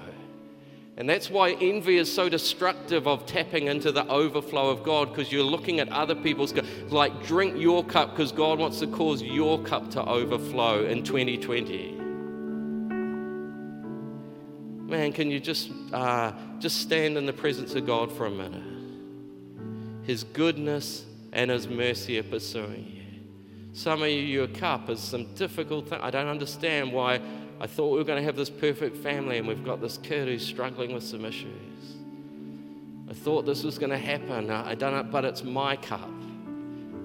And 0.95 1.09
that's 1.09 1.31
why 1.31 1.53
envy 1.53 1.97
is 1.97 2.13
so 2.13 2.29
destructive 2.29 3.07
of 3.07 3.25
tapping 3.25 3.65
into 3.65 3.91
the 3.91 4.07
overflow 4.07 4.69
of 4.69 4.83
God 4.83 5.09
because 5.09 5.31
you're 5.31 5.43
looking 5.43 5.79
at 5.79 5.89
other 5.89 6.13
people's 6.13 6.51
cup. 6.51 6.65
Like, 6.89 7.25
drink 7.25 7.57
your 7.57 7.83
cup 7.83 8.11
because 8.11 8.31
God 8.31 8.59
wants 8.59 8.79
to 8.81 8.87
cause 8.87 9.23
your 9.23 9.59
cup 9.63 9.89
to 9.91 10.05
overflow 10.05 10.85
in 10.85 11.03
2020 11.03 12.01
man, 14.91 15.13
can 15.13 15.31
you 15.31 15.39
just, 15.39 15.71
uh, 15.93 16.33
just 16.59 16.81
stand 16.81 17.17
in 17.17 17.25
the 17.25 17.33
presence 17.33 17.73
of 17.75 17.87
God 17.87 18.11
for 18.11 18.25
a 18.25 18.29
minute? 18.29 18.61
His 20.03 20.25
goodness 20.25 21.05
and 21.31 21.51
His 21.51 21.67
mercy 21.67 22.19
are 22.19 22.23
pursuing 22.23 22.85
you. 22.85 23.01
Some 23.73 24.03
of 24.03 24.09
you, 24.09 24.19
your 24.19 24.47
cup 24.47 24.89
is 24.89 24.99
some 24.99 25.33
difficult 25.35 25.87
thing. 25.87 25.99
I 26.01 26.11
don't 26.11 26.27
understand 26.27 26.91
why 26.91 27.21
I 27.59 27.67
thought 27.67 27.91
we 27.91 27.97
were 27.97 28.03
going 28.03 28.19
to 28.19 28.25
have 28.25 28.35
this 28.35 28.49
perfect 28.49 28.97
family 28.97 29.37
and 29.37 29.47
we've 29.47 29.63
got 29.63 29.79
this 29.79 29.97
kid 29.97 30.27
who's 30.27 30.45
struggling 30.45 30.93
with 30.93 31.03
some 31.03 31.23
issues. 31.23 31.95
I 33.09 33.13
thought 33.13 33.45
this 33.45 33.63
was 33.63 33.77
going 33.77 33.91
to 33.91 33.97
happen. 33.97 34.49
I 34.49 34.75
don't 34.75 34.93
know, 34.93 35.03
but 35.03 35.25
it's 35.25 35.43
my 35.43 35.75
cup. 35.77 36.09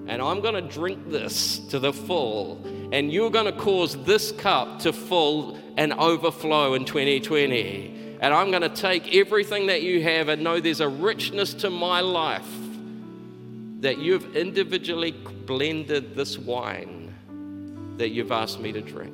And 0.07 0.21
I'm 0.21 0.41
going 0.41 0.55
to 0.55 0.61
drink 0.61 1.09
this 1.09 1.59
to 1.67 1.79
the 1.79 1.93
full. 1.93 2.61
And 2.91 3.11
you're 3.11 3.29
going 3.29 3.45
to 3.45 3.57
cause 3.57 4.01
this 4.03 4.31
cup 4.31 4.79
to 4.79 4.93
full 4.93 5.57
and 5.77 5.93
overflow 5.93 6.73
in 6.73 6.85
2020. 6.85 8.17
And 8.19 8.33
I'm 8.33 8.49
going 8.49 8.61
to 8.61 8.69
take 8.69 9.15
everything 9.15 9.67
that 9.67 9.83
you 9.83 10.01
have 10.03 10.27
and 10.29 10.43
know 10.43 10.59
there's 10.59 10.79
a 10.79 10.87
richness 10.87 11.53
to 11.55 11.69
my 11.69 12.01
life 12.01 12.47
that 13.79 13.99
you've 13.99 14.35
individually 14.35 15.11
blended 15.11 16.15
this 16.15 16.37
wine 16.37 17.13
that 17.97 18.09
you've 18.09 18.31
asked 18.31 18.59
me 18.59 18.71
to 18.71 18.81
drink. 18.81 19.13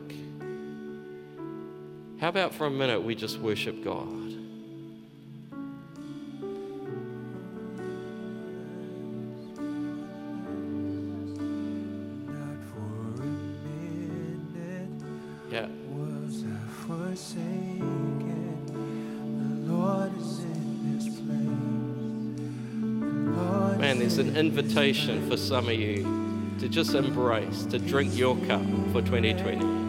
How 2.20 2.30
about 2.30 2.54
for 2.54 2.68
a 2.68 2.72
minute 2.72 3.04
we 3.04 3.16
just 3.16 3.40
worship 3.40 3.84
God? 3.84 4.24
An 24.18 24.36
invitation 24.36 25.30
for 25.30 25.38
some 25.38 25.68
of 25.68 25.74
you 25.74 26.04
to 26.60 26.70
just 26.70 26.94
embrace, 26.94 27.66
to 27.66 27.80
drink 27.80 28.16
your 28.18 28.36
cup 28.46 28.62
for 28.92 29.02
2020. 29.02 29.83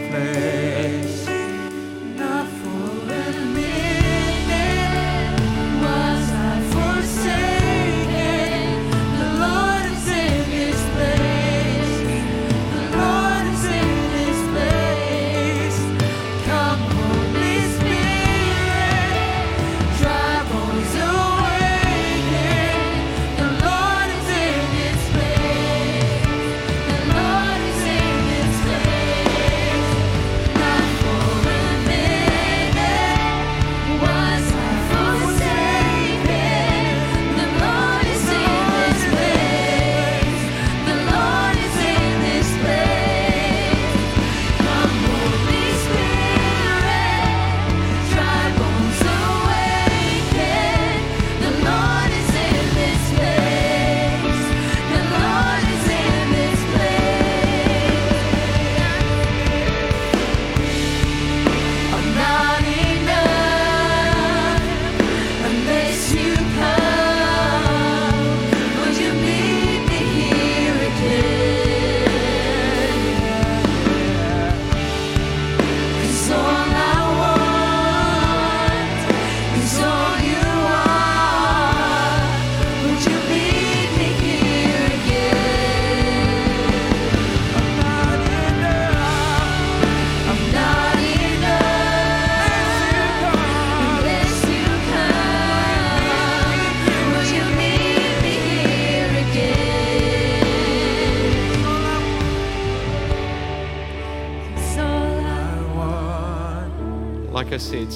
place. 0.00 0.45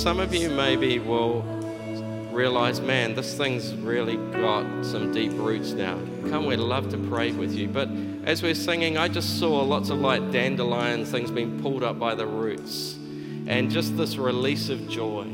Some 0.01 0.18
of 0.18 0.34
you 0.34 0.48
maybe 0.48 0.98
will 0.98 1.42
realize, 2.32 2.80
man, 2.80 3.14
this 3.14 3.34
thing's 3.34 3.74
really 3.74 4.16
got 4.40 4.82
some 4.82 5.12
deep 5.12 5.30
roots 5.32 5.72
now. 5.72 5.98
Come, 6.30 6.46
we'd 6.46 6.57
love 6.57 6.88
to 6.92 6.96
pray 6.96 7.32
with 7.32 7.53
you. 7.53 7.68
But 7.68 7.90
as 8.24 8.42
we're 8.42 8.55
singing, 8.55 8.96
I 8.96 9.09
just 9.09 9.38
saw 9.38 9.61
lots 9.62 9.90
of 9.90 9.98
like 9.98 10.30
dandelions, 10.30 11.11
things 11.11 11.30
being 11.30 11.61
pulled 11.61 11.82
up 11.82 11.98
by 11.98 12.14
the 12.14 12.26
roots 12.26 12.94
and 13.46 13.70
just 13.70 13.94
this 13.98 14.16
release 14.16 14.70
of 14.70 14.88
joy. 14.88 15.26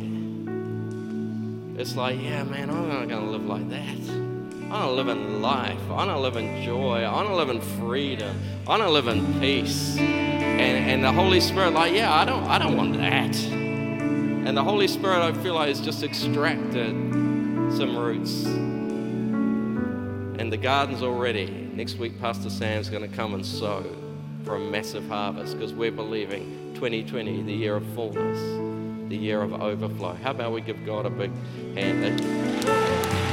It's 1.80 1.94
like, 1.94 2.20
yeah, 2.20 2.42
man, 2.42 2.68
I'm 2.68 2.88
not 2.88 3.08
going 3.08 3.24
to 3.24 3.30
live 3.30 3.46
like 3.46 3.68
that. 3.70 4.10
I 4.68 4.80
want 4.80 4.82
to 4.82 4.90
live 4.90 5.08
in 5.08 5.42
life. 5.42 5.80
I 5.90 5.92
want 5.92 6.10
to 6.10 6.18
live 6.18 6.36
in 6.36 6.64
joy. 6.64 7.02
I 7.04 7.12
want 7.12 7.28
to 7.28 7.36
live 7.36 7.50
in 7.50 7.60
freedom. 7.60 8.36
I 8.66 8.70
want 8.70 8.82
to 8.82 8.90
live 8.90 9.06
in 9.06 9.38
peace. 9.38 9.96
And, 9.96 10.90
and 10.90 11.04
the 11.04 11.12
Holy 11.12 11.38
Spirit, 11.38 11.72
like, 11.72 11.92
yeah, 11.94 12.12
I 12.12 12.24
don't, 12.24 12.42
I 12.44 12.58
don't 12.58 12.76
want 12.76 12.96
that. 12.96 13.65
And 14.46 14.56
the 14.56 14.62
Holy 14.62 14.86
Spirit, 14.86 15.22
I 15.22 15.32
feel 15.42 15.54
like, 15.54 15.66
has 15.70 15.80
just 15.80 16.04
extracted 16.04 16.94
some 17.76 17.96
roots. 17.96 18.44
And 20.38 20.52
the 20.52 20.56
garden's 20.56 21.02
already. 21.02 21.68
Next 21.74 21.98
week, 21.98 22.20
Pastor 22.20 22.48
Sam's 22.48 22.88
going 22.88 23.02
to 23.02 23.16
come 23.16 23.34
and 23.34 23.44
sow 23.44 23.84
for 24.44 24.54
a 24.54 24.60
massive 24.60 25.08
harvest 25.08 25.54
because 25.54 25.74
we're 25.74 25.90
believing 25.90 26.72
2020, 26.74 27.42
the 27.42 27.52
year 27.52 27.74
of 27.74 27.84
fullness, 27.96 28.38
the 29.08 29.16
year 29.16 29.42
of 29.42 29.52
overflow. 29.60 30.14
How 30.14 30.30
about 30.30 30.52
we 30.52 30.60
give 30.60 30.86
God 30.86 31.06
a 31.06 31.10
big 31.10 31.32
hand? 31.74 33.25